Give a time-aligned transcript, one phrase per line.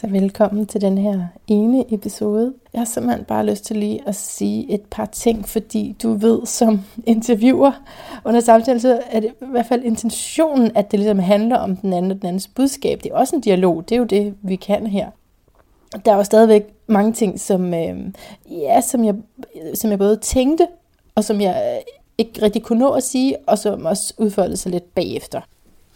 [0.00, 2.54] Så velkommen til den her ene episode.
[2.72, 6.46] Jeg har simpelthen bare lyst til lige at sige et par ting, fordi du ved
[6.46, 7.72] som interviewer
[8.24, 11.92] under samtalen, så er det i hvert fald intentionen, at det ligesom handler om den
[11.92, 13.00] anden og den andens budskab.
[13.02, 15.10] Det er også en dialog, det er jo det, vi kan her.
[16.04, 17.96] Der er jo stadigvæk mange ting, som, øh,
[18.50, 19.14] ja, som, jeg,
[19.74, 20.66] som jeg både tænkte,
[21.14, 21.82] og som jeg øh,
[22.18, 25.40] ikke rigtig kunne nå at sige, og som også udfoldede sig lidt bagefter.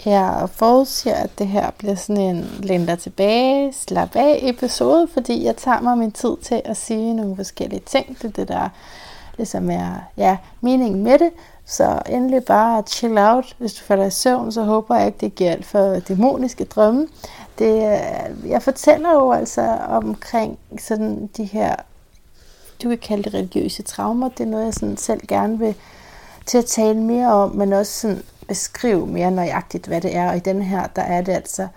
[0.05, 5.57] Jeg forudsiger, at det her bliver sådan en lænder tilbage, slap af episode, fordi jeg
[5.57, 8.19] tager mig min tid til at sige nogle forskellige ting.
[8.23, 8.69] Det er det, der
[9.37, 11.31] ligesom er ja, meningen med det.
[11.67, 13.57] Så endelig bare chill out.
[13.59, 17.09] Hvis du falder i søvn, så håber jeg ikke, det giver alt for dæmoniske drømme.
[17.59, 21.77] Det, øh, jeg fortæller jo altså omkring sådan de her,
[22.83, 24.29] du kan kalde det religiøse traumer.
[24.29, 25.75] Det er noget, jeg sådan selv gerne vil
[26.47, 30.31] til at tale mere om, men også sådan beskrive mere nøjagtigt, hvad det er.
[30.31, 31.69] Og i den her, der er det altså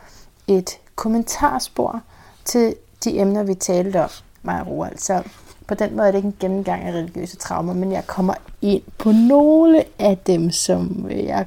[0.48, 2.02] et kommentarspor
[2.46, 4.10] til de emner, vi talte om,
[4.44, 4.98] mig og Roald.
[4.98, 5.24] Så
[5.68, 8.82] på den måde er det ikke en gennemgang af religiøse traumer, men jeg kommer ind
[8.98, 11.46] på nogle af dem, som jeg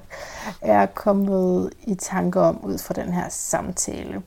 [0.61, 4.23] er kommet i tanke om ud fra den her samtale.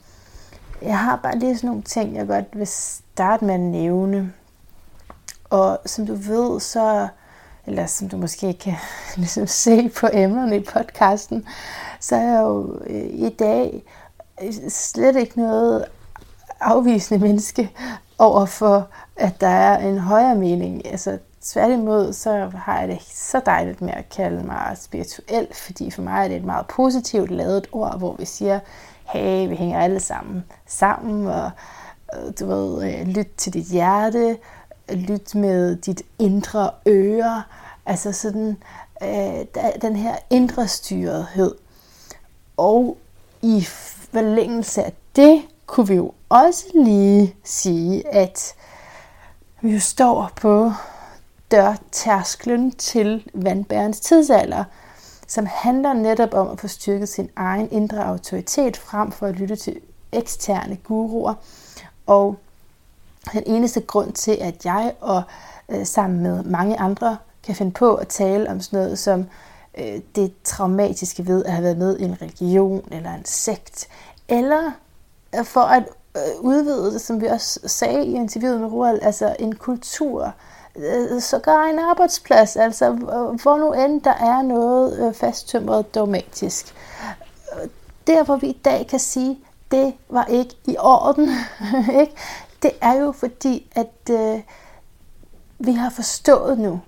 [0.82, 4.34] Jeg har bare lige sådan nogle ting, jeg godt vil starte med at nævne.
[5.50, 7.08] Og som du ved, så
[7.68, 8.76] eller som du måske kan
[9.18, 11.46] ligesom se på emnerne i podcasten,
[12.00, 13.84] så er jeg jo øh, i dag
[14.44, 15.86] øh, slet ikke noget
[16.60, 17.72] afvisende menneske
[18.18, 20.86] over for, at der er en højere mening.
[20.88, 26.02] Altså tværtimod, så har jeg det så dejligt med at kalde mig spirituel, fordi for
[26.02, 28.60] mig er det et meget positivt lavet ord, hvor vi siger,
[29.04, 31.52] hey, vi hænger alle sammen sammen, og
[32.16, 34.38] øh, du ved, lyt til dit hjerte,
[34.90, 37.44] lyt med dit indre øre,
[37.86, 38.58] altså sådan
[39.04, 39.46] øh,
[39.82, 41.56] den her indre styrethed.
[42.58, 42.98] Og
[43.42, 43.62] i
[44.12, 48.54] forlængelse af det, kunne vi jo også lige sige, at
[49.62, 50.72] vi jo står på
[51.52, 54.64] dørtærsklen til vandbærens tidsalder,
[55.28, 59.56] som handler netop om at få styrket sin egen indre autoritet frem for at lytte
[59.56, 59.80] til
[60.12, 61.34] eksterne guruer.
[62.06, 62.36] Og
[63.34, 65.24] den eneste grund til, at jeg og
[65.70, 69.26] øh, sammen med mange andre kan finde på at tale om sådan noget som
[69.78, 73.88] øh, det traumatiske ved at have været med i en religion eller en sekt,
[74.30, 74.72] eller
[75.36, 75.84] øh, for at
[76.16, 80.34] øh, udvide det, som vi også sagde i interviewet med Roald, altså en kultur,
[80.76, 86.76] øh, sågar en arbejdsplads, altså øh, hvor nu end der er noget øh, fasttømret dogmatisk.
[87.54, 87.70] Øh,
[88.08, 89.40] der hvor vi i dag kan sige,
[89.72, 91.30] det var ikke i orden,
[92.02, 92.14] ikke?
[92.62, 94.40] Det er jo fordi, at øh,
[95.60, 96.82] vi har forstået nu,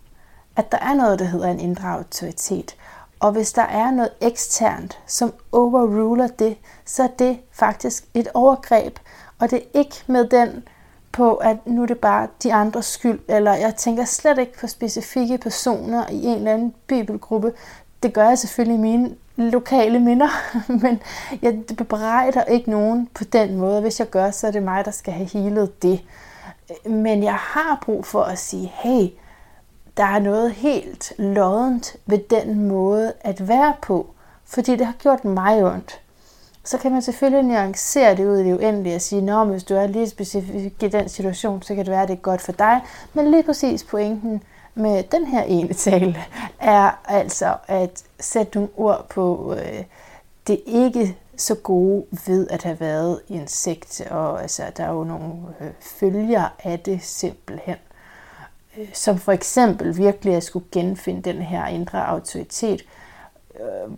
[0.55, 2.75] at der er noget, der hedder en indre autoritet.
[3.19, 8.99] Og hvis der er noget eksternt, som overruler det, så er det faktisk et overgreb.
[9.39, 10.63] Og det er ikke med den
[11.11, 14.67] på, at nu er det bare de andres skyld, eller jeg tænker slet ikke på
[14.67, 17.53] specifikke personer i en eller anden bibelgruppe.
[18.03, 20.29] Det gør jeg selvfølgelig i mine lokale minder,
[20.83, 21.01] men
[21.41, 23.81] jeg bebrejder ikke nogen på den måde.
[23.81, 26.03] Hvis jeg gør, så er det mig, der skal have healet det.
[26.85, 29.07] Men jeg har brug for at sige, hey,
[29.97, 34.07] der er noget helt loddent ved den måde at være på,
[34.45, 35.99] fordi det har gjort mig ondt.
[36.65, 39.75] Så kan man selvfølgelig nuancere det ud i det uendelige og sige, nå, hvis du
[39.75, 42.51] er lige specifik i den situation, så kan det være, at det er godt for
[42.51, 42.81] dig.
[43.13, 44.43] Men lige præcis pointen
[44.75, 46.15] med den her ene tale
[46.59, 49.83] er altså at sætte nogle ord på øh,
[50.47, 54.91] det ikke så gode ved at have været i en sekt, og altså, der er
[54.91, 57.75] jo nogle øh, følger af det simpelthen.
[58.77, 62.85] Øh, som for eksempel virkelig at skulle genfinde den her indre autoritet.
[63.59, 63.91] Øh,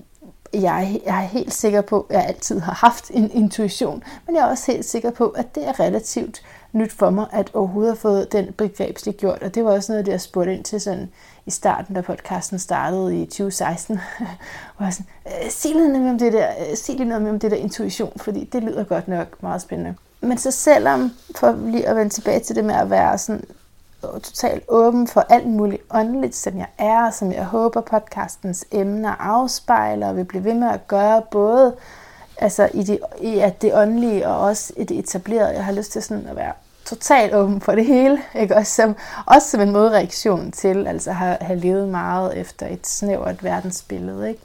[0.61, 4.41] jeg, jeg er helt sikker på, at jeg altid har haft en intuition, men jeg
[4.41, 6.41] er også helt sikker på, at det er relativt
[6.75, 9.43] nyt for mig, at overhovedet have fået den begrebslig gjort.
[9.43, 11.09] Og det var også noget, det jeg spurgte ind til sådan
[11.45, 13.99] i starten, da podcasten startede i 2016.
[14.79, 17.51] var sådan, øh, sig lige noget om det der, øh, sig lige noget om det
[17.51, 19.95] der intuition, fordi det lyder godt nok meget spændende.
[20.21, 23.43] Men så selvom, for lige at vende tilbage til det med at være sådan
[24.03, 29.15] øh, totalt åben for alt muligt åndeligt, som jeg er, som jeg håber podcastens emner
[29.19, 31.75] afspejler, og vil blive ved med at gøre, både
[32.37, 35.49] altså i, det, i at det åndelige og også i det etablerede.
[35.49, 36.53] Jeg har lyst til sådan at være
[36.85, 38.55] totalt åben for det hele, ikke?
[38.55, 38.95] Også, som,
[39.25, 44.29] også som en modreaktion til altså at have, have levet meget efter et snævert verdensbillede.
[44.29, 44.41] Ikke?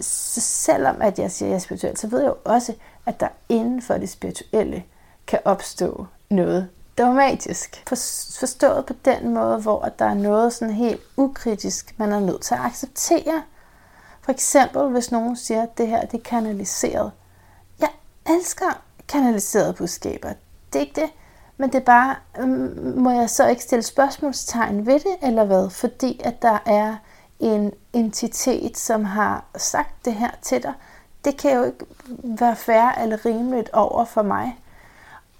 [0.00, 2.74] Så selvom at jeg siger, at jeg er spirituel, så ved jeg jo også,
[3.06, 4.82] at der inden for det spirituelle
[5.26, 6.68] kan opstå noget
[6.98, 7.82] dramatisk.
[8.38, 12.54] Forstået på den måde, hvor der er noget sådan helt ukritisk, man er nødt til
[12.54, 13.42] at acceptere.
[14.22, 17.12] For eksempel, hvis nogen siger, at det her det er kanaliseret.
[17.80, 17.88] Jeg
[18.26, 20.32] elsker kanaliserede budskaber.
[20.72, 21.10] Det er ikke det.
[21.58, 25.70] Men det er bare, øhm, må jeg så ikke stille spørgsmålstegn ved det, eller hvad?
[25.70, 26.96] Fordi at der er
[27.40, 30.72] en entitet, som har sagt det her til dig,
[31.24, 31.84] det kan jo ikke
[32.22, 34.58] være fair eller rimeligt over for mig.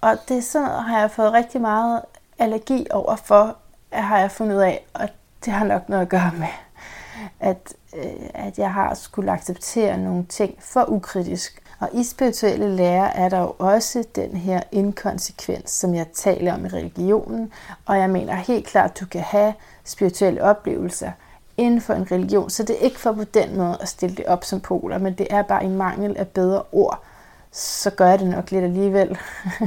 [0.01, 2.01] Og det er sådan noget, har jeg fået rigtig meget
[2.39, 3.57] allergi over for,
[3.91, 5.09] har jeg fundet ud af, og
[5.45, 6.47] det har nok noget at gøre med,
[7.39, 11.61] at, øh, at jeg har skulle acceptere nogle ting for ukritisk.
[11.79, 16.65] Og i spirituelle lære er der jo også den her inkonsekvens, som jeg taler om
[16.65, 17.51] i religionen.
[17.85, 19.53] Og jeg mener helt klart, at du kan have
[19.83, 21.11] spirituelle oplevelser
[21.57, 22.49] inden for en religion.
[22.49, 25.13] Så det er ikke for på den måde at stille det op som poler, men
[25.13, 27.03] det er bare i mangel af bedre ord.
[27.51, 29.17] Så gør jeg det nok lidt alligevel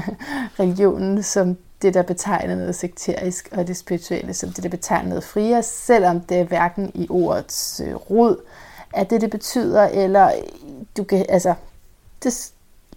[0.61, 5.25] religionen som det, der betegner noget sekterisk, og det spirituelle som det, der betegner noget
[5.25, 8.37] friere, selvom det er hverken i ordets øh, rod,
[8.94, 10.32] at det, det betyder, eller
[10.97, 11.55] du kan, altså,
[12.24, 12.52] det,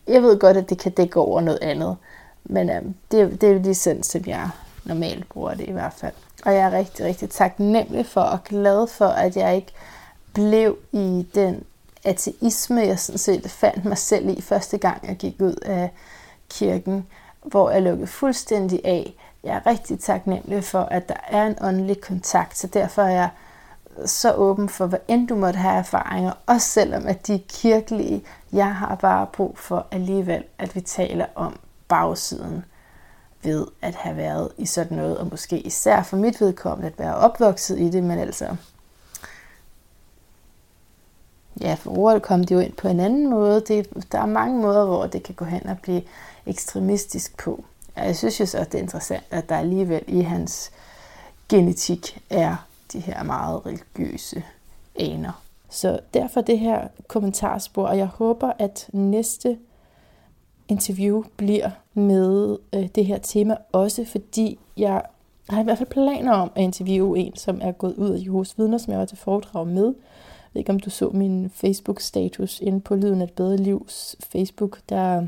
[0.08, 1.98] jeg ved godt, at det kan dække over noget andet,
[2.44, 4.50] men øhm, det, det er jo lige sådan, som jeg
[4.86, 6.14] normalt bruger det i hvert fald.
[6.46, 9.72] Og jeg er rigtig, rigtig taknemmelig for og glad for, at jeg ikke
[10.34, 11.64] blev i den
[12.04, 15.92] ateisme, jeg sådan set fandt mig selv i første gang, jeg gik ud af
[16.50, 17.08] kirken,
[17.44, 19.14] hvor jeg lukkede fuldstændig af.
[19.44, 23.30] Jeg er rigtig taknemmelig for, at der er en åndelig kontakt, så derfor er jeg
[24.06, 28.24] så åben for, hvad end du måtte have erfaringer, også selvom at de er kirkelige.
[28.56, 32.66] Jeg har bare brug for alligevel, at vi taler om bagsiden
[33.44, 37.16] ved at have været i sådan noget, og måske især for mit vedkommende at være
[37.16, 38.56] opvokset i det, men altså,
[41.62, 43.62] ja, for ordet kom det jo ind på en anden måde.
[43.62, 46.02] Det, der er mange måder, hvor det kan gå hen og blive
[46.46, 47.66] ekstremistisk på.
[47.96, 50.72] Og jeg synes jo så, at det er interessant, at der alligevel i hans
[51.50, 52.56] genetik er
[52.94, 54.44] de her meget religiøse
[55.00, 55.45] aner.
[55.76, 59.58] Så derfor det her kommentarspor, og jeg håber, at næste
[60.68, 65.02] interview bliver med øh, det her tema, også fordi jeg
[65.50, 68.58] har i hvert fald planer om at interviewe en, som er gået ud af Jehovas
[68.58, 69.86] vidner, som jeg var til foredrag med.
[69.86, 69.94] Jeg
[70.54, 74.80] ved ikke, om du så min Facebook-status inde på Lyden af et bedre livs Facebook.
[74.90, 75.28] Der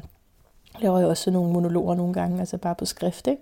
[0.79, 3.41] laver jeg også nogle monologer nogle gange, altså bare på skrift, ikke?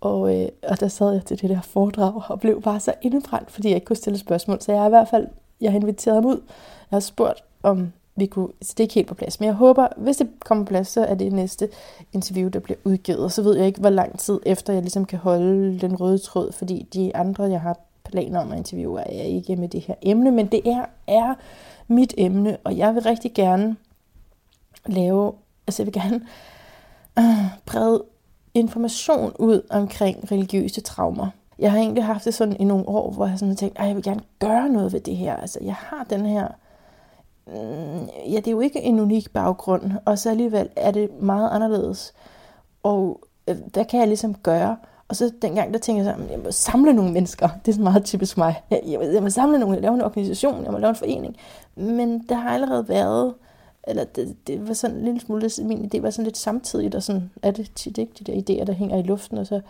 [0.00, 3.50] Og, øh, og der sad jeg til det der foredrag og blev bare så indebrændt,
[3.50, 4.60] fordi jeg ikke kunne stille spørgsmål.
[4.60, 5.26] Så jeg har i hvert fald
[5.60, 6.42] jeg har inviteret ham ud.
[6.90, 9.40] Jeg har spurgt, om vi kunne, så det er ikke helt på plads.
[9.40, 11.68] Men jeg håber, hvis det kommer på plads, så er det næste
[12.12, 13.24] interview, der bliver udgivet.
[13.24, 16.18] Og så ved jeg ikke, hvor lang tid efter jeg ligesom kan holde den røde
[16.18, 19.94] tråd, fordi de andre, jeg har planer om at interviewe, er ikke med det her
[20.02, 21.34] emne, men det er, er
[21.88, 23.76] mit emne, og jeg vil rigtig gerne
[24.86, 25.32] lave,
[25.66, 26.20] altså jeg vil gerne
[27.18, 27.24] øh,
[27.66, 28.04] brede
[28.54, 31.28] information ud omkring religiøse traumer.
[31.58, 33.86] Jeg har egentlig haft det sådan i nogle år, hvor jeg sådan har tænkt, at
[33.86, 35.36] jeg vil gerne gøre noget ved det her.
[35.36, 36.48] Altså, jeg har den her
[37.46, 41.50] mm, ja, det er jo ikke en unik baggrund, og så alligevel er det meget
[41.50, 42.14] anderledes.
[42.82, 44.76] Og øh, hvad kan jeg ligesom gøre?
[45.08, 47.48] Og så dengang, der tænkte jeg så, jeg må samle nogle mennesker.
[47.64, 48.62] Det er så meget typisk mig.
[48.70, 51.36] Jeg, jeg, jeg må samle nogle, jeg lave en organisation, jeg må lave en forening.
[51.76, 53.34] Men det har allerede været,
[53.88, 57.02] eller det, det var sådan en lille smule, min idé var sådan lidt samtidigt, og
[57.02, 59.60] sådan er det tit ikke, de der idéer, der hænger i luften, og så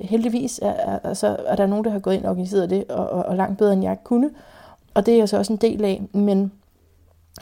[0.00, 3.10] heldigvis er, er, altså, er der nogen, der har gået ind og organiseret det, og,
[3.10, 4.30] og, og langt bedre, end jeg kunne.
[4.94, 6.52] Og det er jeg så også en del af, men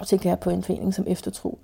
[0.01, 1.59] og tænker jeg på en forening som Eftertro,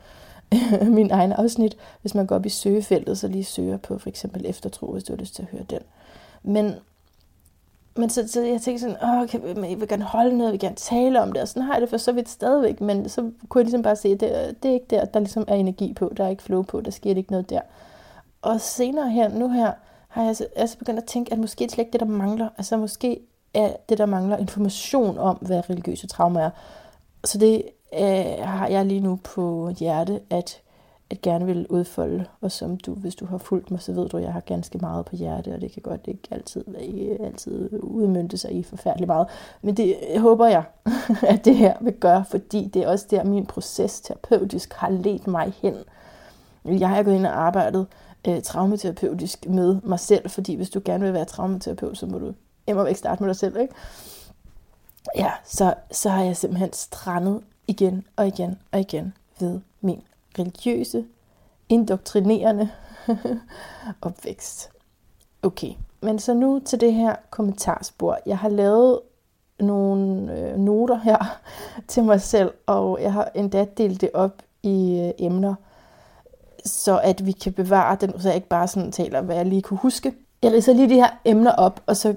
[0.98, 1.78] min egen afsnit.
[2.02, 5.14] Hvis man går op i søgefeltet, så lige søger på for eksempel Eftertro, hvis du
[5.14, 5.80] har lyst til at høre den.
[6.44, 6.74] Men
[7.98, 10.60] men så, så jeg tænkte sådan, åh, kan, jeg vil gerne holde noget, jeg vil
[10.60, 13.22] gerne tale om det, og sådan har jeg det for så vidt stadigvæk, men så
[13.50, 15.94] kunne jeg ligesom bare se, at det, det er ikke der, der ligesom er energi
[15.94, 17.62] på, der er ikke flow på, der sker ikke noget der.
[18.42, 19.72] Og senere her, nu her,
[20.08, 22.50] har jeg altså, altså begyndt at tænke, at måske det slet ikke det, der mangler.
[22.58, 23.20] Altså måske
[23.54, 26.50] er det, der mangler information om, hvad religiøse traumer er.
[27.24, 27.64] Så det
[27.94, 30.62] øh, har jeg lige nu på hjerte, at
[31.10, 34.18] at gerne vil udfolde, og som du, hvis du har fulgt mig, så ved du,
[34.18, 37.70] at jeg har ganske meget på hjerte, og det kan godt ikke altid, ikke altid
[37.84, 39.28] udmyndte sig i forfærdeligt meget.
[39.62, 40.64] Men det håber jeg,
[41.34, 45.28] at det her vil gøre, fordi det er også der, min proces terapeutisk har ledt
[45.28, 45.76] mig hen.
[46.66, 47.88] Jeg har gået ind og arbejdet
[48.28, 52.34] øh, traumaterapeutisk med mig selv, fordi hvis du gerne vil være traumaterapeut, så må du
[52.68, 53.74] emmer væk starte med dig selv, ikke?
[55.18, 60.02] Ja, så, så har jeg simpelthen strandet igen og igen og igen ved min
[60.40, 61.06] religiøse,
[61.70, 62.70] indoktrinerende
[64.02, 64.70] opvækst.
[65.44, 68.20] Okay, men så nu til det her kommentarspor.
[68.26, 69.00] Jeg har lavet
[69.60, 71.40] nogle øh, noter her
[71.88, 75.56] til mig selv, og jeg har endda delt det op i øh, emner,
[76.66, 79.62] så at vi kan bevare den, så jeg ikke bare sådan taler, hvad jeg lige
[79.62, 80.14] kunne huske.
[80.44, 82.16] Jeg ridser lige de her emner op, og så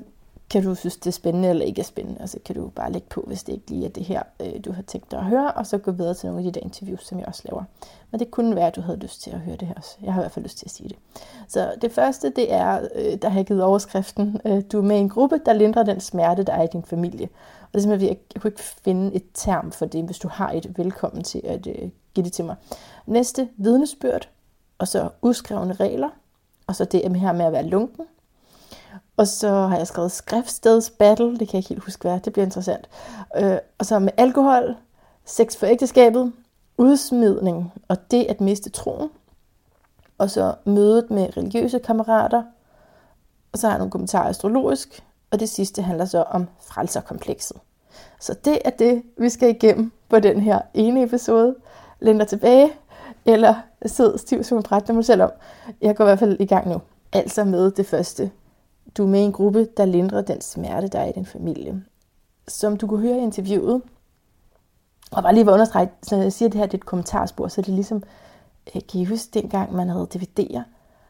[0.50, 2.92] kan du synes, det er spændende eller ikke er spændende, og så kan du bare
[2.92, 5.24] lægge på, hvis det ikke lige er det her, øh, du har tænkt dig at
[5.24, 7.64] høre, og så gå videre til nogle af de der interviews, som jeg også laver.
[8.10, 9.96] Men det kunne være, at du havde lyst til at høre det her også.
[10.02, 10.96] Jeg har i hvert fald lyst til at sige det.
[11.48, 14.96] Så det første, det er, øh, der har jeg givet overskriften, øh, du er med
[14.96, 17.28] i en gruppe, der lindrer den smerte, der er i din familie.
[17.62, 20.52] Og det er simpelthen, jeg kunne ikke finde et term for det, hvis du har
[20.52, 21.62] et velkommen til at
[22.14, 22.56] give det til mig.
[23.06, 24.28] Næste, vidnesbyrd,
[24.78, 26.08] og så udskrevne regler,
[26.66, 28.04] og så det her med at være lunken,
[29.16, 32.46] og så har jeg skrevet skriftstedsbattle, det kan jeg ikke helt huske hvad, det bliver
[32.46, 32.88] interessant.
[33.36, 34.76] Øh, og så med alkohol,
[35.24, 36.32] sex for ægteskabet,
[36.78, 39.10] udsmidning og det at miste troen.
[40.18, 42.42] Og så mødet med religiøse kammerater.
[43.52, 45.04] Og så har jeg nogle kommentarer astrologisk.
[45.30, 47.56] Og det sidste handler så om frelserkomplekset.
[48.20, 51.54] Så det er det, vi skal igennem på den her ene episode.
[52.00, 52.72] Læn dig tilbage,
[53.24, 53.54] eller
[53.86, 55.30] sid stiv som en bræt, mig selv om.
[55.80, 56.80] Jeg går i hvert fald i gang nu.
[57.12, 58.30] Altså med det første
[58.96, 61.84] du er med i en gruppe, der lindrer den smerte, der er i din familie.
[62.48, 63.82] Som du kunne høre i interviewet,
[65.10, 67.48] og bare lige vil understrege, så jeg siger, at det her det er et kommentarspor,
[67.48, 68.02] så det er ligesom,
[68.74, 70.62] øh, kan I huske dengang, man havde DVD'er,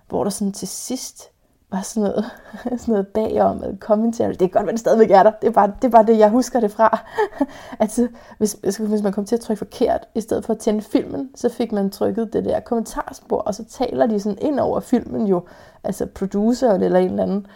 [0.09, 1.31] hvor der sådan til sidst
[1.71, 2.25] var sådan noget,
[2.81, 4.31] sådan noget bagom, eller commentary.
[4.31, 5.31] Det kan godt være, det stadigvæk er der.
[5.43, 7.07] Det er bare det, er bare det jeg husker det fra.
[7.81, 8.09] altså,
[8.39, 11.49] hvis, hvis man kom til at trykke forkert, i stedet for at tænde filmen, så
[11.49, 15.43] fik man trykket det der kommentarspor, og så taler de sådan ind over filmen jo,
[15.85, 17.47] altså producer eller en eller anden.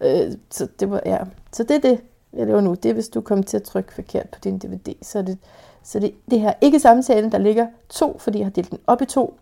[0.00, 1.18] Øh, så, det var, ja.
[1.52, 2.00] så det er det,
[2.32, 2.74] jeg laver nu.
[2.74, 4.94] Det er, hvis du kommer til at trykke forkert på din DVD.
[5.02, 5.38] Så det,
[5.82, 9.02] så det, det her ikke samtalen, der ligger to, fordi jeg har delt den op
[9.02, 9.38] i to,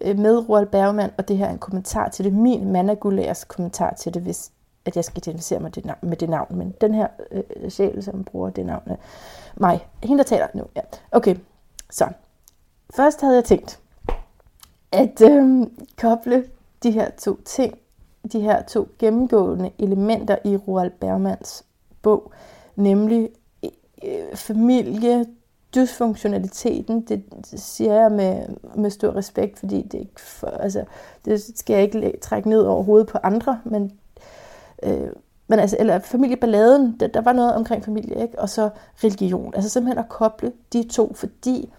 [0.00, 2.32] øh, med Roald Bergman, og det her er en kommentar til det.
[2.32, 4.52] Min Managulærs kommentar til det, hvis
[4.84, 6.56] at jeg skal identificere mig det navn, med det navn.
[6.56, 8.96] Men den her øh, sjæl, som bruger det navn, er
[9.56, 9.86] mig.
[10.02, 10.64] Hende, der taler nu.
[10.76, 10.80] Ja.
[11.12, 11.36] Okay,
[11.90, 12.08] så.
[12.94, 13.80] Først havde jeg tænkt,
[14.92, 16.44] at øh, koble
[16.82, 17.78] de her to ting
[18.32, 21.64] de her to gennemgående elementer i Roald Bergmans
[22.02, 22.32] bog,
[22.76, 23.28] nemlig
[24.04, 25.26] øh, familie,
[25.74, 27.24] dysfunktionaliteten, det,
[27.56, 30.84] siger jeg med, med stor respekt, fordi det, ikke for, altså,
[31.24, 33.92] det skal jeg ikke trække ned over hovedet på andre, men,
[34.82, 35.08] øh,
[35.48, 38.38] men altså, eller familieballaden, der, der var noget omkring familie, ikke?
[38.38, 38.70] og så
[39.04, 39.54] religion.
[39.54, 41.72] Altså simpelthen at koble de to, fordi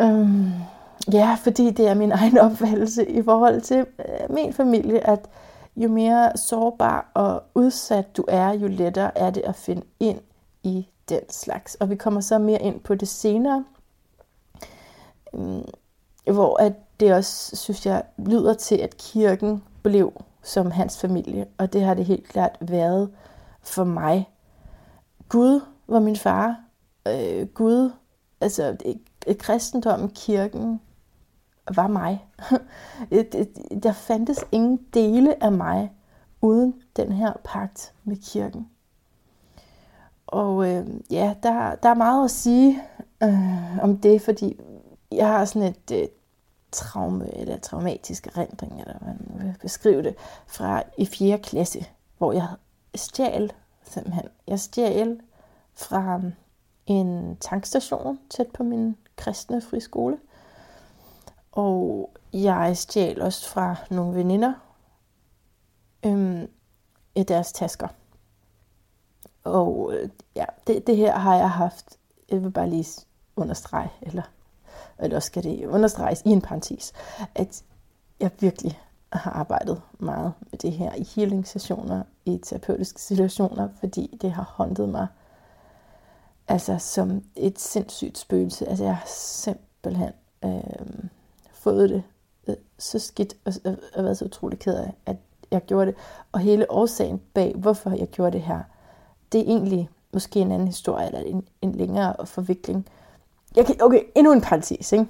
[0.00, 0.50] øh,
[1.12, 5.28] Ja, fordi det er min egen opfattelse i forhold til øh, min familie, at
[5.76, 10.20] jo mere sårbar og udsat du er, jo lettere er det at finde ind
[10.62, 11.74] i den slags.
[11.74, 13.64] Og vi kommer så mere ind på det senere,
[15.34, 15.62] øh,
[16.32, 20.12] hvor at det også, synes jeg, lyder til, at kirken blev
[20.42, 21.46] som hans familie.
[21.58, 23.10] Og det har det helt klart været
[23.62, 24.28] for mig.
[25.28, 26.60] Gud var min far.
[27.08, 27.90] Øh, Gud,
[28.40, 28.76] altså
[29.28, 30.80] øh, kristendommen, kirken,
[31.74, 32.24] var mig.
[33.82, 35.92] Der fandtes ingen dele af mig
[36.40, 38.68] uden den her pagt med kirken.
[40.26, 42.82] Og øh, ja, der, der er meget at sige
[43.22, 44.60] øh, om det, fordi
[45.12, 46.08] jeg har sådan et øh,
[46.72, 50.14] traume, eller traumatisk erindring, eller hvad man vil beskrive det,
[50.46, 51.38] fra i 4.
[51.38, 51.86] klasse,
[52.18, 52.48] hvor jeg
[52.94, 54.24] stjal simpelthen.
[54.46, 55.20] Jeg stjal
[55.74, 56.20] fra
[56.86, 60.18] en tankstation tæt på min kristne friskole.
[61.52, 64.52] Og jeg stjal også fra nogle veninder
[66.06, 66.48] øhm,
[67.14, 67.88] i deres tasker.
[69.44, 71.96] Og øh, ja, det, det her har jeg haft,
[72.30, 74.22] jeg vil bare lige understrege, eller,
[74.98, 76.92] eller skal det understreges i en parentes,
[77.34, 77.64] at
[78.20, 78.80] jeg virkelig
[79.12, 84.88] har arbejdet meget med det her i healing-sessioner, i terapeutiske situationer, fordi det har håndtet
[84.88, 85.06] mig
[86.48, 88.68] altså som et sindssygt spøgelse.
[88.68, 90.12] Altså jeg har simpelthen
[90.44, 91.08] øh,
[91.68, 92.02] prøvet det
[92.48, 95.16] øh, så skidt, og, og, og været så utrolig ked af, at
[95.50, 95.94] jeg gjorde det.
[96.32, 98.60] Og hele årsagen bag, hvorfor jeg gjorde det her,
[99.32, 102.86] det er egentlig måske en anden historie, eller en, en længere forvikling.
[103.56, 105.06] Jeg kan, okay, endnu en parentes, ikke?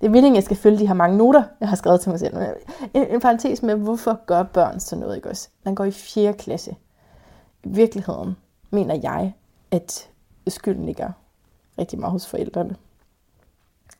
[0.00, 2.10] Det er meningen, at jeg skal følge de her mange noter, jeg har skrevet til
[2.10, 2.36] mig selv.
[2.94, 5.48] En, en parentes med, hvorfor gør børn sådan noget, ikke også?
[5.64, 6.32] Man går i 4.
[6.32, 6.76] klasse.
[7.64, 8.36] I virkeligheden
[8.70, 9.34] mener jeg,
[9.70, 10.10] at
[10.48, 11.12] skylden ligger
[11.78, 12.76] rigtig meget hos forældrene.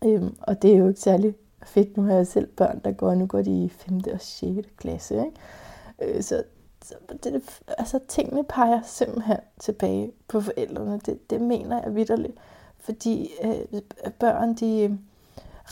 [0.05, 1.35] Øhm, og det er jo ikke særlig
[1.65, 4.01] fedt, nu har jeg selv børn, der går, nu går de i 5.
[4.13, 4.69] og 6.
[4.77, 6.17] klasse, ikke?
[6.17, 6.43] Øh, så,
[6.85, 11.01] så det, altså, tingene peger simpelthen tilbage på forældrene.
[11.07, 12.35] Det, det mener jeg vidderligt.
[12.79, 13.83] Fordi øh,
[14.21, 14.91] børn, de øh,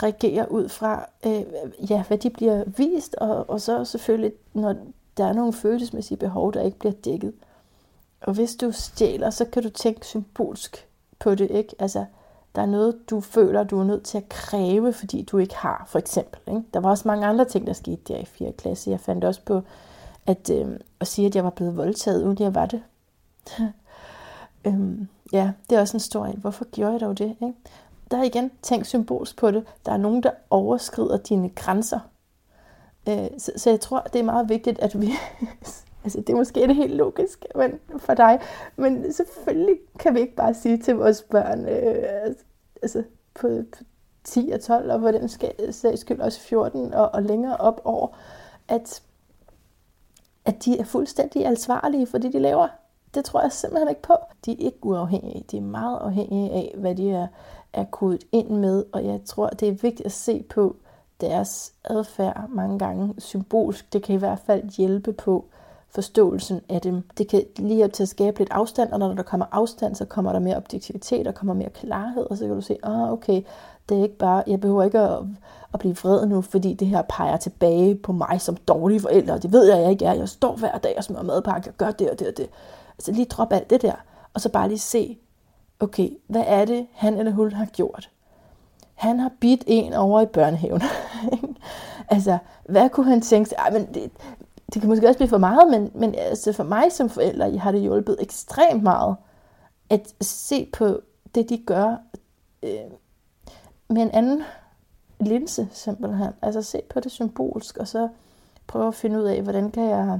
[0.03, 1.43] reagerer ud fra, øh,
[1.89, 4.75] ja, hvad de bliver vist, og, og så selvfølgelig, når
[5.17, 7.33] der er nogle følelsesmæssige behov, der ikke bliver dækket.
[8.21, 10.87] Og hvis du stjæler, så kan du tænke symbolsk
[11.19, 11.75] på det, ikke?
[11.79, 12.05] Altså,
[12.55, 15.83] der er noget, du føler, du er nødt til at kræve, fordi du ikke har,
[15.87, 16.39] for eksempel.
[16.47, 16.63] Ikke?
[16.73, 18.51] Der var også mange andre ting, der skete der i 4.
[18.51, 18.91] klasse.
[18.91, 19.61] Jeg fandt også på
[20.25, 22.83] at, øh, at sige, at jeg var blevet voldtaget, uden jeg var det.
[24.67, 26.37] øhm, ja, det er også en stor en.
[26.37, 27.35] Hvorfor gjorde jeg dog det?
[27.41, 27.53] Ikke?
[28.11, 29.65] Der er igen, tænk symbolsk på det.
[29.85, 31.99] Der er nogen, der overskrider dine grænser.
[33.09, 35.11] Øh, så, så jeg tror, det er meget vigtigt, at vi
[36.03, 38.39] altså, det er måske det helt logisk men, for dig,
[38.75, 42.43] men selvfølgelig kan vi ikke bare sige til vores børn, øh, altså,
[42.81, 43.03] altså
[43.33, 43.83] på, på
[44.23, 45.29] 10 og 12, og hvor den
[45.71, 48.07] sags skyld også 14 og, og længere op over,
[48.67, 49.01] at,
[50.45, 52.67] at de er fuldstændig ansvarlige for det, de laver.
[53.13, 54.13] Det tror jeg simpelthen ikke på.
[54.45, 55.45] De er ikke uafhængige.
[55.51, 57.27] De er meget afhængige af, hvad de er,
[57.73, 60.75] er kodet ind med, og jeg tror, det er vigtigt at se på
[61.21, 63.93] deres adfærd mange gange symbolsk.
[63.93, 65.45] Det kan i hvert fald hjælpe på
[65.93, 67.03] forståelsen af dem.
[67.17, 70.05] Det kan lige op til at skabe lidt afstand, og når der kommer afstand, så
[70.05, 73.41] kommer der mere objektivitet, og kommer mere klarhed, og så kan du se, ah, okay,
[73.89, 75.19] det er ikke bare, jeg behøver ikke at,
[75.73, 79.43] at blive vred nu, fordi det her peger tilbage på mig som dårlig forælder, og
[79.43, 80.13] det ved jeg, jeg ikke er.
[80.13, 82.49] Jeg står hver dag og smører madpakke, og gør det og det og det.
[82.97, 83.95] Altså lige drop alt det der,
[84.33, 85.17] og så bare lige se,
[85.79, 88.09] okay, hvad er det, han eller hun har gjort?
[88.93, 90.81] Han har bidt en over i børnehaven.
[92.09, 92.37] altså,
[92.69, 93.57] hvad kunne han tænke sig?
[93.57, 94.11] Ej, men det,
[94.73, 97.71] det kan måske også blive for meget, men, men altså for mig som forælder har
[97.71, 99.15] det hjulpet ekstremt meget
[99.91, 101.01] at se på
[101.35, 101.95] det, de gør
[102.63, 102.91] øh,
[103.89, 104.43] med en anden
[105.19, 106.27] linse, simpelthen.
[106.41, 108.09] Altså se på det symbolsk, og så
[108.67, 110.19] prøve at finde ud af, hvordan kan jeg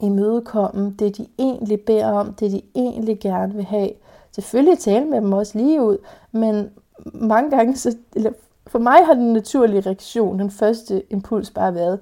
[0.00, 3.90] imødekomme det, de egentlig beder om, det, de egentlig gerne vil have.
[4.32, 5.98] Selvfølgelig tale med dem også lige ud,
[6.32, 6.70] men
[7.04, 8.32] mange gange, så, eller
[8.66, 12.00] for mig har den naturlige reaktion, den første impuls bare været,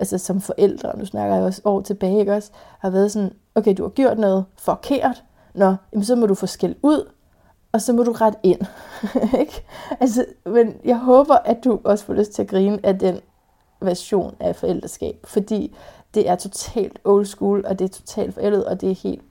[0.00, 3.74] altså som forældre, nu snakker jeg også år tilbage, ikke også, har været sådan, okay,
[3.76, 7.10] du har gjort noget forkert, nå, jamen så må du få skæld ud,
[7.72, 8.60] og så må du ret ind.
[9.40, 9.64] ikke?
[10.00, 13.20] Altså, men jeg håber, at du også får lyst til at grine af den
[13.80, 15.76] version af forældreskab, fordi
[16.14, 19.22] det er totalt old school, og det er totalt forældet, og det er helt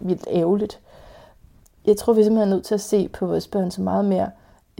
[0.00, 0.80] vildt ærgerligt.
[1.84, 4.30] Jeg tror, vi simpelthen er nødt til at se på vores børn så meget mere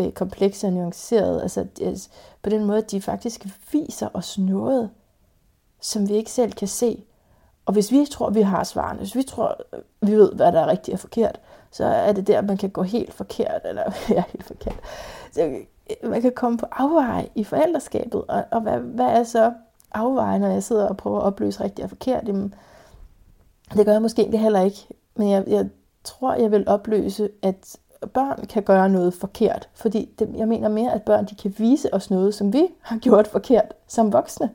[0.00, 1.42] øh, komplekse og nuancerede.
[1.42, 2.08] Altså, altså,
[2.42, 4.90] på den måde, at de faktisk viser os noget,
[5.82, 7.04] som vi ikke selv kan se.
[7.66, 9.58] Og hvis vi tror, vi har svarene, hvis vi tror,
[10.00, 11.40] vi ved, hvad der er rigtigt og forkert,
[11.70, 13.82] så er det der, man kan gå helt forkert, eller
[14.16, 14.80] ja, helt forkert.
[15.32, 19.52] Så øh, man kan komme på afveje i forældreskabet, og, og hvad, hvad er så
[19.94, 22.28] afveje, når jeg sidder og prøver at opløse rigtigt og forkert?
[22.28, 22.54] Jamen,
[23.74, 25.68] det gør jeg måske egentlig heller ikke, men jeg, jeg
[26.04, 27.76] tror, jeg vil opløse, at
[28.14, 31.94] børn kan gøre noget forkert, fordi det, jeg mener mere, at børn de kan vise
[31.94, 34.50] os noget, som vi har gjort forkert som voksne.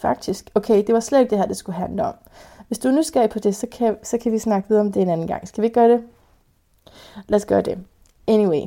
[0.00, 0.50] Faktisk.
[0.54, 2.14] Okay, det var slet ikke det her, det skulle handle om.
[2.66, 5.02] Hvis du er nysgerrig på det, så kan, så kan vi snakke videre om det
[5.02, 5.48] en anden gang.
[5.48, 6.04] Skal vi gøre det?
[7.28, 7.78] Lad os gøre det.
[8.26, 8.62] Anyway,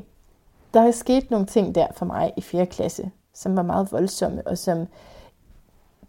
[0.73, 2.65] der er sket nogle ting der for mig i 4.
[2.65, 4.87] klasse, som var meget voldsomme, og som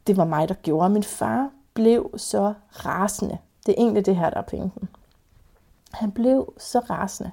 [0.06, 0.90] det var mig, der gjorde.
[0.90, 3.38] Min far blev så rasende.
[3.66, 4.88] Det er egentlig det her, der er pointen.
[5.92, 7.30] Han blev så rasende,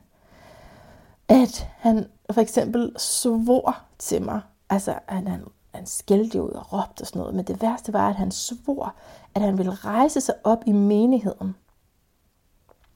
[1.28, 4.42] at han for eksempel svor til mig.
[4.70, 5.44] Altså, han, han
[5.74, 8.96] han skældte ud og råbte og sådan noget, men det værste var, at han svor,
[9.36, 11.56] at han ville rejse sig op i menigheden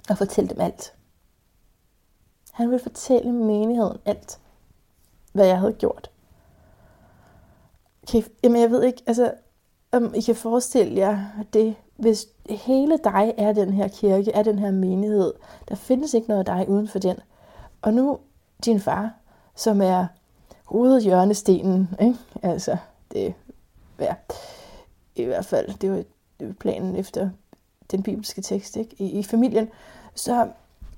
[0.10, 0.94] og fortælle dem alt.
[2.52, 4.40] Han ville fortælle menigheden alt,
[5.34, 6.10] hvad jeg havde gjort.
[8.04, 9.34] Okay, jamen jeg ved ikke, altså,
[9.92, 14.60] om I kan forestille jer det, hvis hele dig er den her kirke, er den
[14.60, 15.34] her menighed,
[15.70, 17.18] der findes ikke noget af dig uden for den.
[17.82, 18.20] Og nu
[18.66, 19.14] din far,
[19.56, 20.08] som er
[20.66, 21.90] hovedhjørnestenen.
[22.02, 22.18] Ikke?
[22.44, 22.78] Altså,
[23.12, 23.34] det
[24.00, 24.16] ja,
[25.16, 26.04] i hvert fald, det var,
[26.40, 27.30] det var planen efter
[27.92, 28.96] den bibelske tekst ikke?
[29.00, 29.70] I, i familien.
[30.16, 30.50] Så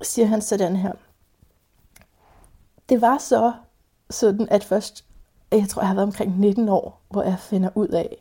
[0.02, 0.92] siger han sådan her.
[2.88, 3.52] Det var så
[4.10, 5.04] sådan, at først,
[5.52, 8.16] jeg tror, jeg har været omkring 19 år, hvor jeg finder ud af,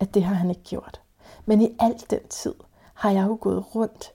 [0.00, 1.00] at det har han ikke gjort.
[1.46, 2.54] Men i al den tid
[2.94, 4.12] har jeg jo gået rundt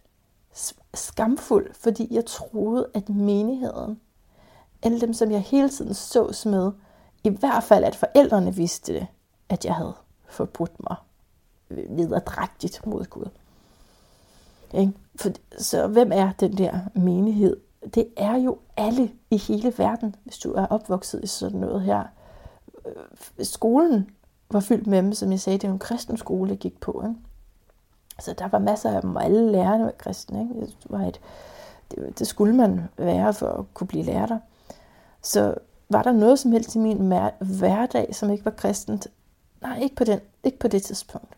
[0.94, 4.02] skamfuld, fordi jeg troede, at menigheden
[4.86, 6.72] alle dem, som jeg hele tiden sås med,
[7.24, 9.08] i hvert fald at forældrene vidste det,
[9.50, 9.94] at jeg havde
[10.30, 10.96] forbrudt mig
[11.70, 12.22] videre
[12.86, 13.30] mod Gud.
[14.74, 14.94] Ikke?
[15.16, 17.58] For, så hvem er den der menighed?
[17.96, 22.04] Det er jo alle i hele verden, hvis du er opvokset i sådan noget her.
[22.86, 24.10] Øh, skolen
[24.52, 27.04] var fyldt med dem, som jeg sagde, det er en kristen skole, jeg gik på.
[27.08, 27.20] Ikke?
[28.20, 30.42] Så der var masser af dem, og alle lærerne var kristne.
[30.42, 30.66] Ikke?
[30.66, 31.20] Det, var et,
[31.92, 34.40] det, det skulle man være for at kunne blive lærer der.
[35.26, 35.56] Så
[35.90, 36.98] var der noget som helst i min
[37.40, 39.08] hverdag, som ikke var kristent?
[39.62, 41.38] Nej, ikke på, den, ikke på det tidspunkt.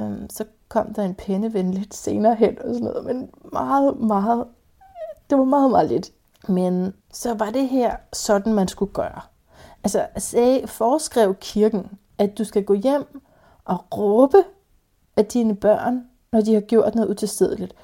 [0.00, 4.46] Øhm, så kom der en penneven lidt senere hen og sådan noget, men meget, meget,
[5.30, 6.10] det var meget, meget lidt.
[6.48, 9.20] Men så var det her sådan, man skulle gøre.
[9.84, 13.20] Altså, sagde, foreskrev kirken, at du skal gå hjem
[13.64, 14.44] og råbe
[15.16, 17.74] af dine børn, når de har gjort noget utilstedeligt?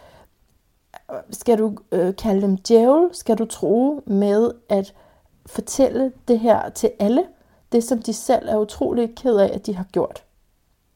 [1.31, 3.09] Skal du øh, kalde dem djævel?
[3.13, 4.95] Skal du tro med at
[5.47, 7.25] fortælle det her til alle?
[7.73, 10.25] Det, som de selv er utrolig ked af, at de har gjort.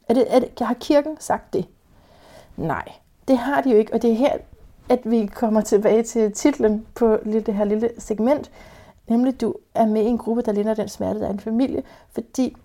[0.09, 1.67] Er det, er det, har kirken sagt det?
[2.57, 2.93] Nej,
[3.29, 4.37] det har de jo ikke, og det er her,
[4.89, 8.51] at vi kommer tilbage til titlen på det her lille segment,
[9.09, 11.83] nemlig du er med i en gruppe, der ligner den smerte, der er en familie,
[12.11, 12.57] fordi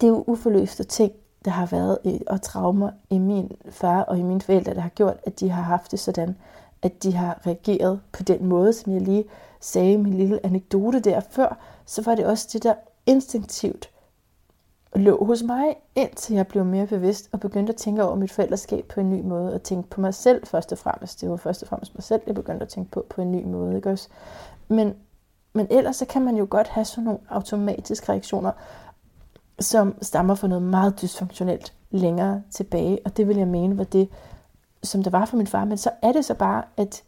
[0.00, 1.12] det er jo uforløste ting,
[1.44, 4.88] der har været i, og traumer i min far og i mine forældre, der har
[4.88, 6.36] gjort, at de har haft det sådan,
[6.82, 9.24] at de har reageret på den måde, som jeg lige
[9.60, 12.74] sagde min lille anekdote der før, så var det også det, der
[13.06, 13.90] instinktivt
[14.96, 18.84] lå hos mig, indtil jeg blev mere bevidst og begyndte at tænke over mit forældreskab
[18.84, 21.20] på en ny måde, og tænke på mig selv først og fremmest.
[21.20, 23.44] Det var først og fremmest mig selv, jeg begyndte at tænke på på en ny
[23.44, 23.76] måde.
[23.76, 24.08] Ikke også?
[24.68, 24.94] Men,
[25.52, 28.52] men ellers så kan man jo godt have sådan nogle automatiske reaktioner,
[29.60, 34.08] som stammer fra noget meget dysfunktionelt længere tilbage, og det vil jeg mene var det,
[34.82, 35.64] som det var for min far.
[35.64, 37.02] Men så er det så bare, at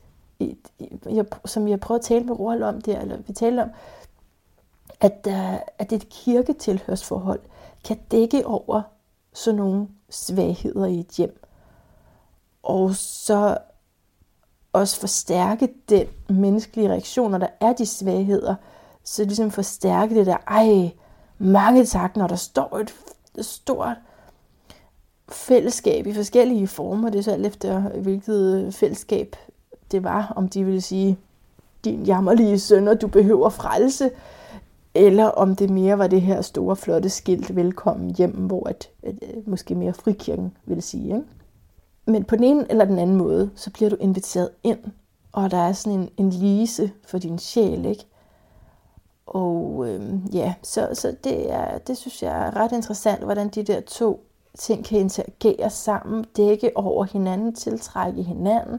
[1.11, 3.71] jeg, som jeg prøvede at tale med Roald om det, eller vi talte om,
[5.01, 7.41] at, uh, at et kirketilhørsforhold
[7.85, 8.83] kan dække over
[9.33, 11.43] sådan nogle svagheder i et hjem.
[12.63, 13.59] Og så
[14.73, 18.55] også forstærke den menneskelige reaktion, når der er de svagheder.
[19.05, 20.91] Så ligesom forstærke det der, ej,
[21.39, 22.95] mange tak, når der står et
[23.47, 23.97] stort
[25.29, 27.11] fællesskab i forskellige former.
[27.11, 29.37] Det er så alt efter, hvilket fællesskab
[29.93, 31.19] det var, om de ville sige,
[31.85, 34.11] din jammerlige søn, du behøver frelse,
[34.95, 39.15] eller om det mere var det her store, flotte skilt, velkommen hjem, hvor at, at,
[39.23, 41.05] at måske mere frikirken vil sige.
[41.05, 41.27] Ikke?
[42.07, 44.79] Men på den ene eller den anden måde, så bliver du inviteret ind,
[45.33, 48.07] og der er sådan en, en lise for din sjæl, ikke?
[49.27, 53.63] Og øhm, ja, så, så det, er, det synes jeg er ret interessant, hvordan de
[53.63, 54.27] der to
[54.59, 58.79] ting kan interagere sammen, dække over hinanden, tiltrække hinanden.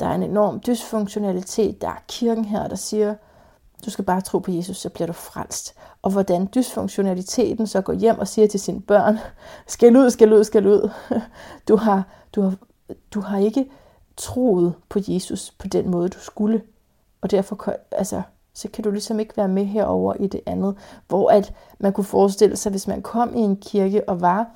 [0.00, 1.80] Der er en enorm dysfunktionalitet.
[1.80, 3.14] Der er kirken her, der siger,
[3.84, 5.74] du skal bare tro på Jesus, så bliver du frelst.
[6.02, 9.18] Og hvordan dysfunktionaliteten så går hjem og siger til sine børn,
[9.66, 10.90] skal ud, skal ud, skal ud.
[11.68, 12.02] Du har,
[12.34, 12.54] du har,
[13.14, 13.70] du har ikke
[14.16, 16.62] troet på Jesus på den måde, du skulle.
[17.20, 18.22] Og derfor altså,
[18.54, 20.76] så kan du ligesom ikke være med herover i det andet.
[21.08, 24.46] Hvor at man kunne forestille sig, hvis man kom i en kirke og var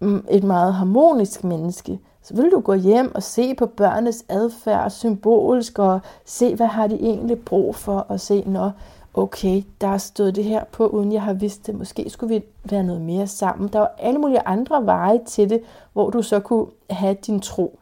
[0.00, 4.90] mm, et meget harmonisk menneske, så vil du gå hjem og se på børnenes adfærd
[4.90, 8.72] symbolisk, og se, hvad har de egentlig brug for, og se, når
[9.14, 11.74] okay, der er stået det her på, uden jeg har vidst det.
[11.74, 13.68] Måske skulle vi være noget mere sammen.
[13.68, 15.62] Der var alle mulige andre veje til det,
[15.92, 17.78] hvor du så kunne have din tro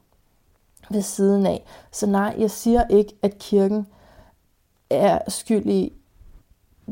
[0.91, 1.65] ved siden af.
[1.93, 3.87] Så nej, jeg siger ikke, at kirken
[4.91, 5.93] er skyld i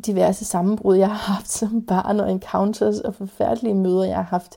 [0.06, 4.56] diverse sammenbrud, jeg har haft som barn, og encounters og forfærdelige møder, jeg har haft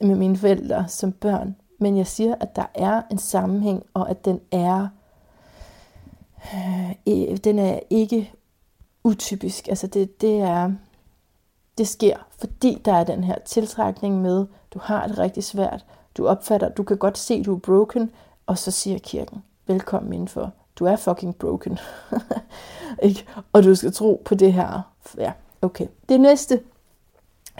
[0.00, 1.56] med mine forældre som børn.
[1.82, 4.88] Men jeg siger, at der er en sammenhæng, og at den er,
[7.08, 8.32] øh, den er ikke
[9.04, 9.68] utypisk.
[9.68, 10.72] Altså det, det er,
[11.78, 15.84] det sker, fordi der er den her tiltrækning med, du har det rigtig svært,
[16.16, 18.10] du opfatter, du kan godt se, du er broken,
[18.46, 20.52] og så siger kirken, velkommen indenfor.
[20.78, 21.78] Du er fucking broken.
[23.02, 23.26] ikke?
[23.52, 24.80] Og du skal tro på det her.
[25.18, 25.86] Ja, okay.
[26.08, 26.60] Det næste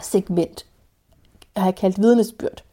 [0.01, 0.65] segment
[1.57, 2.63] har jeg kaldt vidnesbyrd.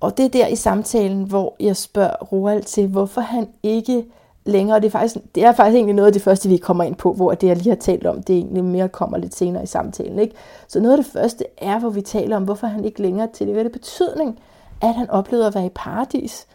[0.00, 4.04] Og det er der i samtalen, hvor jeg spørger Roald til, hvorfor han ikke
[4.44, 6.94] længere, det er, faktisk, det er faktisk egentlig noget af det første, vi kommer ind
[6.94, 9.66] på, hvor det, jeg lige har talt om, det egentlig mere kommer lidt senere i
[9.66, 10.18] samtalen.
[10.18, 10.34] Ikke?
[10.68, 13.46] Så noget af det første er, hvor vi taler om, hvorfor han ikke længere til
[13.46, 13.54] det.
[13.54, 14.38] Hvad det betydning,
[14.80, 16.46] at han oplevede at være i paradis,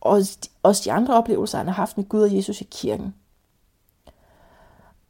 [0.00, 0.22] og
[0.62, 3.14] også de andre oplevelser, han har haft med Gud og Jesus i kirken.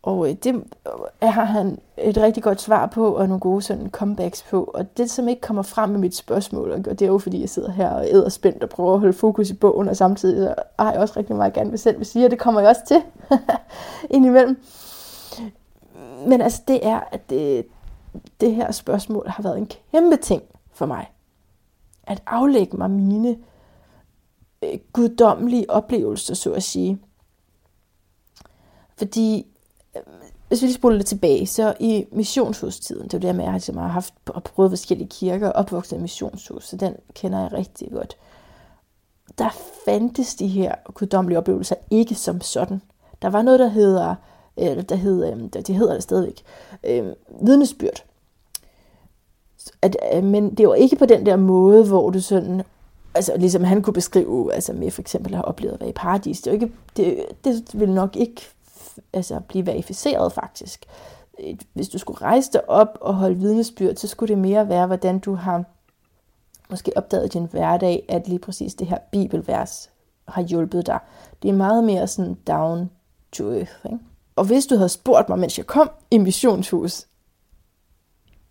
[0.06, 3.90] Og øh, det øh, har han et rigtig godt svar på, og nogle gode sådan
[3.90, 4.64] comebacks på.
[4.74, 7.48] Og det, som ikke kommer frem med mit spørgsmål, og det er jo fordi, jeg
[7.48, 10.54] sidder her og æder spændt og prøver at holde fokus i bogen, og samtidig så
[10.78, 12.82] har jeg også rigtig meget gerne vil selv vil sige, og det kommer jeg også
[12.86, 13.02] til
[14.16, 14.62] indimellem.
[16.26, 17.66] Men altså, det er, at det,
[18.40, 20.42] det her spørgsmål har været en kæmpe ting
[20.72, 21.10] for mig.
[22.06, 23.36] At aflægge mig mine
[24.62, 26.98] øh, guddommelige oplevelser, så at sige.
[28.98, 29.46] Fordi
[30.48, 33.52] hvis vi lige spoler lidt tilbage, så i missionshustiden, det er det, med, at jeg
[33.52, 37.52] ligesom har haft og prøvet forskellige kirker og opvokset i missionshus, så den kender jeg
[37.52, 38.16] rigtig godt.
[39.38, 39.48] Der
[39.84, 42.82] fandtes de her guddommelige oplevelser ikke som sådan.
[43.22, 44.14] Der var noget, der hedder,
[44.56, 46.42] eller der hedder, øhm, det hedder det stadigvæk,
[46.84, 47.06] øh,
[47.42, 48.04] vidnesbyrd.
[49.82, 52.62] At, øh, men det var ikke på den der måde, hvor du sådan,
[53.14, 55.92] altså ligesom han kunne beskrive, altså med for eksempel at have oplevet at være i
[55.92, 58.55] paradis, det, er jo ikke, det, det ville nok ikke
[59.12, 60.84] altså blive verificeret faktisk.
[61.72, 65.18] Hvis du skulle rejse dig op og holde vidnesbyrd, så skulle det mere være, hvordan
[65.18, 65.64] du har
[66.70, 69.90] måske opdaget i din hverdag, at lige præcis det her bibelvers
[70.28, 70.98] har hjulpet dig.
[71.42, 72.90] Det er meget mere sådan down
[73.32, 73.72] to earth.
[73.84, 73.98] Ikke?
[74.36, 77.06] Og hvis du havde spurgt mig, mens jeg kom i missionshus,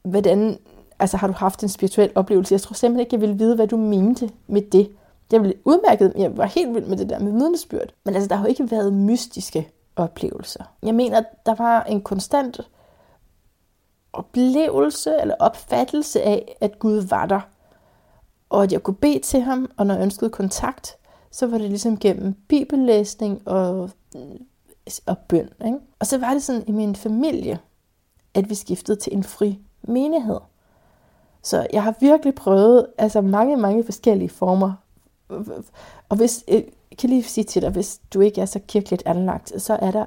[0.03, 0.57] hvordan,
[0.99, 2.53] altså har du haft en spirituel oplevelse?
[2.53, 4.91] Jeg tror simpelthen ikke, jeg ville vide, hvad du mente med det.
[5.31, 7.93] Jeg ville udmærket, jeg var helt vild med det der med vidnesbyrd.
[8.05, 10.63] Men altså, der har jo ikke været mystiske oplevelser.
[10.83, 12.61] Jeg mener, der var en konstant
[14.13, 17.41] oplevelse eller opfattelse af, at Gud var der.
[18.49, 20.97] Og at jeg kunne bede til ham, og når jeg ønskede kontakt,
[21.31, 23.89] så var det ligesom gennem bibellæsning og,
[25.05, 25.49] og bøn.
[25.65, 25.77] Ikke?
[25.99, 27.59] Og så var det sådan i min familie,
[28.33, 30.39] at vi skiftede til en fri menighed.
[31.43, 34.73] Så jeg har virkelig prøvet altså mange, mange forskellige former.
[36.09, 36.63] Og hvis, øh,
[36.95, 39.91] jeg kan lige sige til dig, hvis du ikke er så kirkeligt anlagt, så er
[39.91, 40.05] der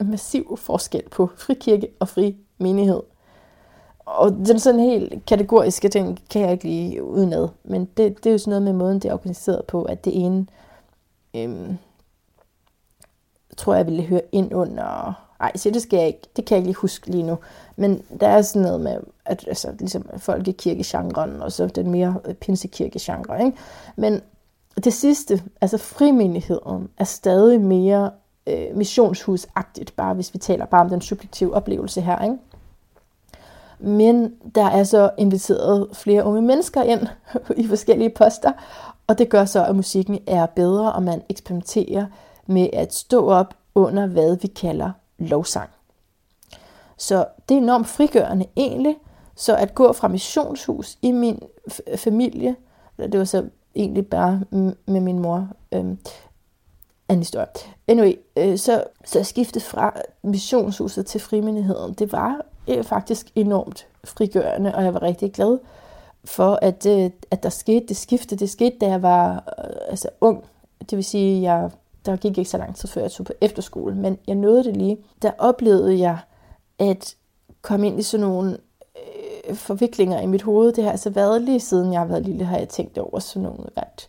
[0.00, 3.00] en massiv forskel på frikirke og fri menighed.
[3.98, 7.48] Og den sådan helt kategoriske ting kan jeg ikke lige udenad.
[7.64, 10.24] Men det, det er jo sådan noget med måden, det er organiseret på, at det
[10.24, 10.46] ene,
[11.34, 11.78] øhm,
[13.56, 15.12] tror jeg, ville høre ind under...
[15.40, 16.22] Ej, så det skal jeg ikke.
[16.36, 17.38] Det kan jeg ikke lige huske lige nu.
[17.76, 23.44] Men der er sådan noget med, at altså, ligesom folkekirkegenren, og så den mere pinsekirkegenre,
[23.44, 23.58] ikke?
[23.96, 24.22] Men
[24.76, 28.10] det sidste, altså frimindigheden, er stadig mere
[28.46, 32.36] øh, missionshusagtigt, bare hvis vi taler bare om den subjektive oplevelse her, ikke?
[33.78, 37.06] Men der er så inviteret flere unge mennesker ind
[37.64, 38.52] i forskellige poster,
[39.06, 42.06] og det gør så, at musikken er bedre, og man eksperimenterer
[42.46, 45.70] med at stå op under, hvad vi kalder lovsang.
[46.96, 48.96] Så det er enormt frigørende egentlig,
[49.36, 51.42] så at gå fra missionshus i min
[51.96, 52.56] familie,
[52.98, 54.40] det var så egentlig bare
[54.86, 55.98] med min mor, øhm,
[57.08, 57.46] anden historie.
[57.88, 61.94] Anyway, øh, så, så jeg skiftede fra missionshuset til frimindigheden.
[61.94, 65.58] Det var øh, faktisk enormt frigørende, og jeg var rigtig glad
[66.24, 68.36] for, at, øh, at der skete det skifte.
[68.36, 70.44] Det skete, da jeg var øh, altså, ung.
[70.80, 71.70] Det vil sige, jeg,
[72.06, 74.76] der gik ikke så lang tid, før jeg tog på efterskole, men jeg nåede det
[74.76, 74.98] lige.
[75.22, 76.18] Der oplevede jeg
[76.78, 77.16] at
[77.62, 78.58] komme ind i sådan nogle
[79.54, 80.72] forviklinger i mit hoved.
[80.72, 83.42] Det har altså været lige siden jeg har været lille, har jeg tænkt over sådan
[83.42, 84.08] nogle ret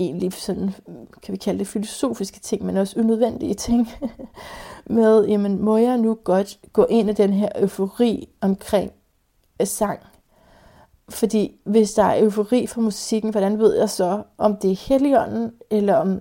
[0.00, 0.74] egentlig sådan,
[1.22, 3.88] kan vi kalde det filosofiske ting, men også unødvendige ting,
[4.86, 8.92] med, jamen, må jeg nu godt gå ind i den her eufori omkring
[9.60, 10.00] øh, sang?
[11.08, 15.52] Fordi hvis der er eufori for musikken, hvordan ved jeg så, om det er heligånden,
[15.70, 16.20] eller om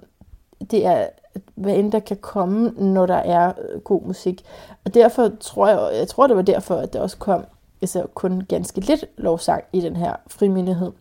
[0.72, 1.08] det er,
[1.56, 4.46] hvad end der kan komme, når der er øh, god musik.
[4.86, 7.46] Og derfor tror jeg, jeg tror det var derfor, at der også kom
[7.82, 10.92] altså kun ganske lidt lovsang i den her frimindighed.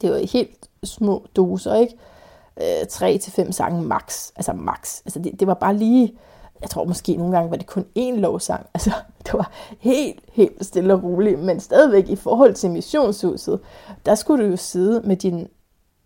[0.00, 1.96] Det var helt små doser, ikke?
[2.60, 4.30] Øh, 3 til fem sange max.
[4.36, 5.00] Altså max.
[5.04, 6.14] Altså det, det var bare lige,
[6.60, 8.66] jeg tror måske nogle gange var det kun én lovsang.
[8.74, 8.92] Altså
[9.24, 11.40] det var helt, helt stille og roligt.
[11.40, 13.60] Men stadigvæk i forhold til missionshuset,
[14.06, 15.48] der skulle du jo sidde med din,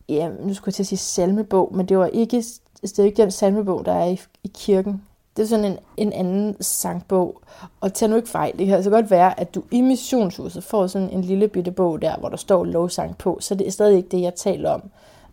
[0.09, 2.45] ja, nu skulle jeg til at sige salmebog, men det var ikke,
[2.83, 5.03] det er ikke den salmebog, der er i, i kirken.
[5.37, 7.41] Det er sådan en, en anden sangbog.
[7.81, 10.87] Og tag nu ikke fejl, det kan altså godt være, at du i missionshuset får
[10.87, 13.97] sådan en lille bitte bog der, hvor der står lovsang på, så det er stadig
[13.97, 14.83] ikke det, jeg taler om.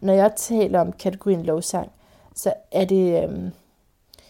[0.02, 1.92] Når jeg taler om kategorien lovsang,
[2.36, 3.52] så er det, øhm,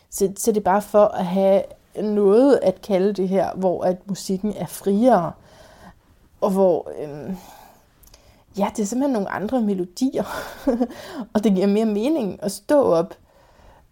[0.10, 1.64] så, så det er bare for at have
[2.02, 5.32] noget at kalde det her, hvor at musikken er friere,
[6.42, 7.38] og hvor, øhm,
[8.58, 10.24] ja, det er simpelthen nogle andre melodier,
[11.34, 13.14] og det giver mere mening at stå op.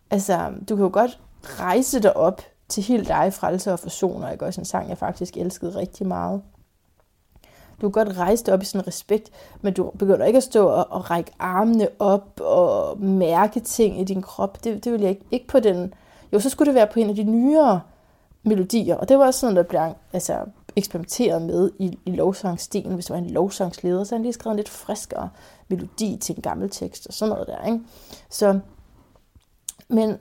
[0.10, 1.20] Altså, du kan jo godt
[1.60, 4.32] rejse dig op til helt dig, frelse og forsoner.
[4.32, 4.46] Ikke?
[4.46, 6.42] Også en sang, jeg faktisk elskede rigtig meget.
[7.82, 9.32] Du kan godt rejse dig op i sådan respekt,
[9.62, 14.04] men du begynder ikke at stå og, og række armene op og mærke ting i
[14.04, 14.64] din krop.
[14.64, 15.94] Det, det vil jeg ikke, ikke på den...
[16.34, 17.82] Jo, så skulle det være på en af de nyere
[18.44, 19.82] melodier, og det var også sådan, der blev
[20.14, 20.40] altså,
[20.76, 22.94] eksperimenteret med i, i lovsangstilen.
[22.94, 25.30] Hvis der var en lovsangsleder, så han lige skrevet en lidt friskere
[25.68, 27.66] melodi til en gammel tekst og sådan noget der.
[27.66, 27.80] Ikke?
[28.30, 28.60] Så,
[29.88, 30.18] men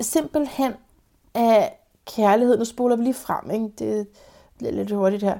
[0.00, 0.72] simpelthen
[1.34, 3.68] af kærlighed, nu spoler vi lige frem, ikke?
[3.78, 4.06] det
[4.58, 5.38] bliver lidt hurtigt her,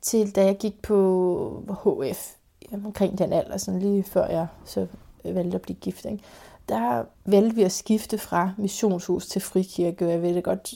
[0.00, 2.32] til da jeg gik på HF,
[2.84, 4.86] omkring den alder, sådan lige før jeg så
[5.24, 6.04] valgte at blive gift.
[6.04, 6.24] Ikke?
[6.68, 10.74] Der valgte vi at skifte fra missionshus til frikirke, og jeg vil godt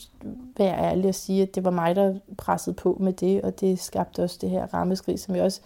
[0.56, 3.80] være ærlig at sige, at det var mig, der pressede på med det, og det
[3.80, 5.60] skabte også det her rammeskrig, som jeg også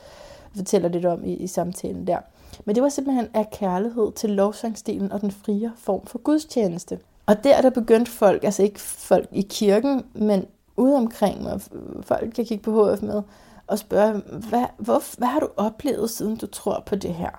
[0.57, 2.19] fortæller lidt om i, i samtalen der.
[2.65, 6.99] Men det var simpelthen af kærlighed til lovsangstilen og den frie form for gudstjeneste.
[7.27, 11.61] Og der der begyndte folk, altså ikke folk i kirken, men ude omkring mig,
[12.03, 13.23] folk jeg kigge på HF med,
[13.67, 14.13] og spørge,
[14.49, 17.31] hvad, hvor, hvad har du oplevet, siden du tror på det her?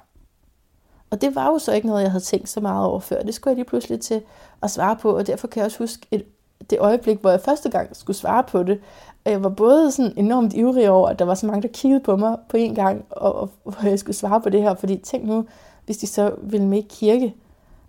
[1.10, 3.22] Og det var jo så ikke noget, jeg havde tænkt så meget over før.
[3.22, 4.22] Det skulle jeg lige pludselig til
[4.62, 6.26] at svare på, og derfor kan jeg også huske et
[6.70, 8.80] det øjeblik, hvor jeg første gang skulle svare på det,
[9.26, 12.16] jeg var både sådan enormt ivrig over, at der var så mange, der kiggede på
[12.16, 15.26] mig på en gang, og, og hvor jeg skulle svare på det her, fordi tænk
[15.26, 15.46] nu,
[15.86, 17.36] hvis de så ville med i kirke,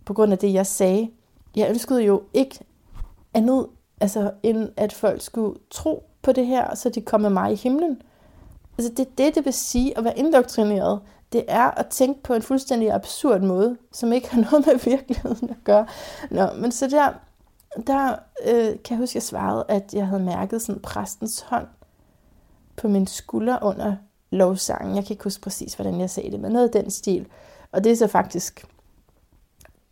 [0.05, 1.11] på grund af det, jeg sagde.
[1.57, 2.59] Jeg ønskede jo ikke
[3.35, 3.67] andet,
[4.01, 7.57] altså, end at folk skulle tro på det her, så de kom med mig i
[7.57, 8.03] himlen.
[8.79, 11.01] Altså det er det, det vil sige at være indoktrineret.
[11.33, 15.51] Det er at tænke på en fuldstændig absurd måde, som ikke har noget med virkeligheden
[15.51, 15.87] at gøre.
[16.31, 17.09] Nå, men så der,
[17.87, 21.67] der øh, kan jeg huske, at jeg svarede, at jeg havde mærket sådan præstens hånd
[22.77, 23.97] på min skulder under
[24.31, 24.97] lovsangen.
[24.97, 27.27] Jeg kan ikke huske præcis, hvordan jeg sagde det, men noget af den stil.
[27.73, 28.67] Og det er så faktisk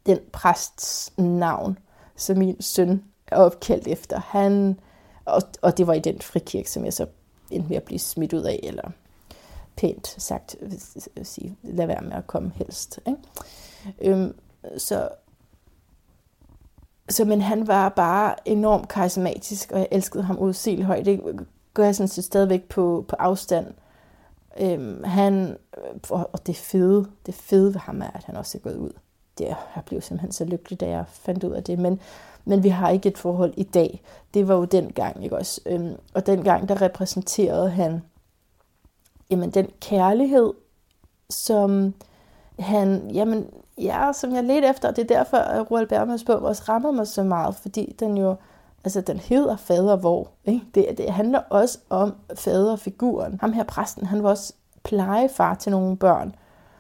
[0.06, 1.78] den præsts navn,
[2.16, 4.20] som min søn er opkaldt efter.
[4.20, 4.80] Han,
[5.24, 7.06] og, og det var i den frikirke, som jeg så
[7.50, 8.90] endte med at blive smidt ud af, eller
[9.76, 10.72] pænt sagt, øh,
[11.16, 13.00] øh, sige, lad være med at komme helst.
[13.06, 13.20] Ikke?
[14.00, 14.38] Øhm,
[14.78, 15.08] så,
[17.08, 21.96] så, men han var bare enormt karismatisk, og jeg elskede ham udsigeligt Det gør jeg
[21.96, 23.66] sådan set stadigvæk på, på afstand.
[24.60, 25.56] Øhm, han,
[26.10, 28.90] og det fede, det fede ved ham er, at han også er gået ud.
[29.38, 31.78] Det, jeg blev simpelthen så lykkelig, da jeg fandt ud af det.
[31.78, 32.00] Men,
[32.44, 34.02] men vi har ikke et forhold i dag.
[34.34, 35.60] Det var jo den gang, ikke også?
[35.66, 38.02] Øhm, og den gang, der repræsenterede han
[39.30, 40.52] jamen, den kærlighed,
[41.30, 41.94] som
[42.58, 43.46] han, jamen,
[43.78, 46.90] ja, som jeg ledte efter, og det er derfor, at Roald Bergmans bog også rammer
[46.90, 48.36] mig så meget, fordi den jo,
[48.84, 50.28] altså den hedder fader hvor.
[50.44, 50.62] Ikke?
[50.74, 53.38] Det, det handler også om faderfiguren.
[53.40, 56.34] Ham her præsten, han var også plejefar til nogle børn.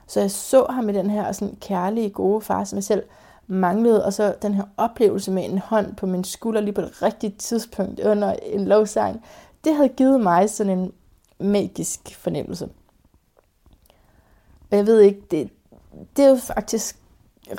[0.06, 3.02] Så jeg så ham i den her sådan kærlige, gode far, som jeg selv
[3.46, 7.02] manglede, og så den her oplevelse med en hånd på min skulder lige på det
[7.02, 9.24] rigtige tidspunkt under en lovsang,
[9.64, 10.92] det havde givet mig sådan en
[11.38, 12.68] magisk fornemmelse.
[14.70, 15.50] Og jeg ved ikke, det,
[16.16, 16.98] det er jo faktisk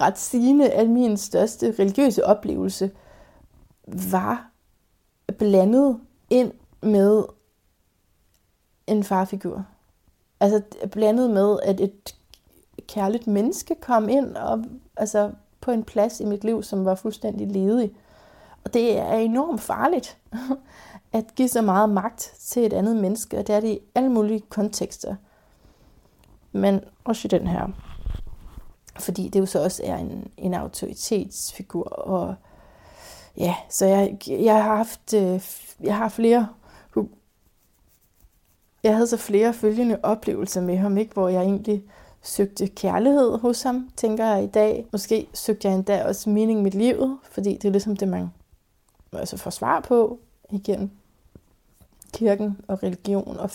[0.02, 2.92] ret sigende, at min største religiøse oplevelse
[3.88, 4.52] var
[5.38, 7.24] blandet ind med
[8.88, 9.66] en farfigur.
[10.40, 12.16] Altså blandet med, at et
[12.88, 14.64] kærligt menneske kom ind og
[14.98, 17.92] altså på en plads i mit liv, som var fuldstændig ledig.
[18.64, 20.18] Og det er enormt farligt
[21.14, 24.10] at give så meget magt til et andet menneske, og det er det i alle
[24.10, 25.16] mulige kontekster.
[26.52, 27.68] Men også i den her.
[29.00, 31.84] Fordi det jo så også er en, en autoritetsfigur.
[31.84, 32.36] Og
[33.38, 35.42] ja, så jeg, jeg har haft øh,
[35.80, 36.48] jeg har flere
[38.86, 41.84] jeg havde så flere følgende oplevelser med ham, ikke, hvor jeg egentlig
[42.22, 44.86] søgte kærlighed hos ham, tænker jeg i dag.
[44.92, 48.30] Måske søgte jeg endda også mening med livet, fordi det er ligesom det, man
[49.14, 50.20] altså får svar på
[50.52, 50.92] igen
[52.14, 53.50] kirken og religion og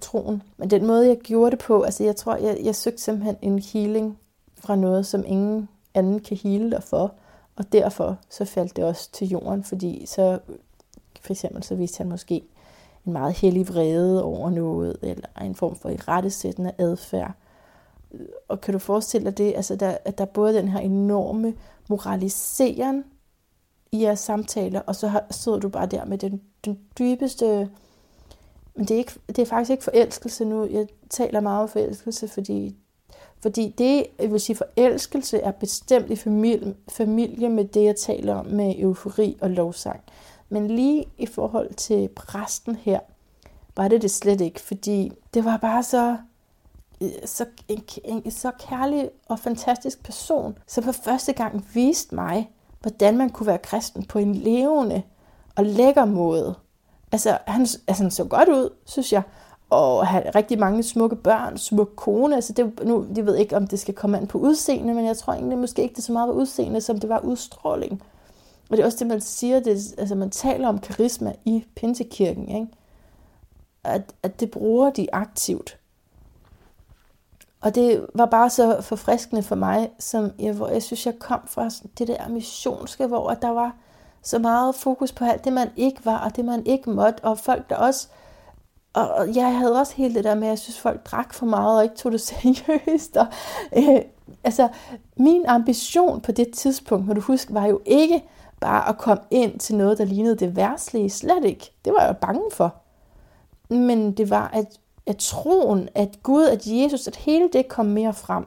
[0.00, 0.42] troen.
[0.56, 3.58] Men den måde, jeg gjorde det på, altså jeg tror, jeg, jeg søgte simpelthen en
[3.58, 4.18] healing
[4.60, 7.14] fra noget, som ingen anden kan hele dig for.
[7.56, 10.38] Og derfor så faldt det også til jorden, fordi så
[11.20, 12.42] for eksempel så viste han måske
[13.06, 17.32] en meget hellig vrede over noget, eller en form for irettesættende adfærd.
[18.48, 21.54] Og kan du forestille dig det, altså der, at der er både den her enorme
[21.88, 23.04] moraliseren
[23.92, 27.70] i jeres samtaler, og så sidder du bare der med den, den dybeste...
[28.74, 30.66] Men det er, ikke, det er faktisk ikke forelskelse nu.
[30.66, 32.76] Jeg taler meget om forelskelse, fordi,
[33.40, 38.34] fordi det, jeg vil sige, forelskelse er bestemt i familie, familie med det, jeg taler
[38.34, 40.00] om med eufori og lovsang.
[40.48, 43.00] Men lige i forhold til præsten her,
[43.76, 46.16] var det det slet ikke, fordi det var bare så
[47.24, 53.16] så, en, en, så kærlig og fantastisk person, som for første gang viste mig, hvordan
[53.16, 55.02] man kunne være kristen på en levende
[55.56, 56.54] og lækker måde.
[57.12, 59.22] Altså, han, altså, han så godt ud, synes jeg.
[59.70, 62.34] Og har rigtig mange smukke børn, smukke kone.
[62.34, 65.16] Altså, det, nu, jeg ved ikke, om det skal komme an på udseende, men jeg
[65.16, 68.02] tror egentlig måske ikke, det er så meget udseende, som det var udstråling.
[68.70, 72.48] Og det er også det, man siger, det, altså man taler om karisma i Pinsekirken,
[72.48, 72.66] ikke?
[73.84, 75.78] At, at det bruger de aktivt.
[77.60, 81.40] Og det var bare så forfriskende for mig, som jeg, hvor jeg synes, jeg kom
[81.46, 83.76] fra det der missionske, hvor der var
[84.22, 87.38] så meget fokus på alt det, man ikke var, og det, man ikke måtte, og
[87.38, 88.08] folk der også...
[88.98, 91.76] Og jeg havde også helt det der med, at jeg synes, folk drak for meget
[91.76, 93.16] og ikke tog det seriøst.
[93.16, 93.26] Og,
[93.76, 94.00] øh,
[94.44, 94.68] altså,
[95.16, 98.24] min ambition på det tidspunkt, må du huske, var jo ikke
[98.60, 101.10] bare at komme ind til noget, der lignede det værtslige.
[101.10, 101.72] Slet ikke.
[101.84, 102.74] Det var jeg bange for.
[103.68, 104.66] Men det var at
[105.08, 108.44] at troen, at Gud, at Jesus, at hele det kom mere frem.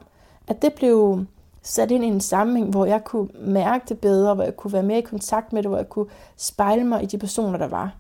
[0.48, 1.26] At det blev
[1.62, 4.84] sat ind i en sammenhæng, hvor jeg kunne mærke det bedre, hvor jeg kunne være
[4.84, 6.06] mere i kontakt med det, hvor jeg kunne
[6.38, 7.96] spejle mig i de personer, der var.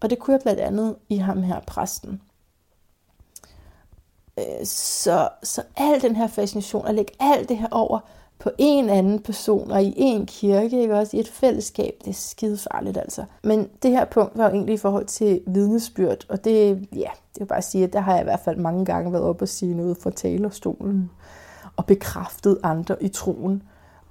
[0.00, 2.20] Og det kunne jeg blandt andet i ham her, præsten.
[4.38, 8.00] Øh, så, så al den her fascination, at lægge alt det her over,
[8.40, 12.14] på en anden person og i en kirke, ikke også i et fællesskab, det er
[12.14, 13.24] skide farligt altså.
[13.44, 17.40] Men det her punkt var jo egentlig i forhold til vidnesbyrd, og det, ja, det
[17.40, 19.42] vil bare at sige, at der har jeg i hvert fald mange gange været op
[19.42, 21.10] og sige noget fra talerstolen
[21.76, 23.62] og bekræftet andre i troen.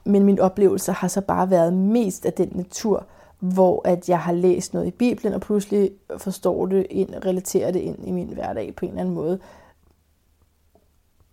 [0.03, 3.05] Men min oplevelse har så bare været mest af den natur,
[3.39, 7.79] hvor at jeg har læst noget i Bibelen, og pludselig forstår det ind, relaterer det
[7.79, 9.39] ind i min hverdag på en eller anden måde.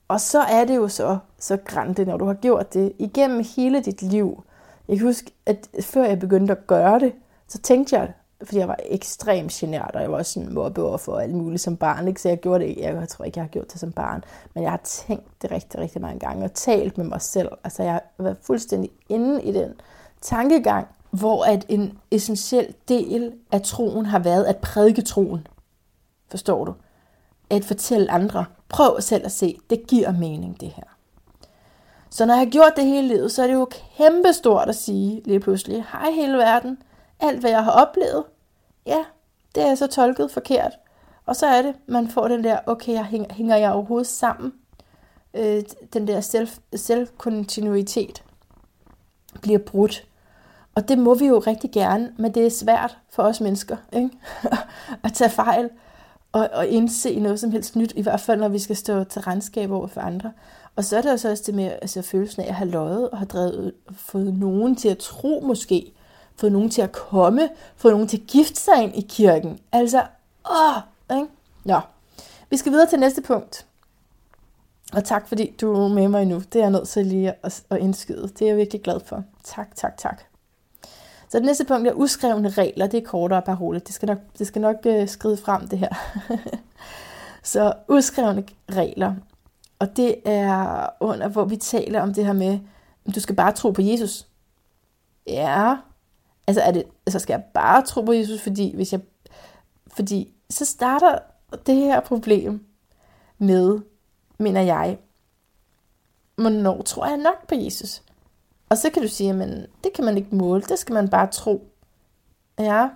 [0.09, 3.83] Og så er det jo så, så grænte, når du har gjort det igennem hele
[3.83, 4.45] dit liv.
[4.89, 7.13] Jeg kan huske, at før jeg begyndte at gøre det,
[7.49, 11.19] så tænkte jeg, fordi jeg var ekstremt genert, og jeg var også sådan mobbeover for
[11.19, 12.21] alt muligt som barn, ikke?
[12.21, 12.83] så jeg gjorde det ikke.
[12.83, 15.81] Jeg tror ikke, jeg har gjort det som barn, men jeg har tænkt det rigtig,
[15.81, 17.49] rigtig mange gange, og talt med mig selv.
[17.65, 19.73] Altså jeg har været fuldstændig inde i den
[20.21, 25.47] tankegang, hvor at en essentiel del af troen har været at prædike troen.
[26.29, 26.75] Forstår du?
[27.51, 30.97] At fortælle andre, prøv selv at se, det giver mening det her.
[32.11, 35.23] Så når jeg har gjort det hele livet, så er det jo kæmpestort at sige
[35.25, 36.79] lige pludselig, hej hele verden,
[37.21, 38.25] alt hvad jeg har oplevet,
[38.87, 39.05] ja,
[39.55, 40.73] det er så tolket forkert.
[41.27, 44.53] Og så er det, man får den der, okay, jeg hænger, hænger jeg overhovedet sammen?
[45.35, 48.25] Øh, den der selv, self-kontinuitet
[49.43, 50.07] bliver brudt.
[50.77, 54.11] Og det må vi jo rigtig gerne, men det er svært for os mennesker ikke?
[55.05, 55.71] at tage fejl
[56.33, 59.23] og, og indse noget som helst nyt, i hvert fald når vi skal stå til
[59.23, 60.33] regnskab over for andre.
[60.77, 63.19] Og så er det så også det med altså, følelsen af at have løjet og
[63.19, 65.93] have drevet, fået nogen til at tro måske,
[66.37, 69.61] fået nogen til at komme, fået nogen til at gifte sig ind i kirken.
[69.73, 70.03] Altså,
[70.51, 71.29] åh, ikke?
[71.65, 71.81] Nå,
[72.51, 73.67] vi skal videre til næste punkt.
[74.93, 76.39] Og tak fordi du er med mig nu.
[76.39, 78.23] Det er jeg nødt til lige at, at indskyde.
[78.23, 79.25] Det er jeg virkelig glad for.
[79.45, 80.23] Tak, tak, tak.
[81.29, 82.87] Så det næste punkt er uskrevne regler.
[82.87, 83.79] Det er kortere parole.
[83.79, 85.95] Det skal nok, det skal nok øh, skride frem, det her.
[87.43, 89.15] så uskrevne regler.
[89.79, 92.59] Og det er under, hvor vi taler om det her med,
[93.07, 94.27] at du skal bare tro på Jesus.
[95.27, 95.77] Ja,
[96.47, 99.01] altså, er det, altså skal jeg bare tro på Jesus, fordi, hvis jeg,
[99.87, 101.19] fordi så starter
[101.67, 102.67] det her problem
[103.39, 103.79] med,
[104.39, 104.99] mener jeg,
[106.37, 108.03] hvornår tror jeg nok på Jesus?
[108.69, 111.27] Og så kan du sige, at det kan man ikke måle, det skal man bare
[111.27, 111.69] tro.
[112.59, 112.89] Ja,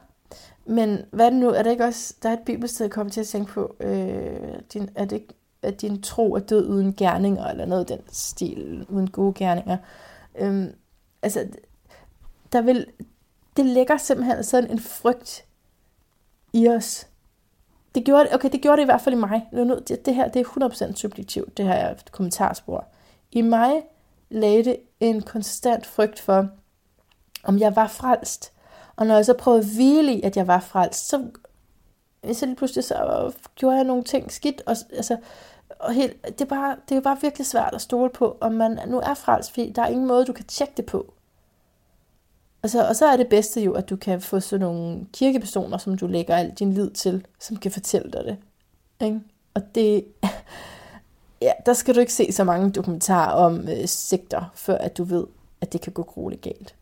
[0.64, 1.48] men hvad er det nu?
[1.50, 4.58] Er det ikke også, der er et bibelsted, jeg kommer til at tænke på, øh,
[4.72, 8.86] din, er det ikke, at din tro er død uden gerninger, eller noget den stil,
[8.88, 9.76] uden gode gerninger.
[10.38, 10.74] Øhm,
[11.22, 11.48] altså,
[12.52, 12.86] der vil,
[13.56, 15.44] det lægger simpelthen sådan en frygt
[16.52, 17.06] i os.
[17.94, 19.48] Det gjorde det, okay, det gjorde det i hvert fald i mig.
[19.52, 22.84] Det, det her det er 100% subjektivt, det her er kommentarspor.
[23.32, 23.82] I mig
[24.30, 26.48] lagde det en konstant frygt for,
[27.44, 28.52] om jeg var frelst.
[28.96, 31.24] Og når jeg så prøvede at hvile i, at jeg var frelst, så,
[32.32, 34.62] så lige pludselig så gjorde jeg nogle ting skidt.
[34.66, 35.16] Og, altså,
[35.78, 38.78] og helt, det, er bare, det er bare virkelig svært at stole på, om man
[38.86, 41.14] nu er frelst, fordi der er ingen måde, du kan tjekke det på.
[42.62, 45.96] Altså, og så er det bedste jo, at du kan få sådan nogle kirkepersoner, som
[45.96, 48.36] du lægger al din lid til, som kan fortælle dig det.
[49.06, 49.20] Ikke?
[49.54, 50.04] Og det,
[51.42, 55.04] ja, der skal du ikke se så mange dokumentarer om øh, sigter, før at du
[55.04, 55.26] ved,
[55.60, 56.74] at det kan gå grueligt galt.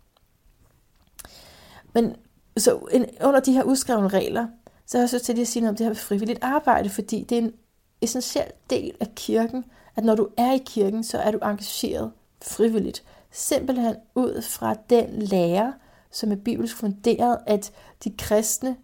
[1.93, 2.17] Men
[2.57, 4.47] så en, under de her udskrevne regler,
[4.87, 7.23] så har jeg så til at sige noget om det her med frivilligt arbejde, fordi
[7.29, 7.53] det er en
[8.01, 9.65] essentiel del af kirken,
[9.97, 13.05] at når du er i kirken, så er du engageret frivilligt.
[13.31, 15.75] Simpelthen ud fra den lære,
[16.11, 17.73] som er bibelsk funderet, at
[18.05, 18.77] de kristne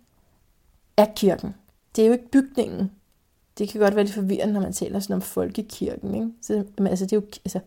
[0.96, 1.54] er kirken.
[1.96, 2.90] Det er jo ikke bygningen,
[3.58, 6.14] det kan godt være lidt forvirrende, når man taler sådan om folkekirken.
[6.14, 6.28] Ikke?
[6.42, 7.60] Så, men altså, det er jo, altså,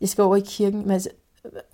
[0.00, 1.10] jeg skal over i kirken, men altså,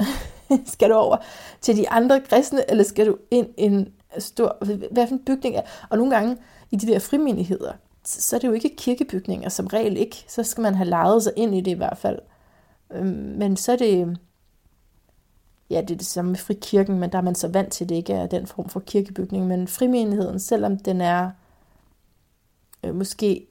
[0.74, 1.16] skal du over
[1.60, 3.88] til de andre kristne, eller skal du ind i en
[4.18, 5.62] stor, altså, hvad for en bygning er?
[5.90, 6.36] Og nogle gange
[6.70, 7.72] i de der frimindigheder,
[8.04, 10.24] så er det jo ikke kirkebygninger, som regel ikke.
[10.28, 12.18] Så skal man have lejet sig ind i det i hvert fald.
[12.92, 14.18] Øhm, men så er det,
[15.70, 17.88] ja, det er det samme med frikirken, men der er man så vant til, at
[17.88, 19.46] det ikke er den form for kirkebygning.
[19.46, 21.30] Men frimenigheden, selvom den er
[22.86, 23.46] øh, måske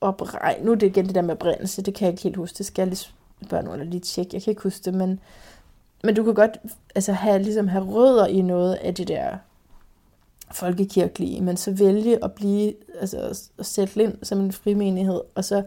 [0.00, 2.58] opregne, nu er det igen det der med oprindelse, det kan jeg ikke helt huske,
[2.58, 3.08] det skal jeg lige
[3.46, 5.20] spørge nogen lige tjekke, jeg kan ikke huske det, men,
[6.04, 6.58] men du kan godt
[6.94, 9.36] altså, have, ligesom have rødder i noget af det der
[10.52, 13.18] folkekirkelige, men så vælge at blive, altså
[13.58, 15.62] at sætte ind som en frimenighed, og så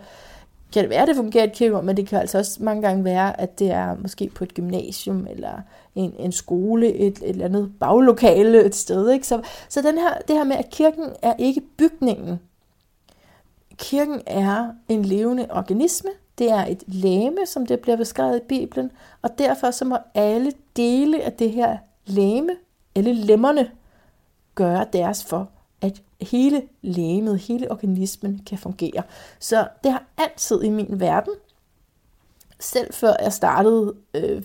[0.74, 3.04] kan det være, at det fungerer et kirkerum, men det kan altså også mange gange
[3.04, 5.62] være, at det er måske på et gymnasium, eller
[5.96, 9.12] en, en skole, et, et eller andet baglokale et sted.
[9.12, 9.28] Ikke?
[9.28, 12.40] Så, så den her, det her med, at kirken er ikke bygningen,
[13.82, 16.10] kirken er en levende organisme.
[16.38, 20.54] Det er et læme, som det bliver beskrevet i Bibelen, og derfor så må alle
[20.76, 22.52] dele af det her læme,
[22.96, 23.72] alle lemmerne,
[24.56, 25.50] gøre deres for,
[25.82, 29.04] at hele lægemet, hele organismen kan fungere.
[29.40, 31.34] Så det har altid i min verden,
[32.60, 34.44] selv før jeg startede øh,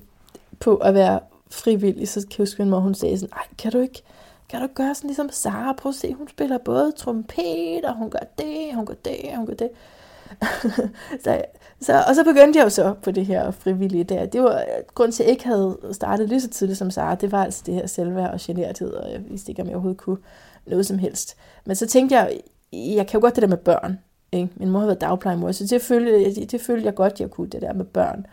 [0.60, 1.20] på at være
[1.50, 4.02] frivillig, så kan jeg huske, min mor hun sagde sådan, ej, kan du ikke,
[4.48, 5.72] kan du gøre sådan ligesom Sara?
[5.72, 9.36] Prøv at se, hun spiller både trompet, og hun gør det, hun gør det, og
[9.36, 9.70] hun gør det.
[11.24, 11.42] så,
[11.80, 14.26] så, og så begyndte jeg jo så på det her frivillige der.
[14.26, 17.14] Det var grund til, at jeg ikke havde startet lige så tidligt som Sara.
[17.14, 20.00] Det var altså det her selvværd og generthed, og jeg vidste ikke, om jeg overhovedet
[20.00, 20.18] kunne
[20.66, 21.36] noget som helst.
[21.64, 22.40] Men så tænkte jeg,
[22.72, 23.98] jeg kan jo godt det der med børn.
[24.32, 24.48] Ikke?
[24.56, 27.48] Min mor har været dagplejemor, så det følte, det, det følte jeg godt, jeg kunne,
[27.48, 28.26] det der med børn.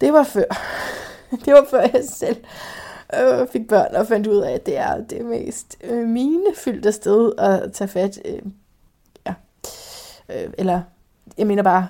[0.00, 0.44] Det var før.
[1.44, 2.36] det var før jeg selv
[3.22, 7.32] øh, fik børn og fandt ud af, at det er det mest øh, minefyldte sted
[7.38, 8.20] at tage fat.
[8.24, 8.42] Øh,
[9.26, 9.34] ja.
[10.28, 10.82] Øh, eller,
[11.38, 11.88] jeg mener bare,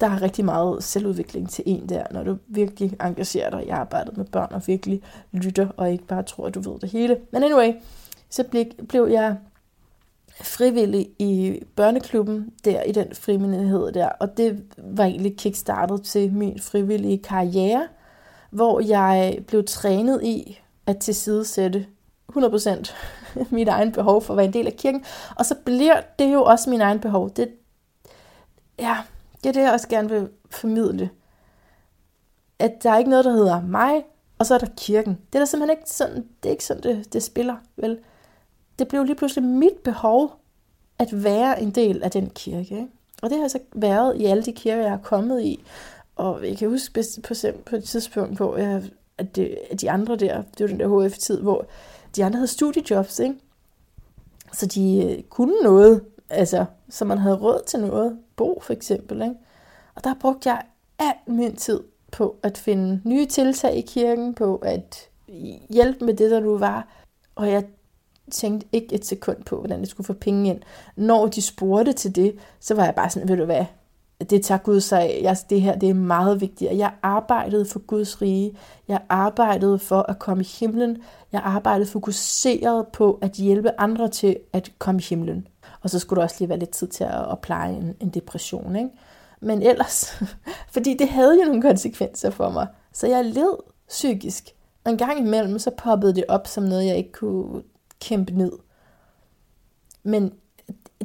[0.00, 4.16] der er rigtig meget selvudvikling til en der, når du virkelig engagerer dig i arbejdet
[4.16, 5.02] med børn, og virkelig
[5.32, 7.16] lytter, og ikke bare tror, at du ved det hele.
[7.32, 7.72] Men anyway,
[8.30, 9.36] så blev, blev jeg
[10.40, 16.60] frivillig i børneklubben der, i den frivillighed der, og det var egentlig kickstartet til min
[16.60, 17.88] frivillige karriere,
[18.50, 21.86] hvor jeg blev trænet i at tilsidesætte
[22.32, 22.94] 100%
[23.50, 25.04] mit egen behov for at være en del af kirken,
[25.36, 27.30] og så bliver det jo også min egen behov.
[27.30, 27.48] Det,
[28.78, 28.96] ja,
[29.42, 31.10] det er det, jeg også gerne vil formidle.
[32.58, 34.04] At der er ikke noget, der hedder mig,
[34.38, 35.18] og så er der kirken.
[35.32, 37.98] Det er da simpelthen ikke sådan, det er ikke sådan, det, det spiller, vel?
[38.78, 40.40] Det blev lige pludselig mit behov
[40.98, 42.74] at være en del af den kirke.
[42.74, 42.88] Ikke?
[43.22, 45.64] Og det har så været i alle de kirker, jeg har kommet i.
[46.16, 47.34] Og jeg kan huske på,
[47.66, 48.82] på et tidspunkt, hvor jeg,
[49.18, 51.66] at, det, at de andre der, det var den der HF-tid, hvor
[52.16, 53.34] de andre havde studiejobs, ikke?
[54.52, 58.18] Så de øh, kunne noget, altså, så man havde råd til noget.
[58.36, 59.34] Bo for eksempel, ikke?
[59.94, 60.62] Og der brugte jeg
[60.98, 61.80] al min tid
[62.12, 65.08] på at finde nye tiltag i kirken, på at
[65.70, 66.88] hjælpe med det, der nu var.
[67.34, 67.64] Og jeg
[68.30, 70.60] tænkte ikke et sekund på, hvordan jeg skulle få penge ind.
[70.96, 73.64] Når de spurgte til det, så var jeg bare sådan, ved du hvad,
[74.30, 75.20] det tager Gud sig af.
[75.22, 76.78] Jeg, det her det er meget vigtigt.
[76.78, 78.56] Jeg arbejdede for Guds rige.
[78.88, 80.96] Jeg arbejdede for at komme i himlen.
[81.32, 85.46] Jeg arbejdede fokuseret på at hjælpe andre til at komme i himlen.
[85.82, 88.08] Og så skulle der også lige være lidt tid til at, at pleje en, en
[88.08, 88.76] depression.
[88.76, 88.90] Ikke?
[89.40, 90.22] Men ellers,
[90.74, 92.66] fordi det havde jo nogle konsekvenser for mig.
[92.92, 93.56] Så jeg led
[93.88, 94.54] psykisk.
[94.84, 97.62] Og en gang imellem, så poppede det op som noget, jeg ikke kunne
[98.00, 98.52] kæmpe ned.
[100.02, 100.32] Men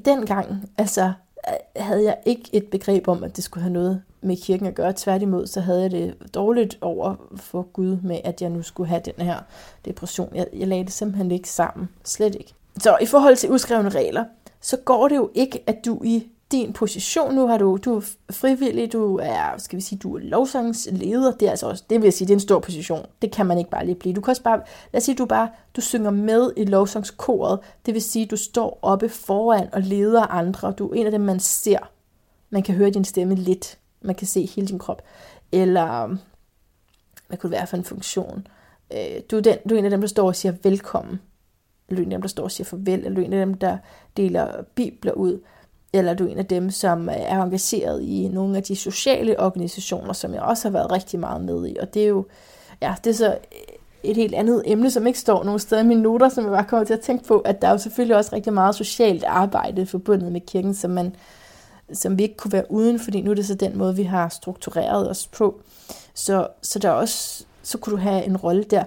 [0.05, 1.13] dengang, altså,
[1.47, 4.75] Øh, havde jeg ikke et begreb om, at det skulle have noget med kirken at
[4.75, 4.93] gøre.
[4.95, 9.01] Tværtimod, så havde jeg det dårligt over for Gud med, at jeg nu skulle have
[9.05, 9.39] den her
[9.85, 10.35] depression.
[10.35, 11.89] Jeg, jeg lagde det simpelthen ikke sammen.
[12.03, 12.53] Slet ikke.
[12.79, 14.23] Så i forhold til uskrevne regler,
[14.61, 17.35] så går det jo ikke, at du i din position.
[17.35, 21.31] Nu har du, du er frivillig, du er, skal vi sige, du er lovsangsleder.
[21.31, 23.05] Det er altså også, det vil jeg sige, det er en stor position.
[23.21, 24.15] Det kan man ikke bare lige blive.
[24.15, 24.61] Du kan også bare,
[24.93, 27.59] lad os sige, du bare, du synger med i lovsangskoret.
[27.85, 30.71] Det vil sige, du står oppe foran og leder andre.
[30.71, 31.79] Du er en af dem, man ser.
[32.49, 33.77] Man kan høre din stemme lidt.
[34.01, 35.01] Man kan se hele din krop.
[35.51, 36.07] Eller,
[37.27, 38.47] hvad kunne det være for en funktion?
[38.93, 41.19] Øh, du er, den, du er en af dem, der står og siger velkommen.
[41.87, 42.99] Eller du er en af dem, der står og siger farvel.
[42.99, 43.77] Eller du er en af dem, der
[44.17, 45.39] deler bibler ud
[45.93, 49.39] eller du er en af dem, som øh, er engageret i nogle af de sociale
[49.39, 51.77] organisationer, som jeg også har været rigtig meget med i.
[51.79, 52.25] Og det er jo,
[52.81, 55.85] ja, det er så øh, et helt andet emne, som ikke står nogen steder i
[55.85, 58.17] mine noter, som jeg bare kommer til at tænke på, at der er jo selvfølgelig
[58.17, 61.15] også rigtig meget socialt arbejde forbundet med kirken, som, man,
[61.93, 64.29] som vi ikke kunne være uden, fordi nu er det så den måde, vi har
[64.29, 65.61] struktureret os på.
[66.13, 68.83] Så, så der også, så kunne du have en rolle der.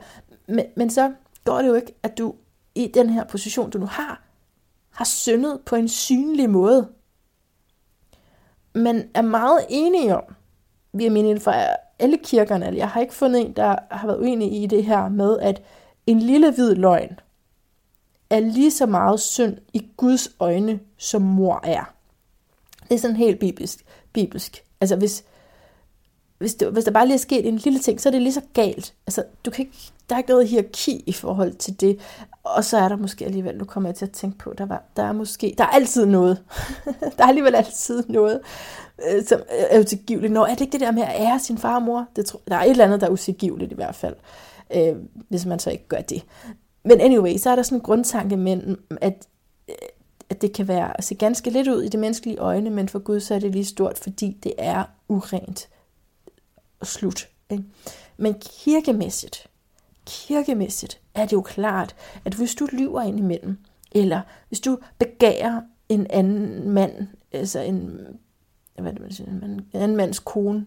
[0.48, 1.12] Men, men så
[1.44, 2.34] går det jo ikke, at du
[2.74, 4.22] i den her position, du nu har,
[4.92, 6.88] har syndet på en synlig måde.
[8.74, 10.34] Men er meget enige om,
[10.92, 11.66] vi er meningen fra
[11.98, 15.38] alle kirkerne, jeg har ikke fundet en, der har været uenig i det her med,
[15.38, 15.62] at
[16.06, 17.20] en lille hvid løgn
[18.30, 21.94] er lige så meget synd i Guds øjne, som mor er.
[22.88, 23.84] Det er sådan helt bibelsk.
[24.12, 24.64] bibelsk.
[24.80, 25.24] Altså hvis,
[26.38, 28.32] hvis, det, hvis der bare lige er sket en lille ting, så er det lige
[28.32, 28.94] så galt.
[29.06, 29.78] Altså, du kan ikke,
[30.08, 32.00] der er ikke noget hierarki i forhold til det.
[32.44, 34.82] Og så er der måske alligevel, nu kommer jeg til at tænke på, der, var,
[34.96, 36.42] der er måske, der er altid noget.
[37.16, 38.40] der er alligevel altid noget,
[39.08, 40.32] øh, som er utilgiveligt.
[40.32, 42.06] Nå, er det ikke det der med at ære sin far og mor?
[42.16, 44.14] Det tror, der er et eller andet, der er utilgiveligt i hvert fald,
[44.74, 44.96] øh,
[45.28, 46.24] hvis man så ikke gør det.
[46.84, 49.28] Men anyway, så er der sådan en grundtanke med, at,
[50.30, 52.98] at det kan være at se ganske lidt ud i det menneskelige øjne, men for
[52.98, 55.68] Gud så er det lige stort, fordi det er urent
[56.82, 57.28] slut.
[57.50, 57.64] Ikke?
[58.16, 59.46] Men kirkemæssigt,
[60.06, 63.58] kirkemæssigt er det jo klart, at hvis du lyver ind imellem,
[63.92, 68.00] eller hvis du begærer en anden mand, altså en,
[68.78, 70.66] hvad det, man siger, en anden mands kone,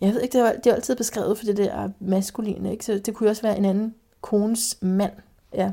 [0.00, 2.84] jeg ved ikke, det er, det er altid beskrevet for det der maskuline, ikke?
[2.84, 5.12] så det kunne også være en anden kones mand.
[5.54, 5.72] Ja.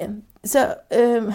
[0.00, 0.08] ja.
[0.44, 1.34] Så øh,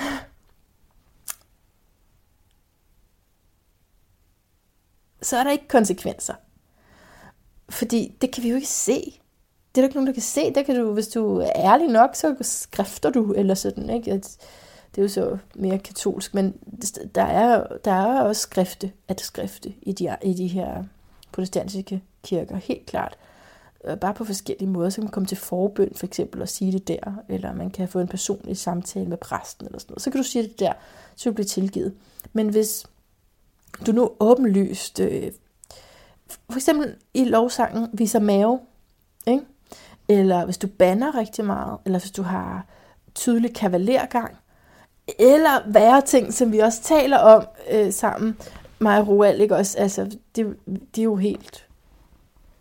[5.22, 6.34] så er der ikke konsekvenser.
[7.70, 9.21] Fordi det kan vi jo ikke se.
[9.76, 10.54] Det er der ikke nogen, der kan se.
[10.54, 14.12] Der kan du, hvis du er ærlig nok, så skrifter du, eller sådan, ikke?
[14.12, 16.54] Det er jo så mere katolsk, men
[17.16, 20.84] der er, der er også skrifte, at skrifte i de, i de her
[21.32, 23.18] protestantiske kirker, helt klart.
[24.02, 26.88] Bare på forskellige måder, så kan man komme til forbøn for eksempel og sige det
[26.88, 30.02] der, eller man kan få en personlig samtale med præsten eller sådan noget.
[30.02, 30.74] Så kan du sige det der,
[31.16, 31.94] så du bliver tilgivet.
[32.34, 32.86] Men hvis
[33.86, 35.32] du nu åbenlyst, øh,
[36.50, 38.60] for eksempel i lovsangen, viser mave,
[39.28, 39.46] ikke?
[40.12, 42.66] Eller hvis du banner rigtig meget, eller hvis du har
[43.16, 44.38] tydelig kavalergang,
[45.20, 48.38] eller værre ting, som vi også taler om øh, sammen,
[48.80, 49.78] mig og Roald, ikke også?
[49.78, 51.68] Altså, det, det er jo helt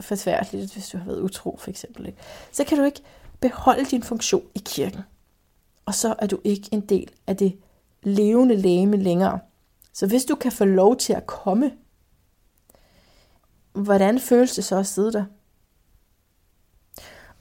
[0.01, 2.07] forfærdeligt, hvis du har været utro, for eksempel.
[2.07, 2.19] Ikke?
[2.53, 3.03] Så kan du ikke
[3.41, 5.01] beholde din funktion i kirken.
[5.87, 7.59] Og så er du ikke en del af det
[8.03, 9.39] levende læme længere.
[9.93, 11.73] Så hvis du kan få lov til at komme,
[13.73, 15.25] hvordan føles det så at sidde der?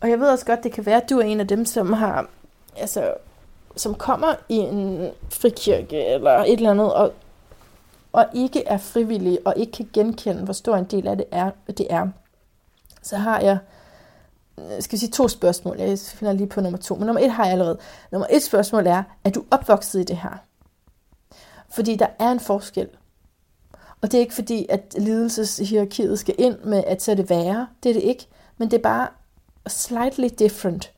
[0.01, 1.93] Og jeg ved også godt, det kan være, at du er en af dem, som
[1.93, 2.29] har,
[2.77, 3.13] altså,
[3.75, 7.13] som kommer i en frikirke eller et eller andet, og,
[8.11, 11.51] og ikke er frivillig, og ikke kan genkende, hvor stor en del af det er.
[11.67, 12.07] Det er.
[13.01, 13.57] Så har jeg,
[14.57, 15.77] øh, skal vi sige to spørgsmål.
[15.79, 17.77] Jeg finder lige på nummer to, men nummer et har jeg allerede.
[18.11, 20.37] Nummer et spørgsmål er, er du opvokset i det her?
[21.69, 22.87] Fordi der er en forskel.
[24.01, 27.67] Og det er ikke fordi, at lidelseshierarkiet skal ind med, at så er det værre.
[27.83, 28.27] Det er det ikke.
[28.57, 29.07] Men det er bare
[29.67, 30.93] slightly different.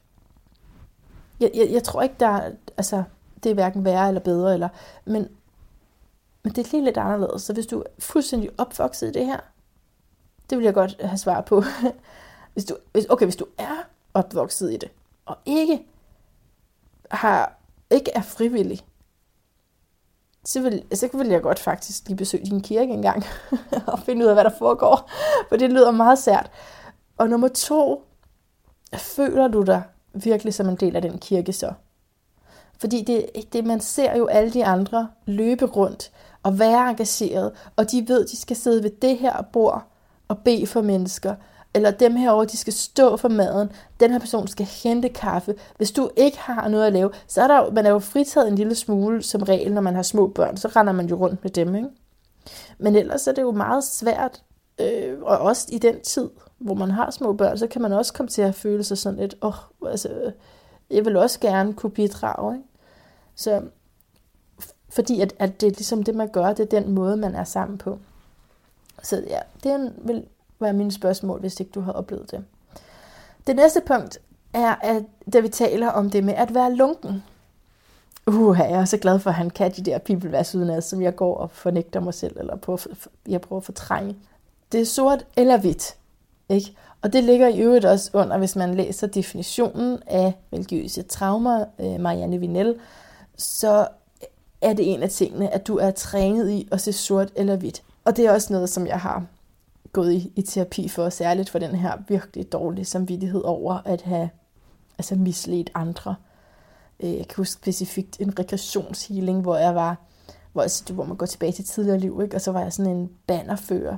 [1.40, 3.04] Jeg, jeg, jeg tror ikke, der er, altså,
[3.44, 4.70] det er hverken værre eller bedre, eller,
[5.06, 5.28] men,
[6.44, 7.42] men det er lige lidt anderledes.
[7.42, 9.40] Så hvis du er fuldstændig opvokset i det her,
[10.50, 11.64] det vil jeg godt have svar på.
[12.54, 13.78] hvis du, hvis, okay, hvis du er
[14.14, 14.90] opvokset i det,
[15.26, 15.86] og ikke
[17.12, 17.58] har
[17.92, 18.80] ikke er frivillig,
[20.46, 23.24] så vil, så vil jeg godt faktisk lige besøge din kirke engang
[23.88, 25.10] og finde ud af, hvad der foregår.
[25.50, 26.52] For det lyder meget sært.
[27.18, 28.06] Og nummer to,
[29.00, 29.84] føler du dig
[30.14, 31.74] virkelig som en del af den kirke så?
[32.80, 36.12] Fordi det, det, man ser jo alle de andre løbe rundt
[36.44, 39.84] og være engageret, og de ved, de skal sidde ved det her bord
[40.28, 41.36] og bede for mennesker,
[41.74, 45.56] eller dem herover de skal stå for maden, den her person skal hente kaffe.
[45.78, 48.48] Hvis du ikke har noget at lave, så er der jo, man er jo fritaget
[48.48, 51.44] en lille smule som regel, når man har små børn, så render man jo rundt
[51.44, 51.90] med dem, ikke?
[52.78, 54.44] Men ellers er det jo meget svært,
[54.80, 56.30] øh, og også i den tid,
[56.62, 59.20] hvor man har små børn, så kan man også komme til at føle sig sådan
[59.20, 60.32] lidt, åh, oh, altså,
[60.90, 62.68] jeg vil også gerne kunne bidrage, ikke?
[63.36, 63.62] Så,
[64.90, 67.44] fordi at, at det er ligesom det, man gør, det er den måde, man er
[67.44, 68.00] sammen på.
[69.04, 70.26] Så ja, det vil
[70.60, 72.46] være mine spørgsmål, hvis ikke du har oplevet det.
[73.48, 74.20] Det næste punkt
[74.54, 75.04] er, at
[75.34, 77.24] da vi taler om det med at være lunken.
[78.28, 81.16] Uh, jeg er så glad for, at han kan de der bibelvers udenad, som jeg
[81.16, 82.80] går og fornægter mig selv, eller på,
[83.28, 84.16] jeg prøver at fortrænge.
[84.72, 85.96] Det er sort eller hvidt.
[86.52, 86.76] Ikke?
[87.02, 92.00] Og det ligger i øvrigt også under, hvis man læser definitionen af religiøse traumer, øh,
[92.00, 92.76] Marianne Vinel,
[93.38, 93.88] så
[94.62, 97.84] er det en af tingene, at du er trænet i at se sort eller hvidt.
[98.06, 99.26] Og det er også noget, som jeg har
[99.94, 104.30] gået i, i terapi for, særligt for den her virkelig dårlige samvittighed over at have
[104.98, 106.16] altså misledt andre.
[107.00, 109.98] Øh, jeg kan huske specifikt en regressionshealing, hvor jeg var,
[110.54, 112.36] hvor, altså, hvor man går tilbage til tidligere liv, ikke?
[112.36, 113.98] og så var jeg sådan en bannerfører,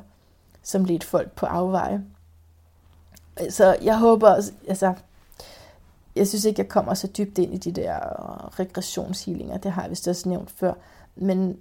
[0.64, 2.04] som ledte folk på afveje.
[3.50, 4.30] Så jeg håber,
[4.68, 4.94] altså,
[6.16, 9.92] jeg synes ikke, jeg kommer så dybt ind i de der regressionshealinger, det har jeg
[9.92, 10.74] vist også nævnt før,
[11.16, 11.58] men,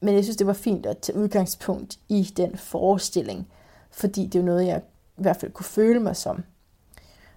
[0.00, 3.48] men jeg synes, det var fint at tage udgangspunkt i den forestilling,
[3.90, 4.82] fordi det er jo noget, jeg
[5.18, 6.44] i hvert fald kunne føle mig som.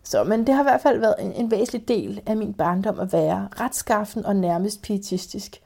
[0.04, 3.00] Så, men det har i hvert fald været en, en væsentlig del af min barndom
[3.00, 5.62] at være retskaffen og nærmest pietistisk.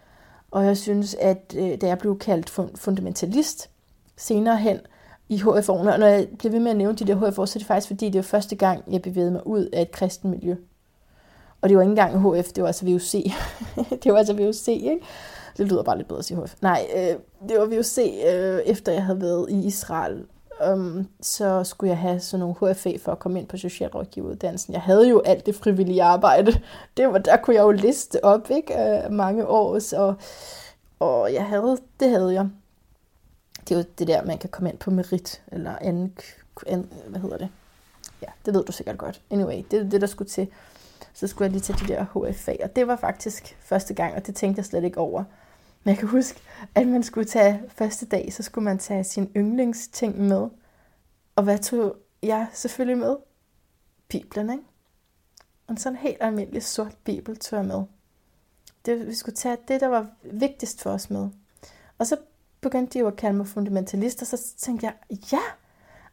[0.52, 3.70] Og jeg synes, at øh, da jeg blev kaldt fundamentalist
[4.18, 4.80] senere hen
[5.30, 7.60] i HFO'en, og når jeg blev ved med at nævne de der HF'er, så er
[7.60, 10.56] det faktisk fordi, det var første gang, jeg bevægede mig ud af et kristen miljø.
[11.62, 13.12] Og det var ikke engang HF, det var altså VUC.
[14.04, 15.00] det var altså VUC, ikke?
[15.58, 16.56] Det lyder bare lidt bedre at sige HF.
[16.62, 17.16] Nej, øh,
[17.50, 20.26] det var VUC, øh, efter jeg havde været i Israel
[20.74, 24.74] um, så skulle jeg have sådan nogle HFA for at komme ind på socialrådgiveruddannelsen.
[24.74, 26.62] Jeg havde jo alt det frivillige arbejde.
[26.98, 29.04] Det var, der kunne jeg jo liste op, ikke?
[29.08, 30.16] Uh, mange år, og,
[31.00, 32.50] og jeg havde, det havde jeg.
[33.68, 36.18] Det er jo det der, man kan komme ind på merit, eller anden,
[36.68, 37.50] anden hvad hedder det?
[38.22, 39.22] Ja, det ved du sikkert godt.
[39.30, 40.48] Anyway, det er det, der skulle til.
[41.14, 44.28] Så skulle jeg lige tage de der HFA, og det var faktisk første gang, og
[44.28, 45.24] det tænkte jeg slet ikke over.
[45.84, 46.40] Men jeg kan huske,
[46.76, 50.48] at man skulle tage første dag, så skulle man tage sin yndlingsting med.
[51.36, 53.16] Og hvad tog jeg selvfølgelig med?
[54.08, 54.64] Bibelen, ikke?
[55.70, 57.84] En sådan helt almindelig sort bibel tog jeg med.
[58.86, 61.30] Det, vi skulle tage det, der var vigtigst for os med.
[61.98, 62.18] Og så
[62.70, 64.94] begyndte de jo at kalde mig fundamentalist, og så tænkte jeg,
[65.32, 65.42] ja,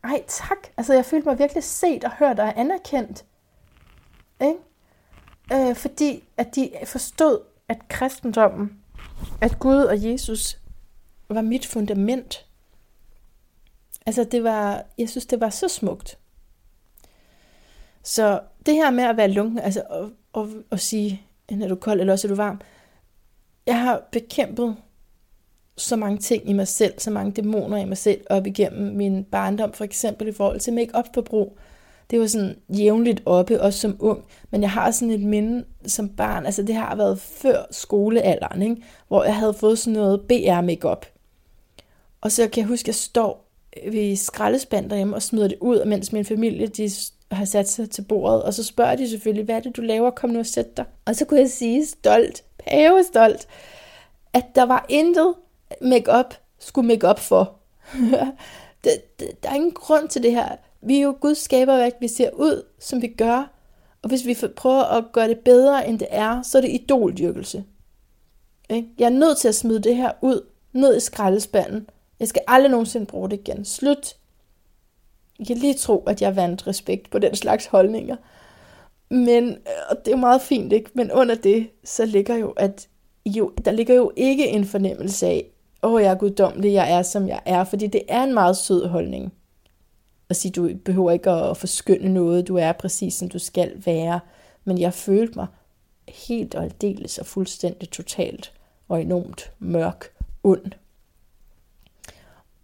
[0.05, 3.25] ej tak, altså jeg følte mig virkelig set og hørt og anerkendt.
[4.41, 5.69] Ikke?
[5.69, 8.79] Øh, fordi at de forstod, at kristendommen,
[9.41, 10.59] at Gud og Jesus
[11.29, 12.47] var mit fundament.
[14.07, 16.19] Altså det var, jeg synes det var så smukt.
[18.03, 20.11] Så det her med at være lunken, altså at,
[20.43, 22.61] at, at sige, er du kold eller også er du varm,
[23.67, 24.77] jeg har bekæmpet
[25.77, 29.25] så mange ting i mig selv, så mange dæmoner i mig selv op igennem min
[29.25, 31.59] barndom, for eksempel i forhold til make-up forbrug.
[32.11, 36.09] Det var sådan jævnligt oppe, også som ung, men jeg har sådan et minde som
[36.09, 38.77] barn, altså det har været før skolealderen, ikke?
[39.09, 41.07] hvor jeg havde fået sådan noget BR makeup.
[42.21, 43.51] Og så kan jeg huske, at jeg står
[43.91, 46.91] ved skraldespand derhjemme og smider det ud, mens min familie de
[47.31, 50.11] har sat sig til bordet, og så spørger de selvfølgelig, hvad er det, du laver?
[50.11, 50.85] Kom nu og sæt dig.
[51.05, 52.45] Og så kunne jeg sige stolt,
[53.11, 53.49] stolt,
[54.33, 55.35] at der var intet
[55.81, 57.57] make-up skulle make-up for.
[58.85, 60.57] det, det, der er ingen grund til det her.
[60.83, 63.51] Vi er jo Guds skaberværk, vi ser ud, som vi gør.
[64.03, 67.65] Og hvis vi prøver at gøre det bedre, end det er, så er det idoldyrkelse.
[68.71, 70.41] Jeg er nødt til at smide det her ud,
[70.73, 71.89] ned i skraldespanden.
[72.21, 73.65] Jeg skal aldrig nogensinde bruge det igen.
[73.65, 74.17] Slut.
[75.39, 78.17] Jeg kan lige tro, at jeg vandt respekt på den slags holdninger.
[79.11, 79.57] Men, øh,
[79.91, 80.91] og det er jo meget fint, ikke?
[80.95, 82.89] Men under det, så ligger jo, at
[83.27, 85.47] jo, der ligger jo ikke en fornemmelse af,
[85.85, 88.87] åh, jeg er guddommelig, jeg er, som jeg er, fordi det er en meget sød
[88.87, 89.33] holdning.
[90.29, 94.21] At sige, du behøver ikke at forskynde noget, du er præcis, som du skal være.
[94.65, 95.47] Men jeg følte mig
[96.09, 98.53] helt og aldeles og fuldstændig totalt
[98.89, 100.05] og enormt mørk,
[100.43, 100.73] ond.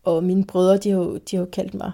[0.02, 1.92] Og mine brødre, de har jo, de har jo kaldt mig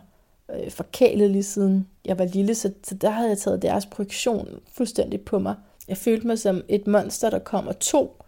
[0.54, 4.48] øh, forkælet lige siden jeg var lille, så, så der havde jeg taget deres projektion
[4.72, 5.54] fuldstændig på mig.
[5.88, 8.22] Jeg følte mig som et monster, der kommer to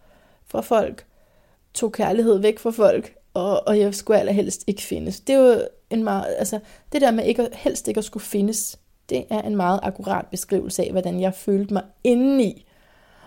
[0.46, 1.06] fra folk,
[1.78, 5.20] tog kærlighed væk fra folk, og, og jeg skulle allerhelst ikke findes.
[5.20, 5.60] Det er jo
[5.90, 6.60] en meget, altså,
[6.92, 10.82] det der med ikke, helst ikke at skulle findes, det er en meget akkurat beskrivelse
[10.82, 12.66] af, hvordan jeg følte mig indeni.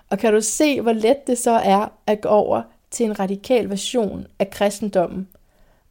[0.10, 3.70] Og kan du se, hvor let det så er at gå over til en radikal
[3.70, 5.28] version af kristendommen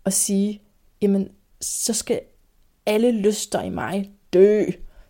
[0.05, 0.63] og sige,
[1.03, 1.29] jamen,
[1.61, 2.21] så skal
[2.87, 4.65] alle lyster i mig dø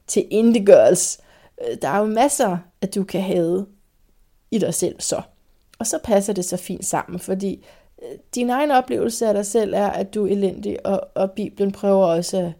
[0.06, 1.18] til indegørelse.
[1.64, 3.66] Øh, der er jo masser, at du kan have
[4.50, 5.22] i dig selv så.
[5.80, 7.66] Og så passer det så fint sammen, fordi
[8.02, 11.72] øh, din egen oplevelse af dig selv er, at du er elendig, og, og Bibelen
[11.72, 12.52] prøver også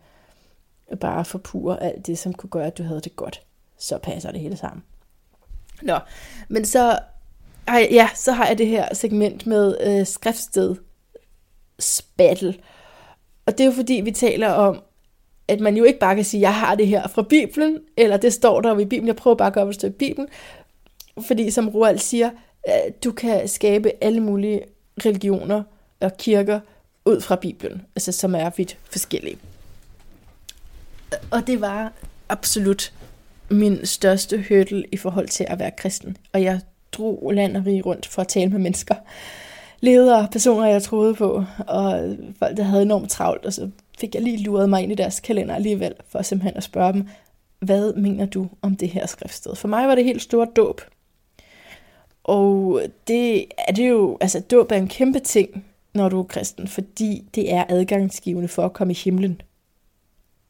[0.88, 3.42] at bare forpure alt det, som kunne gøre, at du havde det godt.
[3.78, 4.82] Så passer det hele sammen.
[5.82, 5.98] Nå,
[6.48, 6.98] men så,
[7.68, 10.76] ja, så har jeg det her segment med øh, skriftsted
[11.78, 12.60] spattel.
[13.46, 14.82] Og det er jo fordi, vi taler om,
[15.48, 18.32] at man jo ikke bare kan sige, jeg har det her fra Bibelen, eller det
[18.32, 20.28] står der i Bibelen, jeg prøver bare at gøre, det står i Bibelen.
[21.26, 22.30] Fordi som Roald siger,
[22.68, 24.62] Øh, du kan skabe alle mulige
[25.06, 25.62] religioner
[26.00, 26.60] og kirker
[27.04, 29.38] ud fra Bibelen, altså som er vidt forskellige.
[31.30, 31.92] Og det var
[32.28, 32.92] absolut
[33.50, 36.16] min største hurdle i forhold til at være kristen.
[36.32, 36.60] Og jeg
[36.92, 38.94] drog land og rige rundt for at tale med mennesker.
[39.80, 44.22] Ledere, personer, jeg troede på, og folk, der havde enormt travlt, og så fik jeg
[44.22, 47.08] lige luret mig ind i deres kalender alligevel, for simpelthen at spørge dem,
[47.60, 49.54] hvad mener du om det her skriftsted?
[49.54, 50.80] For mig var det helt stort dåb.
[52.30, 56.68] Og det er det jo, altså dåb er en kæmpe ting, når du er kristen,
[56.68, 59.40] fordi det er adgangsgivende for at komme i himlen.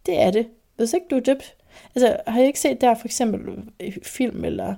[0.06, 0.48] Det er det.
[0.76, 1.56] Hvis ikke du er døbt.
[1.94, 3.62] Altså, har jeg ikke set der for eksempel
[4.02, 4.74] film, eller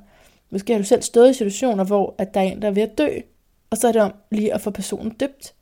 [0.50, 2.82] måske har du selv stået i situationer, hvor at der er en, der er ved
[2.82, 3.08] at dø,
[3.70, 5.54] og så er det om lige at få personen døbt.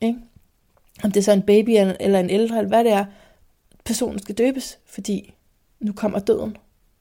[0.00, 0.18] Ikke?
[1.04, 1.70] Om det er så en baby
[2.00, 3.04] eller en ældre, eller hvad det er,
[3.84, 5.34] personen skal døbes, fordi
[5.80, 6.56] nu kommer døden.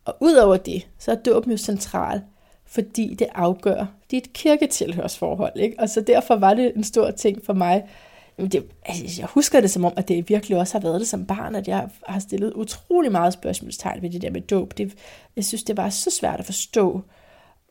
[0.06, 2.22] Og udover det, så er dåben jo central
[2.74, 5.60] fordi det afgør dit kirketilhørsforhold.
[5.60, 5.80] Ikke?
[5.80, 7.84] Og så derfor var det en stor ting for mig.
[8.38, 11.26] Det, altså, jeg husker det som om, at det virkelig også har været det som
[11.26, 14.78] barn, at jeg har stillet utrolig meget spørgsmålstegn ved det der med dåb.
[14.78, 14.94] Det,
[15.36, 17.02] jeg synes, det var så svært at forstå,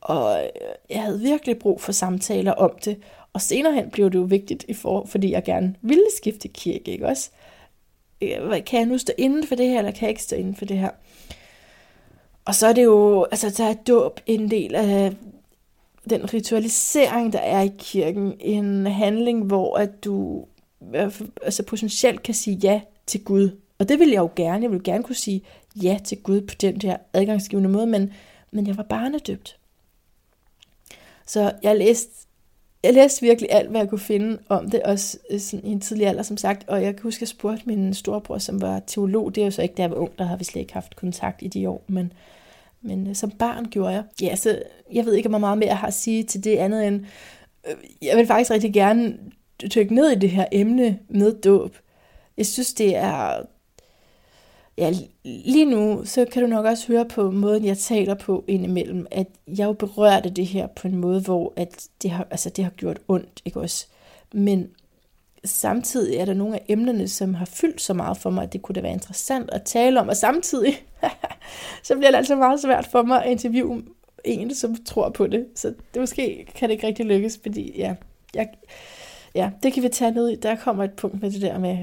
[0.00, 0.48] og øh,
[0.90, 2.96] jeg havde virkelig brug for samtaler om det.
[3.32, 6.90] Og senere hen blev det jo vigtigt, i for, fordi jeg gerne ville skifte kirke,
[6.90, 7.30] ikke også?
[8.22, 10.56] Øh, kan jeg nu stå inden for det her, eller kan jeg ikke stå inden
[10.56, 10.90] for det her?
[12.44, 15.14] Og så er det jo, altså der er dåb en del af
[16.10, 18.34] den ritualisering, der er i kirken.
[18.40, 20.44] En handling, hvor at du
[21.42, 23.50] altså potentielt kan sige ja til Gud.
[23.78, 24.62] Og det vil jeg jo gerne.
[24.62, 25.42] Jeg vil gerne kunne sige
[25.82, 28.12] ja til Gud på den der adgangsgivende måde, men,
[28.50, 29.58] men jeg var barnedøbt.
[31.26, 32.26] Så jeg læste,
[32.84, 35.80] jeg læste virkelig alt, hvad jeg kunne finde om det, også øh, sådan i en
[35.80, 36.68] tidlig alder, som sagt.
[36.68, 39.34] Og jeg kan huske, at jeg spurgte min storebror, som var teolog.
[39.34, 40.96] Det er jo så ikke, da jeg var ung, der har vi slet ikke haft
[40.96, 41.84] kontakt i de år.
[41.86, 42.12] Men,
[42.82, 44.02] men øh, som barn gjorde jeg.
[44.22, 44.62] Ja, så
[44.92, 47.04] jeg ved ikke, hvor meget mere jeg har at sige til det andet end,
[47.68, 49.18] øh, jeg vil faktisk rigtig gerne
[49.74, 51.76] dykke ned i det her emne med dåb.
[52.36, 53.42] Jeg synes, det er
[54.78, 54.92] ja,
[55.24, 59.26] lige nu, så kan du nok også høre på måden, jeg taler på indimellem, at
[59.46, 62.70] jeg jo berørte det her på en måde, hvor at det, har, altså det har
[62.70, 63.86] gjort ondt, ikke også?
[64.32, 64.70] Men
[65.44, 68.62] samtidig er der nogle af emnerne, som har fyldt så meget for mig, at det
[68.62, 70.74] kunne da være interessant at tale om, og samtidig,
[71.84, 73.82] så bliver det altså meget svært for mig at interviewe
[74.24, 75.46] en, som tror på det.
[75.54, 77.94] Så det måske kan det ikke rigtig lykkes, fordi ja,
[78.34, 78.48] jeg,
[79.34, 80.36] ja, det kan vi tage ned i.
[80.36, 81.78] Der kommer et punkt med det der med,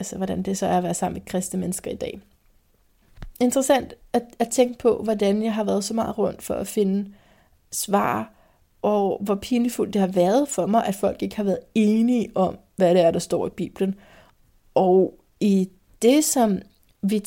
[0.00, 2.20] altså, hvordan det så er at være sammen med kristne mennesker i dag.
[3.40, 7.12] Interessant at, at tænke på, hvordan jeg har været så meget rundt for at finde
[7.72, 8.32] svar,
[8.82, 12.58] og hvor pinefuldt det har været for mig, at folk ikke har været enige om,
[12.76, 13.94] hvad det er, der står i Bibelen.
[14.74, 15.68] Og i
[16.02, 16.58] det, som
[17.02, 17.22] vi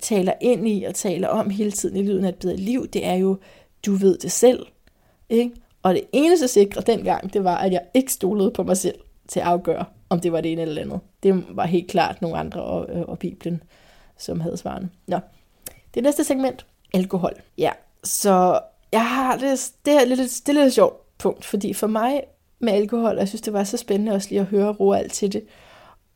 [0.00, 3.06] taler ind i og taler om hele tiden i lyden af et bedre liv, det
[3.06, 3.38] er jo,
[3.86, 4.66] du ved det selv.
[5.28, 5.54] Ikke?
[5.82, 8.98] Og det eneste sikre dengang, det var, at jeg ikke stolede på mig selv
[9.28, 11.00] til at afgøre, om det var det ene eller andet.
[11.26, 13.62] Det var helt klart nogle andre og, øh, og Bibelen,
[14.18, 14.90] som havde svaren.
[15.06, 15.18] Nå.
[15.94, 17.32] Det næste segment, alkohol.
[17.58, 17.72] Ja,
[18.04, 18.60] så
[18.92, 22.22] jeg har det, det her lidt, det er lidt sjovt punkt, fordi for mig
[22.58, 25.46] med alkohol, jeg synes, det var så spændende også lige at høre Roald til det,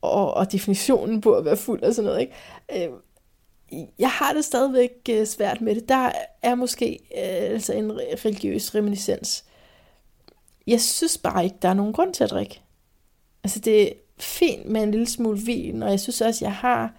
[0.01, 2.21] og, og definitionen på at være fuld og sådan noget.
[2.21, 2.33] Ikke?
[2.77, 5.89] Øh, jeg har det stadigvæk øh, svært med det.
[5.89, 7.93] Der er måske øh, altså en
[8.25, 9.45] religiøs reminiscens.
[10.67, 12.61] Jeg synes bare ikke, der er nogen grund til at drikke.
[13.45, 13.93] Altså det
[14.23, 16.95] fint med en lille smule vin, og jeg synes også, jeg har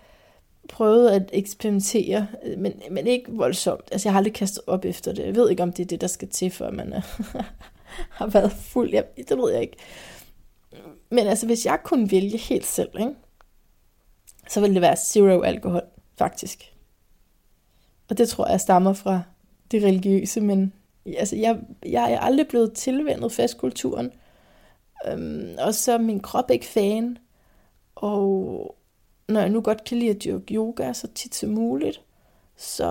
[0.70, 3.90] prøvet at eksperimentere, øh, men, men ikke voldsomt.
[3.92, 5.26] Altså jeg har aldrig kastet op efter det.
[5.26, 7.02] Jeg ved ikke, om det er det, der skal til, for man er,
[7.36, 7.44] øh,
[8.20, 8.94] har været fuld.
[8.94, 9.78] Jeg, det ved jeg ikke.
[11.10, 13.14] Men altså, hvis jeg kunne vælge helt selv, ikke?
[14.50, 15.82] så ville det være zero alkohol,
[16.18, 16.74] faktisk.
[18.10, 19.22] Og det tror jeg stammer fra
[19.72, 20.74] det religiøse, men
[21.18, 24.12] altså, jeg, jeg er aldrig blevet tilvendet festkulturen.
[25.08, 27.18] Øhm, og så er min krop ikke fan.
[27.96, 28.76] Og
[29.30, 32.02] når jeg nu godt kan lide at dyrke yoga så tit som muligt,
[32.58, 32.86] så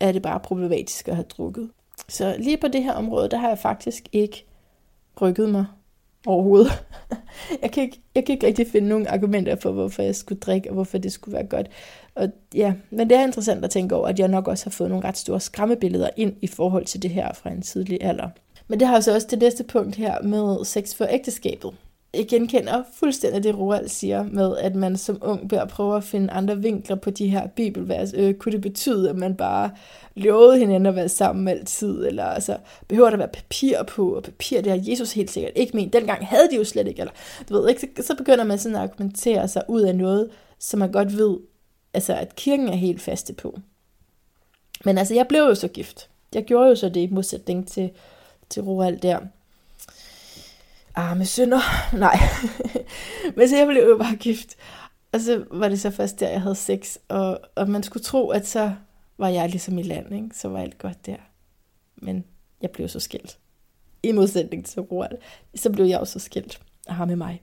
[0.00, 1.70] er det bare problematisk at have drukket.
[2.08, 4.46] Så lige på det her område, der har jeg faktisk ikke
[5.20, 5.66] rykket mig
[6.26, 6.84] overhovedet.
[7.62, 10.70] jeg, kan ikke, jeg kan ikke rigtig finde nogen argumenter for, hvorfor jeg skulle drikke,
[10.70, 11.66] og hvorfor det skulle være godt.
[12.14, 14.90] Og ja, men det er interessant at tænke over, at jeg nok også har fået
[14.90, 18.28] nogle ret store skræmmebilleder ind i forhold til det her fra en tidlig alder.
[18.70, 21.74] Men det har så også det næste punkt her med sex for ægteskabet.
[22.14, 26.32] Jeg genkender fuldstændig det, Roald siger med, at man som ung bør prøve at finde
[26.32, 28.12] andre vinkler på de her bibelvers.
[28.14, 29.70] Øh, kunne det betyde, at man bare
[30.14, 32.06] lovede hinanden at være sammen altid?
[32.06, 32.56] Eller altså,
[32.88, 34.16] behøver der være papir på?
[34.16, 37.00] Og papir, det har Jesus helt sikkert ikke men Dengang havde de jo slet ikke.
[37.00, 37.12] Eller,
[37.48, 37.80] du ved, ikke?
[37.80, 41.36] Så, så begynder man sådan at argumentere sig ud af noget, som man godt ved,
[41.94, 43.58] altså, at kirken er helt faste på.
[44.84, 46.08] Men altså, jeg blev jo så gift.
[46.34, 47.90] Jeg gjorde jo så det i modsætning til
[48.50, 49.20] til Roald der.
[50.94, 51.60] Arme synder.
[51.96, 52.18] Nej.
[53.36, 54.56] Men så jeg blev jo bare gift.
[55.12, 56.96] Og så var det så først der, jeg havde sex.
[57.08, 58.72] Og, og man skulle tro, at så
[59.18, 60.28] var jeg ligesom i land, ikke?
[60.34, 61.16] Så var alt godt der.
[61.96, 62.24] Men
[62.62, 63.38] jeg blev så skilt.
[64.02, 65.18] I modsætning til Roald.
[65.54, 67.42] Så blev jeg også skilt af ham med mig.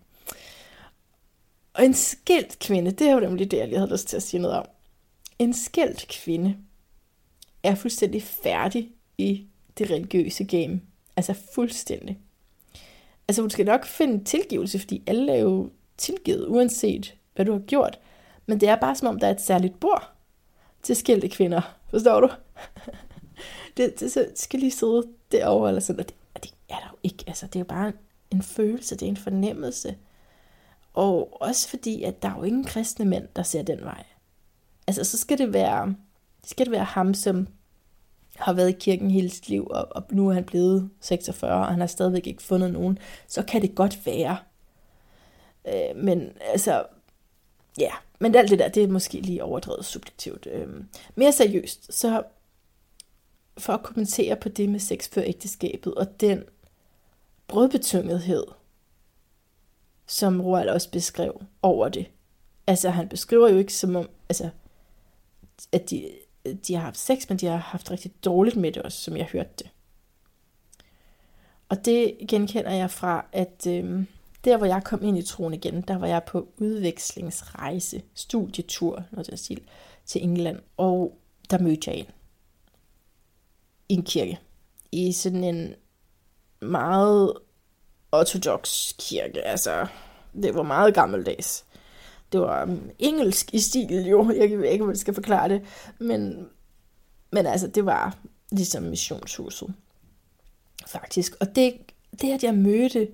[1.74, 4.24] Og en skilt kvinde, det er jo nemlig det, jeg lige havde lyst til at
[4.24, 4.66] sige noget om.
[5.39, 6.58] En skilt kvinde
[7.64, 9.47] er fuldstændig færdig i
[9.78, 10.82] det religiøse game.
[11.18, 12.20] Altså fuldstændig.
[13.28, 17.59] Altså hun skal nok finde tilgivelse, fordi alle er jo tilgivet, uanset hvad du har
[17.59, 17.99] gjort.
[18.45, 20.11] Men det er bare som om, der er et særligt bord
[20.84, 21.61] til skilte kvinder.
[21.89, 22.30] Forstår du?
[23.78, 26.97] det, det, skal lige sidde derovre, eller sådan, og det, og det er der jo
[27.03, 27.24] ikke.
[27.28, 27.93] Altså, det er jo bare
[28.32, 29.97] en følelse, det er en fornemmelse.
[30.93, 34.03] Og også fordi, at der er jo ingen kristne mænd, der ser den vej.
[34.88, 35.95] Altså, så skal det være,
[36.43, 37.47] skal det være ham, som
[38.38, 41.68] har været i kirken hele sit liv, og, og nu er han blevet 46, og
[41.68, 44.38] han har stadigvæk ikke fundet nogen, så kan det godt være.
[45.68, 46.86] Øh, men altså,
[47.80, 50.48] ja, men alt det der, det er måske lige overdrevet subjektivt.
[50.52, 50.68] Øh,
[51.16, 52.24] mere seriøst, så
[53.58, 56.44] for at kommentere på det med sex før ægteskabet, og den
[57.48, 58.44] brødbetyngethed,
[60.08, 62.08] som Roald også beskrev over det.
[62.68, 64.50] Altså, han beskriver jo ikke som om, altså,
[65.72, 66.10] at de
[66.54, 69.26] de har haft sex, men de har haft rigtig dårligt med det også, som jeg
[69.26, 69.70] hørte det.
[71.70, 74.04] Og det genkender jeg fra, at øh,
[74.43, 79.28] der hvor jeg kom ind i troen igen, der var jeg på udvekslingsrejse, studietur, noget
[79.28, 79.62] der stil,
[80.06, 80.60] til England.
[80.78, 81.18] Og
[81.50, 82.06] der mødte jeg en.
[83.89, 84.39] I en kirke.
[84.91, 85.76] I sådan en
[86.62, 87.34] meget
[88.12, 89.41] ortodox kirke.
[89.41, 89.88] Altså,
[90.34, 91.66] det var meget gammeldags
[92.32, 95.62] det var um, engelsk i stil jo, jeg ved ikke, hvordan jeg skal forklare det,
[96.00, 96.48] men,
[97.32, 98.18] men altså, det var
[98.52, 99.74] ligesom missionshuset,
[100.88, 101.36] faktisk.
[101.40, 101.74] Og det,
[102.22, 103.08] det at jeg mødte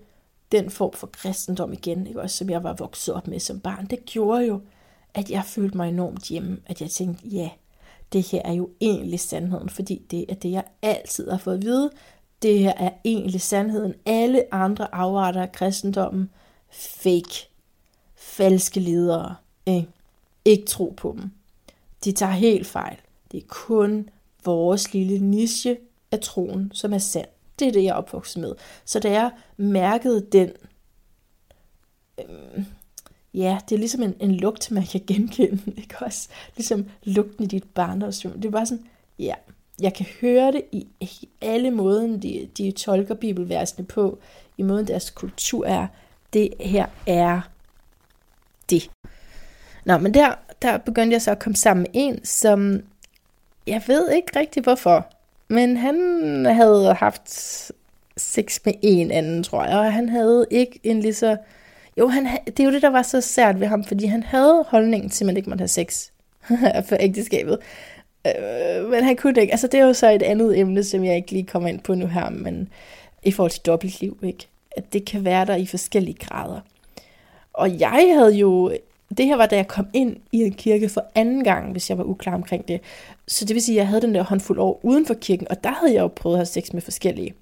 [0.52, 3.86] den form for kristendom igen, ikke, også, som jeg var vokset op med som barn,
[3.86, 4.62] det gjorde jo,
[5.14, 6.58] at jeg følte mig enormt hjemme.
[6.66, 7.50] At jeg tænkte, ja,
[8.14, 11.64] det her er jo egentlig sandheden, fordi det er det, jeg altid har fået at
[11.64, 11.92] vide.
[12.42, 13.94] Det her er egentlig sandheden.
[14.06, 16.30] Alle andre afarter af kristendommen,
[16.72, 17.50] fake,
[18.34, 19.88] falske ledere, ikke?
[20.46, 21.32] ikke tro på dem.
[22.04, 22.98] De tager helt fejl.
[23.32, 24.10] Det er kun
[24.46, 25.78] vores lille niche
[26.12, 27.28] af troen, som er sand.
[27.60, 28.56] Det er det, jeg er opvokset med.
[28.86, 30.52] Så da jeg mærkede den,
[32.20, 32.66] øhm,
[33.34, 36.30] ja, det er ligesom en, en lugt, man kan genkende, ikke også?
[36.56, 38.32] Ligesom lugten i dit barndomsrum.
[38.32, 38.86] Det er bare sådan,
[39.20, 39.34] ja,
[39.82, 44.20] jeg kan høre det i, i alle måden, de, de tolker bibelversene på,
[44.58, 45.88] i måden deres kultur er.
[46.34, 47.42] Det her er.
[49.86, 52.82] Nå, men der, der begyndte jeg så at komme sammen med en, som
[53.68, 55.08] jeg ved ikke rigtig hvorfor,
[55.48, 57.22] men han havde haft
[58.18, 61.38] sex med en anden, tror jeg, og han havde ikke en lige så...
[61.98, 64.66] Jo, han, det er jo det, der var så sært ved ham, fordi han havde
[64.68, 66.10] holdningen til, at man ikke måtte have sex
[66.88, 67.58] for ægteskabet.
[68.28, 69.52] Øh, men han kunne ikke.
[69.52, 71.96] Altså, det er jo så et andet emne, som jeg ikke lige kommer ind på
[71.96, 72.70] nu her, men
[73.24, 74.48] i forhold til dobbeltliv, ikke?
[74.78, 76.60] At det kan være der i forskellige grader.
[77.54, 78.72] Og jeg havde jo
[79.14, 81.98] det her var, da jeg kom ind i en kirke for anden gang, hvis jeg
[81.98, 82.82] var uklar omkring det.
[83.28, 85.64] Så det vil sige, at jeg havde den der håndfuld år uden for kirken, og
[85.64, 87.34] der havde jeg jo prøvet at have sex med forskellige.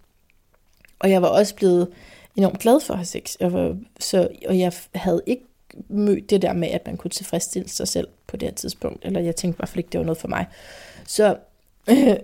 [1.00, 1.88] Og jeg var også blevet
[2.36, 3.36] enormt glad for at have sex.
[3.40, 5.44] Jeg var, så, og jeg havde ikke
[5.90, 9.06] mødt det der med, at man kunne tilfredsstille sig selv på det her tidspunkt.
[9.06, 10.46] Eller jeg tænkte i hvert fald ikke, det var noget for mig.
[11.08, 11.38] Så,
[11.90, 12.18] øh,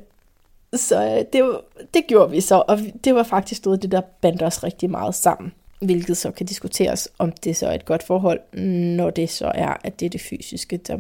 [0.74, 1.62] så det, var,
[1.94, 5.16] det gjorde vi så, og det var faktisk noget det, der bandt os rigtig meget
[5.16, 8.40] sammen hvilket så kan diskuteres, om det så er et godt forhold,
[8.96, 10.98] når det så er, at det er det fysiske, der,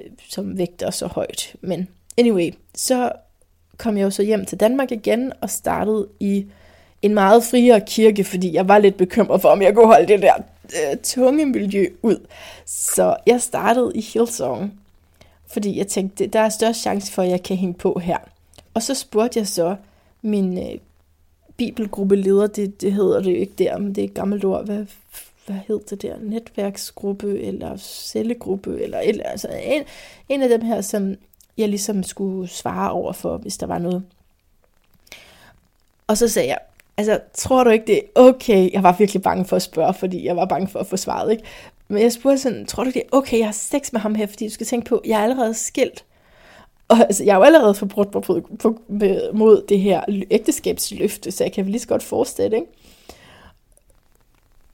[0.00, 1.56] øh, som vægter så højt.
[1.60, 1.88] Men
[2.18, 3.12] anyway, så
[3.76, 6.46] kom jeg jo så hjem til Danmark igen og startede i
[7.02, 10.22] en meget friere kirke, fordi jeg var lidt bekymret for, om jeg kunne holde det
[10.22, 10.34] der
[10.66, 12.26] øh, tunge miljø ud.
[12.66, 14.80] Så jeg startede i Hillsong,
[15.46, 18.18] fordi jeg tænkte, der er størst chance for, at jeg kan hænge på her.
[18.74, 19.76] Og så spurgte jeg så
[20.22, 20.78] min øh,
[21.56, 24.64] bibelgruppeleder, det, det hedder det jo ikke der, men det er et gammelt ord.
[24.64, 24.86] Hvad,
[25.46, 26.16] hvad hed det der?
[26.20, 28.82] Netværksgruppe eller cellegruppe?
[28.82, 29.82] Eller, eller altså en,
[30.28, 31.14] en af dem her, som
[31.58, 34.02] jeg ligesom skulle svare over for, hvis der var noget.
[36.06, 36.58] Og så sagde jeg,
[36.96, 38.72] altså, tror du ikke det er okay?
[38.72, 41.32] Jeg var virkelig bange for at spørge, fordi jeg var bange for at få svaret,
[41.32, 41.44] ikke?
[41.88, 44.26] Men jeg spurgte sådan, tror du det er okay, jeg har sex med ham her,
[44.26, 46.04] fordi du skal tænke på, jeg er allerede skilt.
[46.88, 48.78] Og altså, jeg har jo allerede forbrudt mig på, på,
[49.32, 52.68] mod det her ægteskabsløfte, så jeg kan vel lige så godt forestille, ikke?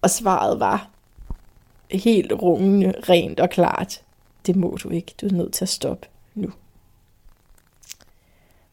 [0.03, 0.89] Og svaret var
[1.91, 4.03] helt rungende, rent og klart.
[4.47, 5.15] Det må du ikke.
[5.21, 6.51] Du er nødt til at stoppe nu.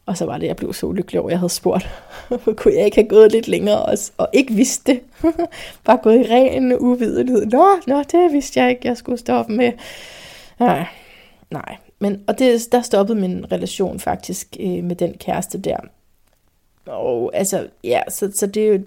[0.06, 1.90] Og så var det, jeg blev så lykkelig over, jeg havde spurgt.
[2.58, 5.02] Kunne jeg ikke have gået lidt længere også, og ikke vidste det?
[5.86, 7.46] Bare gået i ren uvidenhed.
[7.46, 9.72] Nå, nå, det vidste jeg ikke, jeg skulle stoppe med.
[10.60, 10.88] Nej,
[11.52, 11.78] nej.
[12.00, 15.78] Men, og det, der stoppede min relation faktisk øh, med den kæreste der.
[16.86, 18.80] Og altså, ja, så, så det er jo,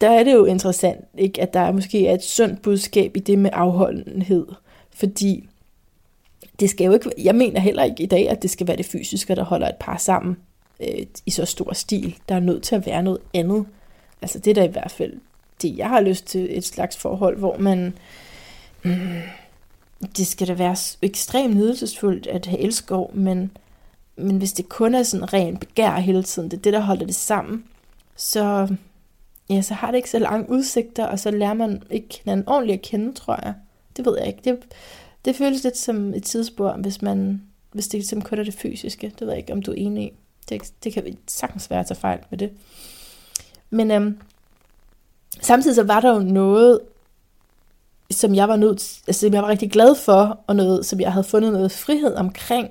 [0.00, 3.38] der er det jo interessant, ikke, at der måske er et sundt budskab i det
[3.38, 4.46] med afholdenhed.
[4.94, 5.48] Fordi
[6.60, 8.86] det skal jo ikke, jeg mener heller ikke i dag, at det skal være det
[8.86, 10.36] fysiske, der holder et par sammen
[10.80, 12.16] øh, i så stor stil.
[12.28, 13.66] Der er nødt til at være noget andet.
[14.22, 15.12] Altså det er da i hvert fald
[15.62, 17.94] det, jeg har lyst til, et slags forhold, hvor man...
[18.82, 19.20] Mm,
[20.16, 23.50] det skal da være ekstremt nydelsesfuldt at have elskov, men,
[24.16, 27.06] men hvis det kun er sådan ren begær hele tiden, det er det, der holder
[27.06, 27.64] det sammen,
[28.16, 28.74] så,
[29.50, 32.78] ja, så har det ikke så lange udsigter, og så lærer man ikke hinanden ordentligt
[32.78, 33.54] at kende, tror jeg.
[33.96, 34.40] Det ved jeg ikke.
[34.44, 34.58] Det,
[35.24, 37.42] det føles lidt som et tidsspur, hvis, man,
[37.72, 39.12] hvis det ligesom kun er det fysiske.
[39.18, 40.12] Det ved jeg ikke, om du er enig i.
[40.48, 42.50] Det, det kan sagtens være at tage fejl med det.
[43.70, 44.18] Men øhm,
[45.40, 46.80] samtidig så var der jo noget
[48.12, 51.12] som jeg var nødt, altså, som jeg var rigtig glad for, og noget, som jeg
[51.12, 52.68] havde fundet noget frihed omkring,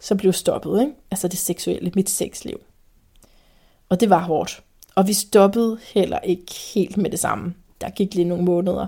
[0.00, 0.92] som blev stoppet, ikke?
[1.10, 2.60] altså det seksuelle, mit sexliv.
[3.88, 4.62] Og det var hårdt.
[4.94, 7.54] Og vi stoppede heller ikke helt med det samme.
[7.80, 8.86] Der gik lige nogle måneder.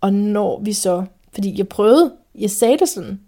[0.00, 3.20] Og når vi så, fordi jeg prøvede, jeg sagde det sådan,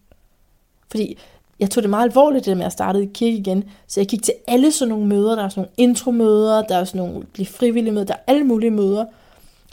[0.90, 1.18] fordi
[1.60, 4.22] jeg tog det meget alvorligt, det med at starte i kirke igen, så jeg gik
[4.22, 7.46] til alle sådan nogle møder, der er sådan nogle intromøder, der er sådan nogle blive
[7.46, 9.04] frivillige møder, der er alle mulige møder.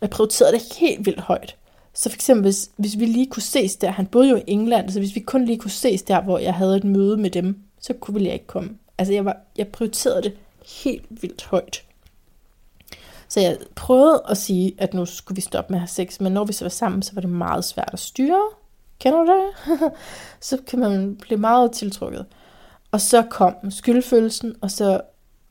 [0.02, 1.56] Jeg prioriterede det helt vildt højt.
[2.00, 4.90] Så for eksempel, hvis, hvis vi lige kunne ses der, han boede jo i England,
[4.90, 7.60] så hvis vi kun lige kunne ses der, hvor jeg havde et møde med dem,
[7.80, 8.78] så kunne jeg ikke komme.
[8.98, 10.38] Altså jeg, var, jeg prioriterede det
[10.84, 11.84] helt vildt højt.
[13.28, 16.32] Så jeg prøvede at sige, at nu skulle vi stoppe med at have sex, men
[16.32, 18.50] når vi så var sammen, så var det meget svært at styre.
[19.00, 19.92] Kender du det?
[20.50, 22.26] så kan man blive meget tiltrukket.
[22.92, 25.02] Og så kom skyldfølelsen, og så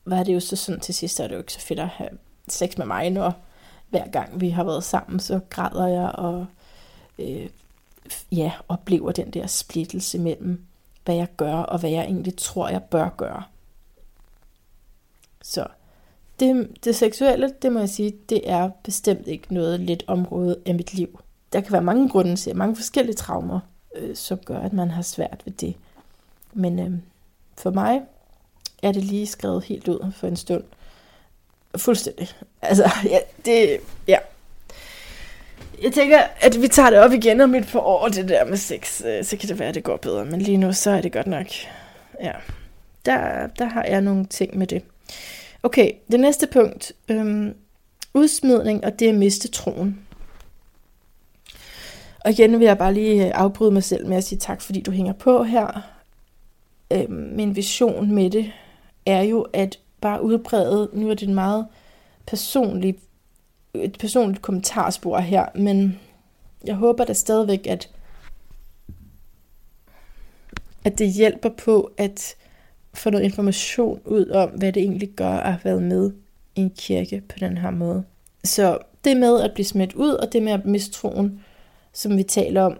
[0.05, 2.11] var det jo så sådan til sidst, at det jo ikke så fedt at have
[2.49, 3.48] sex med mig, når
[3.91, 6.47] hver gang vi har været sammen, så græder jeg og
[7.19, 7.49] øh,
[8.33, 10.65] ja, oplever den der splittelse mellem,
[11.05, 13.43] hvad jeg gør, og hvad jeg egentlig tror, jeg bør gøre.
[15.43, 15.67] Så
[16.41, 20.75] det, det seksuelle, det må jeg sige, det er bestemt ikke noget let område af
[20.75, 21.21] mit liv.
[21.53, 23.61] Der kan være mange grunde til, mange forskellige traumer,
[23.97, 25.75] øh, som gør, at man har svært ved det.
[26.53, 26.93] Men øh,
[27.57, 28.03] for mig
[28.83, 30.65] er det lige skrevet helt ud for en stund.
[31.79, 32.29] Fuldstændig.
[32.63, 34.19] Altså, ja, det, ja.
[35.83, 38.57] Jeg tænker, at vi tager det op igen om et par år, det der med
[38.57, 39.03] sex.
[39.05, 40.25] Øh, så kan det være, at det går bedre.
[40.25, 41.47] Men lige nu, så er det godt nok.
[42.23, 42.33] Ja,
[43.07, 44.83] der, der har jeg nogle ting med det.
[45.63, 46.93] Okay, det næste punkt.
[47.09, 47.55] Øhm,
[48.15, 50.01] udsmidning, og det at miste troen.
[52.21, 54.81] Og igen vil jeg bare lige øh, afbryde mig selv med at sige tak, fordi
[54.81, 55.81] du hænger på her.
[56.93, 58.53] Øhm, min vision med det
[59.07, 61.67] er jo at bare udbrede, nu er det en meget
[62.27, 62.99] personlig,
[63.75, 66.01] et personligt kommentarspor her, men
[66.65, 67.91] jeg håber da stadigvæk, at,
[70.85, 72.35] at det hjælper på at
[72.95, 76.13] få noget information ud om, hvad det egentlig gør at have været med
[76.55, 78.05] i en kirke på den her måde.
[78.45, 81.45] Så det med at blive smidt ud, og det med at miste troen,
[81.93, 82.79] som vi taler om,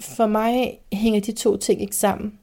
[0.00, 2.38] for mig hænger de to ting ikke sammen.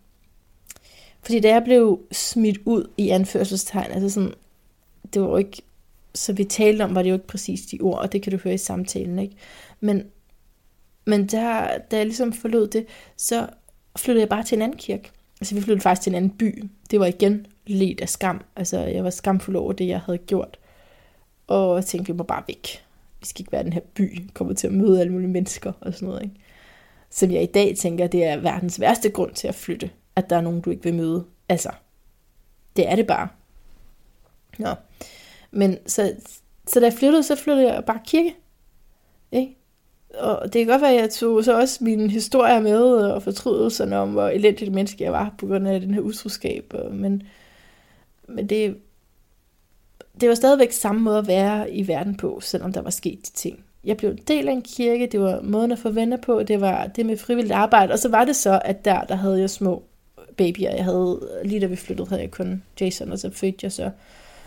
[1.24, 4.34] Fordi da jeg blev smidt ud i anførselstegn, altså sådan,
[5.14, 5.62] det var jo ikke,
[6.16, 8.38] så vi talte om, var det jo ikke præcis de ord, og det kan du
[8.44, 9.36] høre i samtalen, ikke?
[9.80, 10.04] Men,
[11.06, 12.86] men der, da jeg ligesom forlod det,
[13.18, 13.48] så
[13.98, 15.12] flyttede jeg bare til en anden kirke.
[15.42, 16.64] Altså vi flyttede faktisk til en anden by.
[16.92, 18.42] Det var igen lidt af skam.
[18.56, 20.60] Altså jeg var skamfuld over det, jeg havde gjort.
[21.48, 22.84] Og jeg tænkte, vi må bare væk.
[23.20, 25.94] Vi skal ikke være den her by, kommer til at møde alle mulige mennesker og
[25.94, 26.24] sådan noget.
[26.24, 26.36] Ikke?
[27.10, 30.36] Som jeg i dag tænker, det er verdens værste grund til at flytte at der
[30.36, 31.26] er nogen, du ikke vil møde.
[31.50, 31.70] Altså,
[32.76, 33.28] det er det bare.
[34.60, 34.70] Nå.
[35.52, 36.16] Men så,
[36.68, 38.36] så da jeg flyttede, så flyttede jeg bare kirke.
[39.32, 39.58] Ikke?
[40.14, 43.98] Og det kan godt være, at jeg tog så også mine historier med, og fortrydelserne
[43.98, 46.74] om, hvor elendigt menneske jeg var, på grund af den her utroskab.
[46.92, 47.24] Men,
[48.28, 48.78] men det,
[50.22, 53.32] det var stadigvæk samme måde at være i verden på, selvom der var sket de
[53.32, 53.66] ting.
[53.84, 56.62] Jeg blev en del af en kirke, det var måden at få venner på, det
[56.62, 59.50] var det med frivilligt arbejde, og så var det så, at der, der havde jeg
[59.50, 59.84] små
[60.38, 60.76] babyer.
[60.76, 63.90] Jeg havde, lige da vi flyttede, havde jeg kun Jason, og så fødte jeg så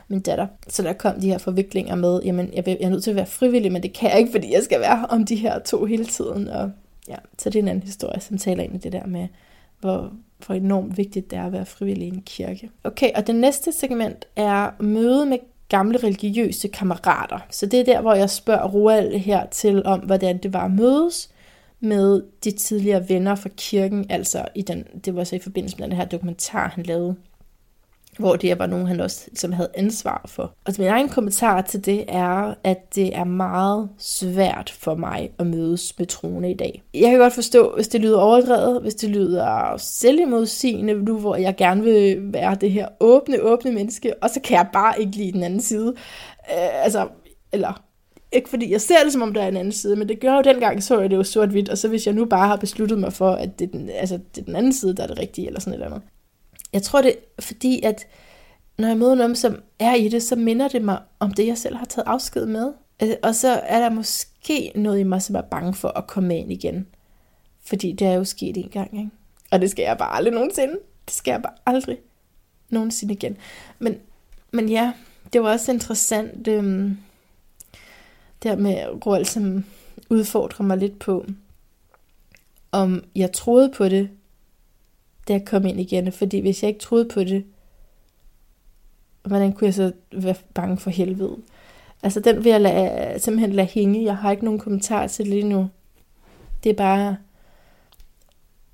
[0.09, 0.47] min datter.
[0.68, 3.26] Så der kom de her forviklinger med, jamen jeg, jeg er nødt til at være
[3.26, 6.05] frivillig, men det kan jeg ikke, fordi jeg skal være om de her to hele
[6.05, 6.49] tiden.
[6.49, 6.70] Og
[7.09, 9.28] ja, så det er en anden historie, som taler ind i det der med,
[9.80, 10.12] hvor,
[10.47, 12.70] hvor enormt vigtigt det er at være frivillig i en kirke.
[12.84, 17.39] Okay, og det næste segment er møde med gamle religiøse kammerater.
[17.51, 20.70] Så det er der, hvor jeg spørger Roald her til om, hvordan det var at
[20.70, 21.30] mødes,
[21.81, 25.89] med de tidligere venner fra kirken, altså i den, det var så i forbindelse med
[25.89, 27.16] den her dokumentar, han lavede,
[28.18, 30.55] hvor det var nogen, han også som havde ansvar for.
[30.64, 35.47] Og min egen kommentar til det er, at det er meget svært for mig at
[35.47, 36.83] mødes med troende i dag.
[36.95, 41.57] Jeg kan godt forstå, hvis det lyder overdrevet, hvis det lyder selvimodsigende, nu hvor jeg
[41.57, 45.33] gerne vil være det her åbne, åbne menneske, og så kan jeg bare ikke lide
[45.33, 45.95] den anden side.
[46.51, 47.09] Øh, altså,
[47.53, 47.83] eller
[48.33, 50.35] ikke fordi jeg ser det, som om der er en anden side, men det gør
[50.35, 52.99] jo dengang, så jeg det jo sort-hvidt, og så hvis jeg nu bare har besluttet
[52.99, 55.18] mig for, at det er den, altså, det er den anden side, der er det
[55.18, 56.09] rigtige, eller sådan et eller andet.
[56.72, 58.07] Jeg tror det er fordi, at
[58.79, 61.59] når jeg møder nogen, som er i det, så minder det mig om det, jeg
[61.59, 62.72] selv har taget afsked med.
[63.03, 66.39] Øh, og så er der måske noget i mig, som er bange for at komme
[66.39, 66.87] ind igen.
[67.64, 69.11] Fordi det er jo sket en gang, ikke?
[69.51, 70.72] Og det skal jeg bare aldrig nogensinde.
[71.07, 71.99] Det skal jeg bare aldrig
[72.71, 73.37] nogensinde igen.
[73.79, 73.96] Men,
[74.53, 74.92] men ja,
[75.33, 76.49] det var også interessant.
[76.49, 76.99] Øhm,
[78.42, 79.64] der med Roald, som
[80.11, 81.26] udfordrer mig lidt på,
[82.72, 84.11] om jeg troede på det,
[85.29, 86.13] da jeg kom ind igen.
[86.13, 87.45] Fordi hvis jeg ikke troede på det,
[89.22, 91.37] hvordan kunne jeg så være bange for helvede?
[92.03, 94.04] Altså den vil jeg lade, simpelthen lade hænge.
[94.04, 95.68] Jeg har ikke nogen kommentar til det lige nu.
[96.64, 97.17] Det er bare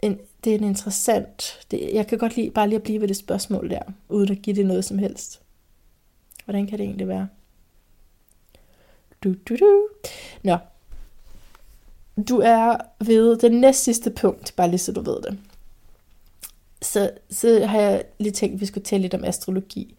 [0.02, 1.58] en, det er en interessant...
[1.70, 4.42] Det, jeg kan godt lide bare lige at blive ved det spørgsmål der, uden at
[4.42, 5.40] give det noget som helst.
[6.44, 7.28] Hvordan kan det egentlig være?
[9.24, 9.88] Du, du, du.
[10.42, 10.56] Nå.
[12.28, 15.38] Du er ved det næst sidste punkt, bare lige så du ved det.
[16.82, 19.94] Så, så har jeg lige tænkt, at vi skulle tale lidt om astrologi.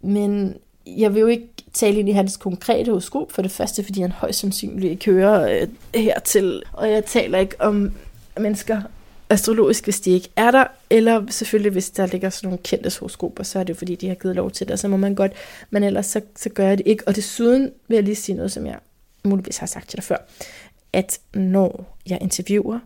[0.00, 4.00] Men jeg vil jo ikke tale ind i hans konkrete horoskop, for det første, fordi
[4.00, 6.62] han højst sandsynligt kører øh, hertil.
[6.72, 7.92] Og jeg taler ikke om
[8.38, 8.82] mennesker,
[9.30, 13.42] astrologisk, hvis de ikke er der, eller selvfølgelig, hvis der ligger sådan nogle kendte horoskoper,
[13.42, 15.32] så er det fordi, de har givet lov til det, så må man godt,
[15.70, 17.08] men ellers så, så gør jeg det ikke.
[17.08, 18.78] Og desuden vil jeg lige sige noget, som jeg
[19.24, 20.16] muligvis har sagt til dig før,
[20.92, 22.78] at når jeg interviewer,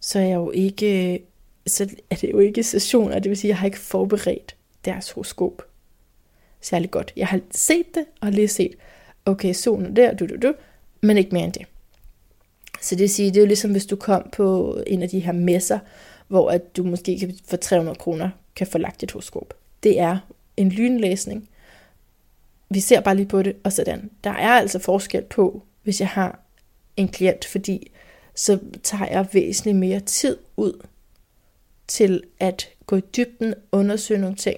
[0.00, 1.20] så er jeg jo ikke,
[1.66, 5.10] så er det jo ikke sessioner, det vil sige, at jeg har ikke forberedt deres
[5.10, 5.62] horoskop
[6.60, 7.12] særlig godt.
[7.16, 8.74] Jeg har set det, og lige set,
[9.24, 10.54] okay, solen er der, du, du, du,
[11.00, 11.66] men ikke mere end det.
[12.80, 15.20] Så det vil sige, det er jo ligesom hvis du kom på en af de
[15.20, 15.78] her messer,
[16.28, 19.54] hvor at du måske kan for 300 kroner kan få lagt et horoskop.
[19.82, 20.18] Det er
[20.56, 21.48] en lynlæsning.
[22.70, 24.10] Vi ser bare lige på det, og sådan.
[24.24, 26.40] Der er altså forskel på, hvis jeg har
[26.96, 27.90] en klient, fordi
[28.34, 30.86] så tager jeg væsentligt mere tid ud
[31.88, 34.56] til at gå i dybden, undersøge nogle ting.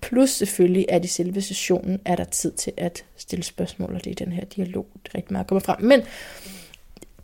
[0.00, 4.10] Plus selvfølgelig, at i selve sessionen er der tid til at stille spørgsmål, og det
[4.10, 5.82] er den her dialog, det rigtig meget kommer frem.
[5.82, 6.02] Men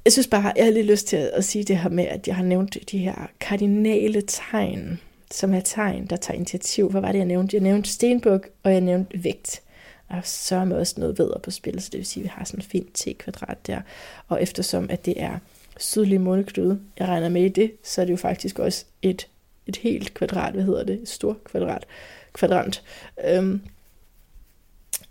[0.04, 2.36] jeg synes bare, jeg har lige lyst til at sige det her med, at jeg
[2.36, 5.00] har nævnt de her kardinale tegn,
[5.30, 6.90] som er tegn, der tager initiativ.
[6.90, 7.56] Hvad var det, jeg nævnte?
[7.56, 9.62] Jeg nævnte stenbuk, og jeg nævnte vægt.
[10.08, 12.30] Og så er med også noget vedder på spil, så det vil sige, at vi
[12.34, 13.80] har sådan en fin t-kvadrat der.
[14.28, 15.38] Og eftersom at det er
[15.78, 19.28] sydlig måneknude, jeg regner med i det, så er det jo faktisk også et,
[19.66, 21.02] et helt kvadrat, hvad hedder det?
[21.02, 21.86] Et stort kvadrat,
[22.32, 22.82] kvadrant.
[23.24, 23.60] Øhm,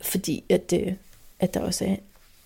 [0.01, 0.97] fordi at, det,
[1.39, 1.95] at der også er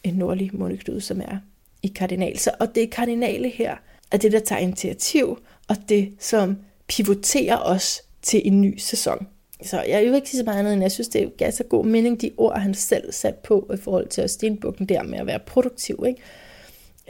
[0.03, 1.37] en nordlig måneknude, som er
[1.85, 2.39] i kardinal.
[2.39, 3.75] Så, og det kardinale her
[4.11, 6.57] er det, der tager initiativ, og det, som
[6.87, 9.27] pivoterer os til en ny sæson.
[9.63, 11.63] Så jeg er jo ikke sige så meget andet, end jeg synes, det gav så
[11.63, 15.25] god mening, de ord, han selv sat på i forhold til stenbukken der med at
[15.25, 16.03] være produktiv.
[16.07, 16.21] Ikke?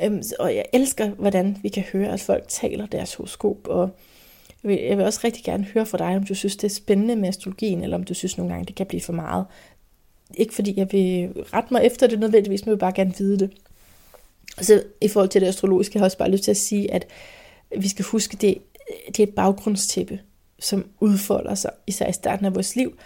[0.03, 3.89] Øhm, og jeg elsker, hvordan vi kan høre, at folk taler deres horoskop, og
[4.63, 7.29] jeg vil også rigtig gerne høre fra dig, om du synes, det er spændende med
[7.29, 9.45] astrologien, eller om du synes nogle gange, det kan blive for meget.
[10.37, 13.39] Ikke fordi jeg vil rette mig efter det nødvendigvis, men jeg vil bare gerne vide
[13.39, 13.51] det.
[14.61, 17.07] Så i forhold til det astrologiske, har jeg også bare lyst til at sige, at
[17.77, 18.57] vi skal huske, det,
[19.07, 20.19] det er et baggrundstæppe,
[20.59, 22.97] som udfolder sig, især i starten af vores liv.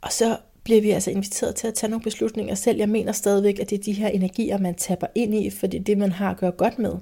[0.00, 2.78] Og så bliver vi altså inviteret til at tage nogle beslutninger selv.
[2.78, 5.80] Jeg mener stadigvæk, at det er de her energier, man tapper ind i, for det
[5.80, 6.92] er det, man har at gøre godt med.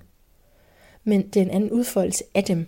[1.04, 2.66] Men det er en anden udfoldelse af dem.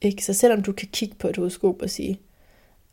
[0.00, 0.24] Ikke?
[0.24, 2.20] Så selvom du kan kigge på et horoskop og sige,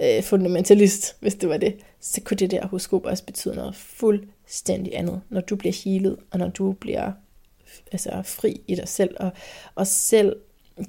[0.02, 4.98] øh, fundamentalist, hvis det var det, så kunne det der horoskop også betyde noget fuldstændig
[4.98, 7.12] andet, når du bliver healet, og når du bliver
[7.92, 9.32] altså, fri i dig selv, og,
[9.76, 10.36] og selv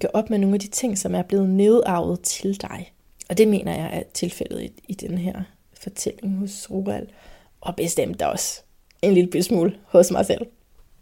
[0.01, 2.93] gør op med nogle af de ting, som er blevet nedarvet til dig.
[3.29, 5.43] Og det mener jeg er tilfældet i, i den her
[5.83, 7.07] fortælling hos Roald,
[7.61, 8.63] og bestemt også
[9.03, 10.47] en lille smule hos mig selv.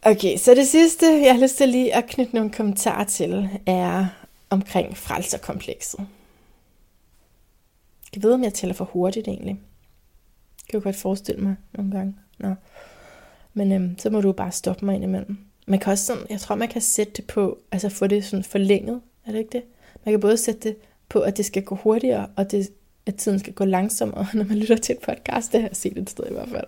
[0.02, 4.06] Okay, så det sidste, jeg har lyst til lige at knytte nogle kommentarer til, er
[4.50, 6.06] omkring frelserkomplekset.
[8.14, 9.60] Jeg ved, om jeg tæller for hurtigt egentlig.
[10.58, 12.16] Det kan jeg godt forestille mig nogle gange.
[12.38, 12.54] Nå.
[13.54, 15.38] Men øhm, så må du bare stoppe mig indimellem.
[15.70, 18.44] Man kan også sådan, jeg tror, man kan sætte det på, altså få det sådan
[18.44, 19.62] forlænget, er det ikke det?
[20.04, 20.76] Man kan både sætte det
[21.08, 22.70] på, at det skal gå hurtigere, og det,
[23.06, 25.52] at tiden skal gå langsommere, når man lytter til et podcast.
[25.52, 26.66] Det har jeg set et sted i hvert fald.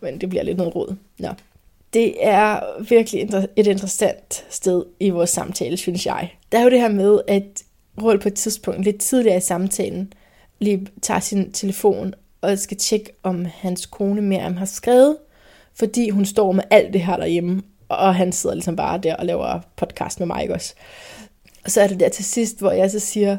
[0.00, 0.96] Men det bliver lidt noget råd.
[1.18, 1.28] Nå.
[1.92, 3.22] Det er virkelig
[3.56, 6.32] et interessant sted i vores samtale, synes jeg.
[6.52, 7.62] Der er jo det her med, at
[8.02, 10.12] Rol på et tidspunkt, lidt tidligere i samtalen,
[10.58, 15.16] lige tager sin telefon og skal tjekke, om hans kone Miriam har skrevet,
[15.74, 17.62] fordi hun står med alt det her derhjemme,
[17.94, 20.74] og han sidder ligesom bare der og laver podcast med mig, ikke også?
[21.64, 23.36] Og så er det der til sidst, hvor jeg så siger,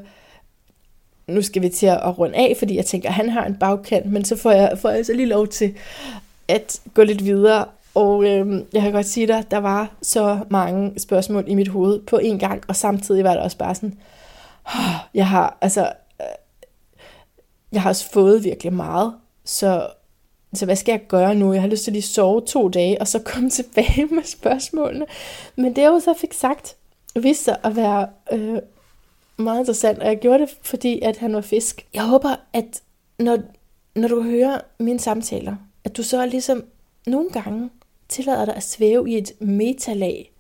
[1.28, 4.12] nu skal vi til at runde af, fordi jeg tænker, at han har en bagkant,
[4.12, 5.76] men så får jeg, får jeg så lige lov til
[6.48, 7.66] at gå lidt videre.
[7.96, 12.02] Og øhm, jeg kan godt sige dig, der var så mange spørgsmål i mit hoved
[12.02, 13.98] på en gang, og samtidig var det også bare sådan,
[15.14, 15.92] jeg har, altså,
[16.22, 16.26] øh,
[17.72, 19.14] jeg har også fået virkelig meget,
[19.46, 19.88] så
[20.56, 21.54] så hvad skal jeg gøre nu?
[21.54, 25.06] Jeg har lyst til at lige sove to dage, og så komme tilbage med spørgsmålene.
[25.56, 26.76] Men det jeg jo så fik sagt,
[27.16, 28.60] viste sig at være øh,
[29.38, 31.88] meget interessant, og jeg gjorde det, fordi at han var fisk.
[31.94, 32.82] Jeg håber, at
[33.20, 33.38] når,
[33.96, 36.64] når du hører mine samtaler, at du så ligesom
[37.08, 37.70] nogle gange
[38.10, 40.32] tillader dig at svæve i et metalag.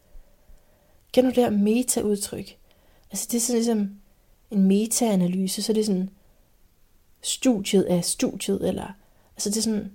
[1.13, 2.57] Kender du det her meta-udtryk?
[3.11, 3.89] Altså det er sådan ligesom
[4.51, 6.09] en meta-analyse, så det er sådan
[7.21, 8.87] studiet af studiet, eller
[9.35, 9.91] altså det er sådan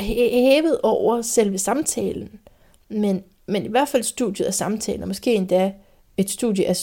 [0.00, 2.30] hævet over selve samtalen,
[2.88, 5.72] men, men i hvert fald studiet af samtalen, og måske endda
[6.16, 6.76] et studie af,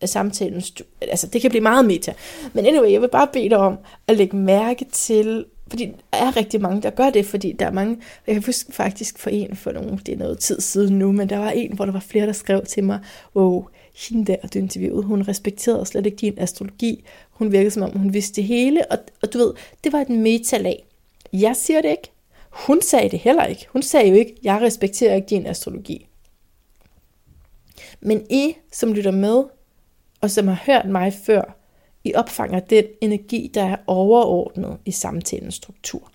[0.00, 0.62] af samtalen,
[1.02, 2.14] altså det kan blive meget meta.
[2.52, 6.36] Men anyway, jeg vil bare bede dig om at lægge mærke til, fordi der er
[6.36, 9.56] rigtig mange, der gør det, fordi der er mange, jeg kan huske faktisk for en
[9.56, 12.00] for nogle, det er noget tid siden nu, men der var en, hvor der var
[12.00, 13.00] flere, der skrev til mig,
[13.36, 13.64] wow,
[14.08, 18.14] hende der, du interviewede, hun respekterede slet ikke din astrologi, hun virkede som om, hun
[18.14, 19.52] vidste det hele, og, og du ved,
[19.84, 20.84] det var et metalag.
[21.32, 22.12] Jeg siger det ikke,
[22.50, 23.66] hun sagde det heller ikke.
[23.68, 26.06] Hun sagde jo ikke, jeg respekterer ikke din astrologi.
[28.00, 29.44] Men I, som lytter med,
[30.20, 31.56] og som har hørt mig før,
[32.04, 36.12] I opfanger den energi, der er overordnet i samtalens struktur.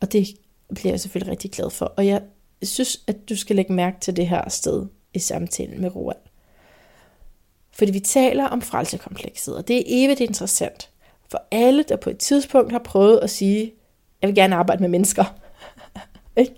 [0.00, 0.26] Og det
[0.74, 1.84] bliver jeg selvfølgelig rigtig glad for.
[1.84, 2.22] Og jeg
[2.62, 6.16] synes, at du skal lægge mærke til det her sted i samtalen med Roald.
[7.70, 10.90] Fordi vi taler om frelsekomplekset, og det er evigt interessant
[11.30, 13.72] for alle, der på et tidspunkt har prøvet at sige,
[14.22, 15.24] jeg vil gerne arbejde med mennesker.
[16.36, 16.54] ikke?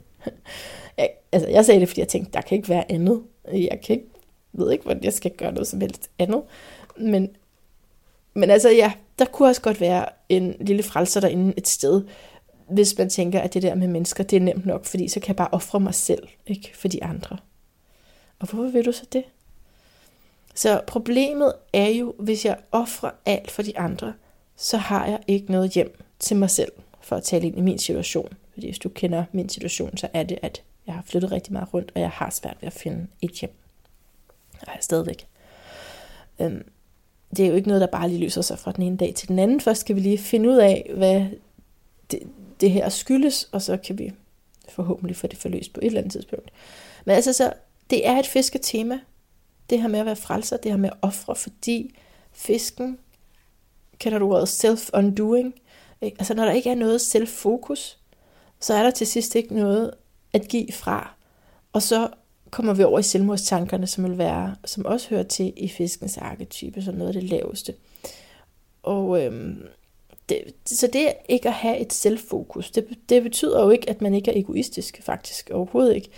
[0.99, 3.23] Jeg, altså, jeg sagde det, fordi jeg tænkte, der kan ikke være andet.
[3.53, 4.09] Jeg kan ikke,
[4.53, 6.43] ved ikke, hvordan jeg skal gøre noget som helst andet.
[6.97, 7.36] Men,
[8.35, 12.03] men altså ja, der kunne også godt være en lille frelser derinde et sted,
[12.69, 15.28] hvis man tænker, at det der med mennesker, det er nemt nok, fordi så kan
[15.28, 17.36] jeg bare ofre mig selv, ikke for de andre.
[18.39, 19.24] Og hvorfor vil du så det?
[20.55, 24.12] Så problemet er jo, hvis jeg offrer alt for de andre,
[24.57, 26.73] så har jeg ikke noget hjem til mig selv,
[27.05, 28.32] for at tale ind i min situation.
[28.52, 31.74] Fordi hvis du kender min situation, så er det, at jeg har flyttet rigtig meget
[31.74, 33.52] rundt, og jeg har svært ved at finde et hjem.
[34.60, 35.26] Og jeg er stadigvæk.
[36.40, 36.68] Øhm,
[37.36, 39.28] det er jo ikke noget, der bare lige løser sig fra den ene dag til
[39.28, 39.60] den anden.
[39.60, 41.26] Først skal vi lige finde ud af, hvad
[42.10, 42.20] det,
[42.60, 44.12] det her skyldes, og så kan vi
[44.68, 46.51] forhåbentlig få det forløst på et eller andet tidspunkt.
[47.05, 47.52] Men altså så,
[47.90, 49.01] det er et fisketema,
[49.70, 51.94] det her med at være frelser, det her med at ofre, fordi
[52.32, 52.98] fisken,
[53.98, 55.52] kender du ordet self-undoing,
[56.05, 56.16] ikke?
[56.18, 57.98] altså når der ikke er noget selvfokus,
[58.60, 59.90] så er der til sidst ikke noget
[60.32, 61.14] at give fra.
[61.72, 62.09] Og så
[62.51, 66.82] kommer vi over i selvmordstankerne, som vil være, som også hører til i fiskens arketype,
[66.82, 67.74] som noget af det laveste.
[68.82, 69.62] Og øhm,
[70.28, 74.14] det, så det ikke at have et selvfokus, det, det betyder jo ikke, at man
[74.14, 76.09] ikke er egoistisk, faktisk overhovedet ikke.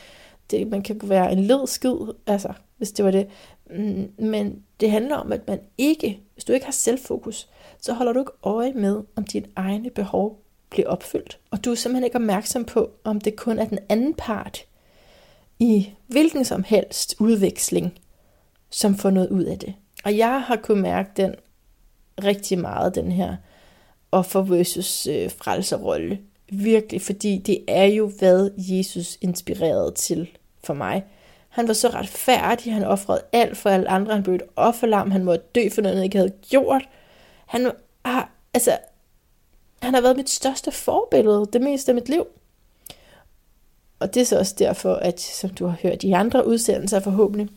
[0.50, 1.96] Det, man kan være en led skid,
[2.26, 3.26] altså, hvis det var det.
[3.70, 7.48] Mm, men det handler om, at man ikke, hvis du ikke har selvfokus,
[7.80, 11.38] så holder du ikke øje med, om dine egne behov bliver opfyldt.
[11.51, 14.64] Og du er simpelthen ikke opmærksom på, om det kun er den anden part
[15.59, 17.98] i hvilken som helst udveksling,
[18.70, 19.74] som får noget ud af det.
[20.05, 21.34] Og jeg har kunnet mærke den
[22.24, 23.36] rigtig meget, den her
[24.12, 26.18] offer versus øh, frelserrolle.
[26.52, 30.28] Virkelig, fordi det er jo, hvad Jesus inspirerede til
[30.64, 31.05] for mig.
[31.56, 35.24] Han var så retfærdig, han offrede alt for alle andre, han blev et offerlam, han
[35.24, 36.88] måtte dø for noget, han ikke havde gjort.
[37.46, 37.72] Han
[38.04, 38.78] har, altså,
[39.82, 42.26] han har været mit største forbillede det meste af mit liv.
[43.98, 47.48] Og det er så også derfor, at som du har hørt i andre udsendelser forhåbentlig,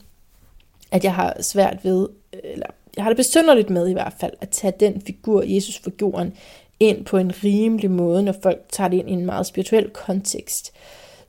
[0.91, 2.07] at jeg har svært ved,
[2.43, 6.34] eller jeg har det besynderligt med i hvert fald, at tage den figur, Jesus figuren,
[6.80, 10.73] ind på en rimelig måde, når folk tager det ind i en meget spirituel kontekst.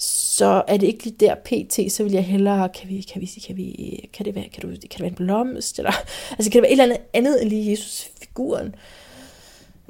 [0.03, 3.27] Så er det ikke lige der pt, så vil jeg hellere, kan vi, kan vi,
[3.47, 5.93] kan vi, kan det være, kan du, kan det være en blomst, eller,
[6.39, 8.75] altså kan det være et eller andet andet end lige Jesus-figuren.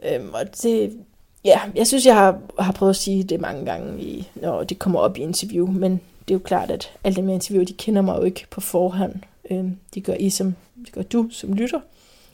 [0.03, 0.99] Øhm, og det,
[1.45, 4.79] ja, jeg synes, jeg har, har prøvet at sige det mange gange, i, når det
[4.79, 5.93] kommer op i interview, men
[6.29, 8.61] det er jo klart, at alle dem, jeg interviewer, de kender mig jo ikke på
[8.61, 9.15] forhånd.
[9.51, 10.55] Øhm, det gør I som,
[10.85, 11.81] det gør du som lytter,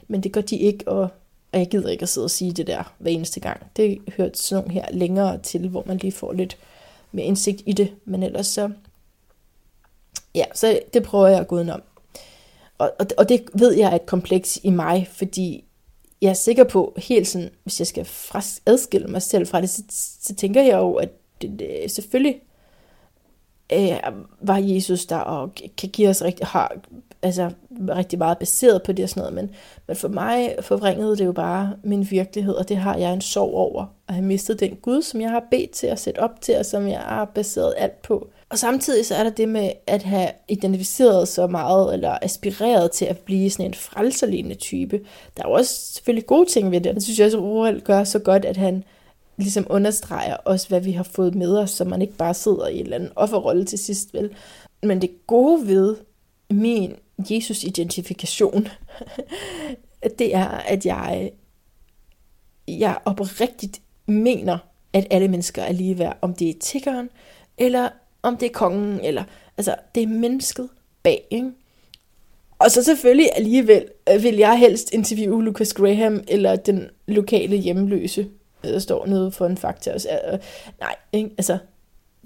[0.08, 1.08] men det gør de ikke, og,
[1.52, 3.60] og jeg gider ikke at sidde og sige det der hver eneste gang.
[3.76, 6.56] Det hører sådan nogle her længere til, hvor man lige får lidt
[7.12, 8.70] mere indsigt i det, men ellers så,
[10.34, 11.82] ja, så det prøver jeg at gå udenom.
[12.78, 15.64] Og, og, og det ved jeg er et kompleks i mig, fordi
[16.22, 18.08] jeg er sikker på, helt sådan, hvis jeg skal
[18.66, 19.82] adskille mig selv fra det, så,
[20.20, 21.08] så tænker jeg jo, at
[21.42, 22.40] det, det, selvfølgelig
[23.72, 23.96] øh,
[24.40, 26.76] var Jesus der og kan give os rigtig, har,
[27.22, 27.50] altså,
[27.88, 29.50] rigtig meget baseret på det og sådan noget, men,
[29.86, 33.54] men for mig forvrængede det jo bare min virkelighed, og det har jeg en sorg
[33.54, 36.56] over, at have mistet den Gud, som jeg har bedt til at sætte op til,
[36.58, 38.28] og som jeg har baseret alt på.
[38.50, 43.04] Og samtidig så er der det med at have identificeret så meget, eller aspireret til
[43.04, 45.00] at blive sådan en frelserlignende type.
[45.36, 47.44] Der er jo også selvfølgelig gode ting ved det, og det synes jeg også, at
[47.44, 48.84] Roald gør så godt, at han
[49.36, 52.78] ligesom understreger også, hvad vi har fået med os, så man ikke bare sidder i
[52.78, 54.30] en eller anden offerrolle til sidst, vel.
[54.82, 55.96] Men det gode ved
[56.50, 58.68] min Jesus-identifikation,
[60.18, 61.30] det er, at jeg,
[62.68, 64.58] jeg oprigtigt mener,
[64.92, 67.10] at alle mennesker er lige værd, om det er tiggeren,
[67.58, 67.88] eller
[68.22, 69.24] om det er kongen, eller
[69.56, 70.68] altså, det er mennesket
[71.02, 71.50] bag, ikke?
[72.58, 78.28] Og så selvfølgelig alligevel øh, vil jeg helst interviewe Lucas Graham, eller den lokale hjemløse,
[78.64, 79.90] øh, der står nede for en fakta.
[79.90, 80.38] Altså, øh,
[80.80, 81.30] nej, ikke?
[81.38, 81.58] altså,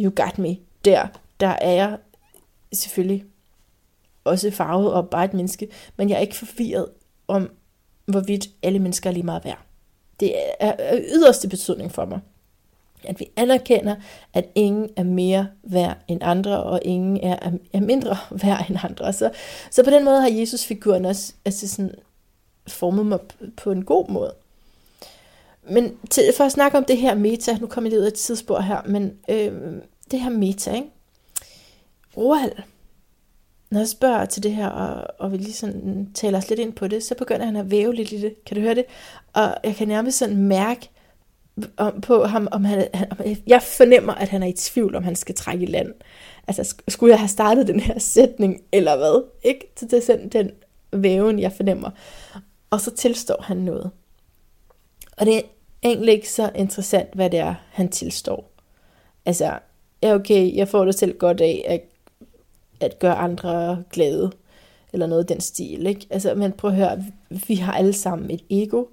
[0.01, 0.57] you got me.
[0.85, 1.07] Der,
[1.41, 1.99] der er jeg
[2.73, 3.25] selvfølgelig
[4.25, 6.87] også farvet og bare et menneske, men jeg er ikke forvirret
[7.29, 7.51] om,
[8.07, 9.59] hvorvidt alle mennesker er lige meget værd.
[10.21, 12.21] Det er af yderste betydning for mig,
[13.05, 13.97] at vi anerkender,
[14.35, 19.13] at ingen er mere værd end andre, og ingen er, er mindre værd end andre.
[19.13, 19.31] Så,
[19.71, 21.95] så på den måde har Jesus-figuren også altså sådan,
[22.67, 23.19] formet mig
[23.57, 24.35] på en god måde.
[25.71, 28.11] Men til, for at snakke om det her meta, nu kommer jeg lidt ud af
[28.11, 29.53] et tidsspor her, men øh,
[30.11, 30.89] det her meta, ikke?
[32.17, 32.53] Roald,
[33.71, 36.73] når jeg spørger til det her, og, og vi lige sådan taler os lidt ind
[36.73, 38.45] på det, så begynder han at væve lidt i det.
[38.45, 38.85] Kan du høre det?
[39.33, 40.91] Og jeg kan nærmest sådan mærke
[41.77, 43.17] om, på ham, om han, om,
[43.47, 45.95] jeg fornemmer, at han er i tvivl, om han skal trække i land.
[46.49, 49.25] Altså, skulle jeg have startet den her sætning, eller hvad?
[49.43, 49.73] Ikke?
[49.77, 50.51] Så det er sådan den
[50.93, 51.91] væven, jeg fornemmer.
[52.71, 53.91] Og så tilstår han noget.
[55.17, 55.43] Og det er
[55.83, 58.53] egentlig ikke så interessant, hvad det er, han tilstår.
[59.27, 59.59] Altså,
[60.03, 61.81] ja okay, jeg får det selv godt af, at
[62.81, 64.33] at gøre andre glade,
[64.93, 65.87] eller noget af den stil.
[65.87, 66.07] Ikke?
[66.11, 68.85] Altså, men prøv at høre, vi har alle sammen et ego.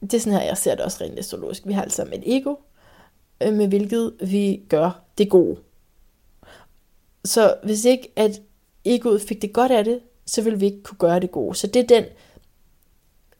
[0.00, 1.66] Det er sådan her, jeg ser det også rent astrologisk.
[1.66, 2.54] Vi har alle sammen et ego,
[3.42, 5.56] øh, med hvilket vi gør det gode.
[7.24, 8.42] Så hvis ikke at
[8.84, 11.54] egoet fik det godt af det, så vil vi ikke kunne gøre det gode.
[11.54, 12.04] Så det er den,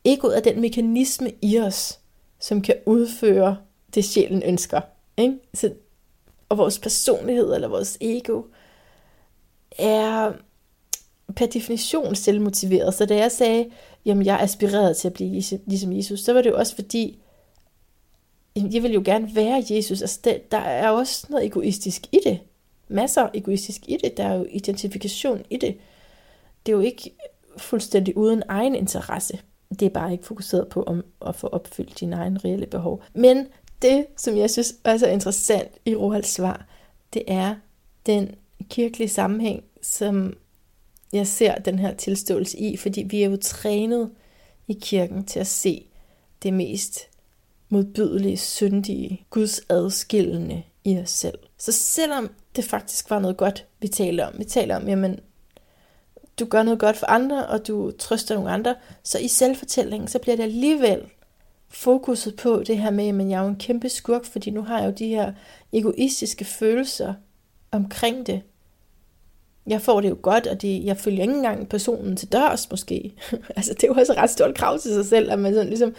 [0.04, 1.98] egoet er den mekanisme i os,
[2.40, 3.56] som kan udføre
[3.94, 4.80] det sjælen ønsker.
[5.16, 5.38] Ikke?
[5.54, 5.72] Så,
[6.48, 8.42] og vores personlighed eller vores ego
[9.78, 10.32] er
[11.36, 12.94] per definition selvmotiveret.
[12.94, 13.70] Så da jeg sagde,
[14.04, 17.18] jamen jeg er aspireret til at blive ligesom Jesus, så var det jo også fordi,
[18.56, 20.00] jeg vil jo gerne være Jesus.
[20.00, 22.40] Altså det, der er også noget egoistisk i det.
[22.88, 24.16] Masser egoistisk i det.
[24.16, 25.76] Der er jo identifikation i det.
[26.66, 27.10] Det er jo ikke
[27.56, 29.40] fuldstændig uden egen interesse.
[29.70, 33.02] Det er bare ikke fokuseret på om at få opfyldt dine egne reelle behov.
[33.14, 33.46] Men
[33.82, 36.66] det, som jeg synes er så interessant i Rohalds svar,
[37.12, 37.54] det er
[38.06, 38.34] den
[38.68, 40.36] kirkelig sammenhæng, som
[41.12, 44.10] jeg ser den her tilståelse i, fordi vi er jo trænet
[44.68, 45.86] i kirken til at se
[46.42, 47.08] det mest
[47.68, 51.38] modbydelige, syndige, Guds adskillende i os selv.
[51.58, 55.20] Så selvom det faktisk var noget godt, vi taler om, vi taler om, jamen,
[56.38, 60.18] du gør noget godt for andre, og du trøster nogle andre, så i selvfortællingen, så
[60.18, 61.02] bliver det alligevel
[61.68, 64.78] fokuset på det her med, at jeg er jo en kæmpe skurk, fordi nu har
[64.78, 65.32] jeg jo de her
[65.72, 67.14] egoistiske følelser
[67.70, 68.42] omkring det.
[69.66, 73.12] Jeg får det jo godt, og det, jeg følger ikke engang personen til dørs måske.
[73.56, 75.68] altså det er jo også et ret stort krav til sig selv, at man sådan
[75.68, 75.94] ligesom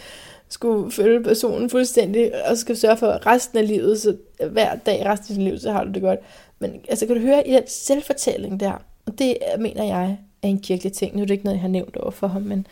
[0.48, 4.16] skulle følge personen fuldstændig, og skal sørge for resten af livet, så
[4.50, 6.20] hver dag resten af livet, så har du det godt.
[6.58, 8.72] Men altså kan du høre i den selvfortælling der,
[9.06, 11.16] og det mener jeg er en kirkelig ting.
[11.16, 12.66] Nu er det ikke noget, jeg har nævnt over for ham, men,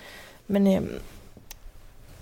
[0.49, 0.93] men øhm,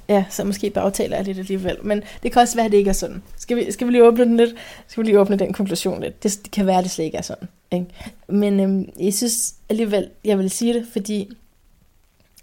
[0.08, 1.76] ja, så måske bagtaler jeg lidt alligevel.
[1.82, 3.22] Men det kan også være, at det ikke er sådan.
[3.36, 4.54] Skal vi, skal vi lige åbne den lidt?
[4.86, 6.22] Skal vi lige åbne den konklusion lidt?
[6.22, 7.48] Det, det kan være, at det slet ikke er sådan.
[7.70, 7.86] Ikke?
[8.28, 11.30] Men øhm, jeg synes alligevel, jeg vil sige det, fordi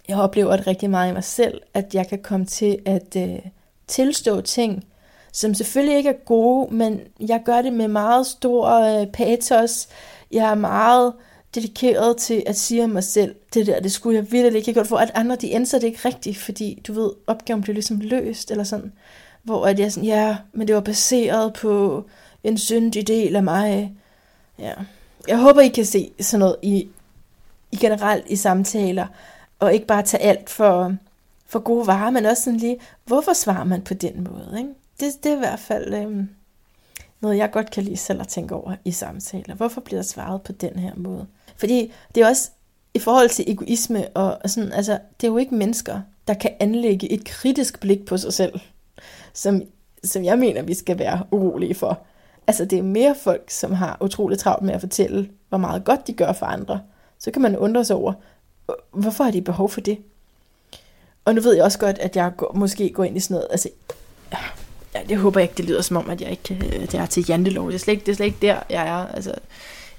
[0.08, 3.38] jeg oplever det rigtig meget i mig selv, at jeg kan komme til at øh,
[3.86, 4.84] tilstå ting,
[5.32, 9.88] som selvfølgelig ikke er gode, men jeg gør det med meget stor øh, patos.
[10.32, 11.12] Jeg er meget
[11.54, 14.88] dedikeret til at sige om mig selv, det der, det skulle jeg virkelig ikke godt
[14.88, 18.50] for, at andre de anser det ikke rigtigt, fordi du ved, opgaven blev ligesom løst,
[18.50, 18.92] eller sådan,
[19.42, 22.04] hvor at jeg sådan, ja, men det var baseret på
[22.44, 23.96] en syndig del af mig.
[24.58, 24.72] Ja.
[25.28, 26.88] Jeg håber, I kan se sådan noget i,
[27.72, 29.06] i generelt i samtaler,
[29.58, 30.96] og ikke bare tage alt for,
[31.46, 34.54] for gode varer, men også sådan lige, hvorfor svarer man på den måde?
[34.58, 34.70] Ikke?
[35.00, 36.28] Det, det er i hvert fald øhm,
[37.20, 39.54] noget, jeg godt kan lide selv at tænke over i samtaler.
[39.54, 41.26] Hvorfor bliver der svaret på den her måde?
[41.56, 42.50] Fordi det er også
[42.94, 46.50] i forhold til egoisme, og, og sådan, altså, det er jo ikke mennesker, der kan
[46.60, 48.60] anlægge et kritisk blik på sig selv,
[49.32, 49.62] som,
[50.04, 51.98] som jeg mener, vi skal være urolige for.
[52.46, 56.06] Altså, det er mere folk, som har utroligt travlt med at fortælle, hvor meget godt
[56.06, 56.80] de gør for andre.
[57.18, 58.12] Så kan man undre sig over,
[58.90, 59.98] hvorfor har de behov for det?
[61.24, 63.48] Og nu ved jeg også godt, at jeg går, måske går ind i sådan noget,
[63.50, 63.68] altså,
[64.32, 66.42] ja, det håber jeg ikke, det lyder som om, at jeg ikke
[66.92, 67.66] det er til jantelov.
[67.66, 69.06] Det er slet ikke, det er slet ikke der, jeg er.
[69.14, 69.34] Altså,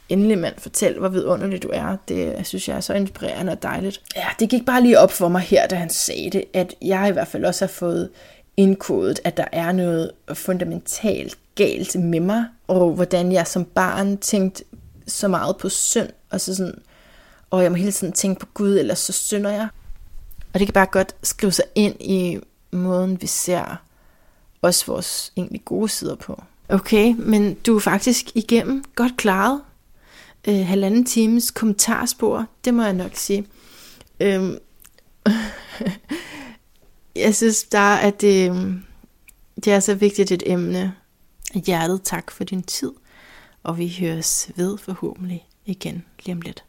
[0.10, 1.98] endelig mand, fortæl, hvor vidunderlig du er.
[2.08, 4.02] Det synes jeg er så inspirerende og dejligt.
[4.16, 7.10] Ja, det gik bare lige op for mig her, da han sagde det, at jeg
[7.10, 8.10] i hvert fald også har fået
[8.58, 14.64] indkodet, at der er noget fundamentalt galt med mig, og hvordan jeg som barn tænkte
[15.08, 16.82] så meget på synd, og så sådan,
[17.50, 19.68] og jeg må hele tiden tænke på Gud, ellers så synder jeg.
[20.54, 22.40] Og det kan bare godt skrive sig ind i
[22.72, 23.82] måden, vi ser
[24.62, 26.44] også vores egentlig gode sider på.
[26.70, 29.62] Okay, men du er faktisk igennem godt klaret
[30.48, 33.46] øh, halvanden times kommentarspor, det må jeg nok sige.
[34.20, 34.58] Øhm,
[37.16, 38.54] jeg synes der at det,
[39.56, 40.94] det er så vigtigt et emne.
[41.54, 42.92] Hjertet tak for din tid,
[43.64, 46.64] og vi høres ved forhåbentlig igen lige om lidt.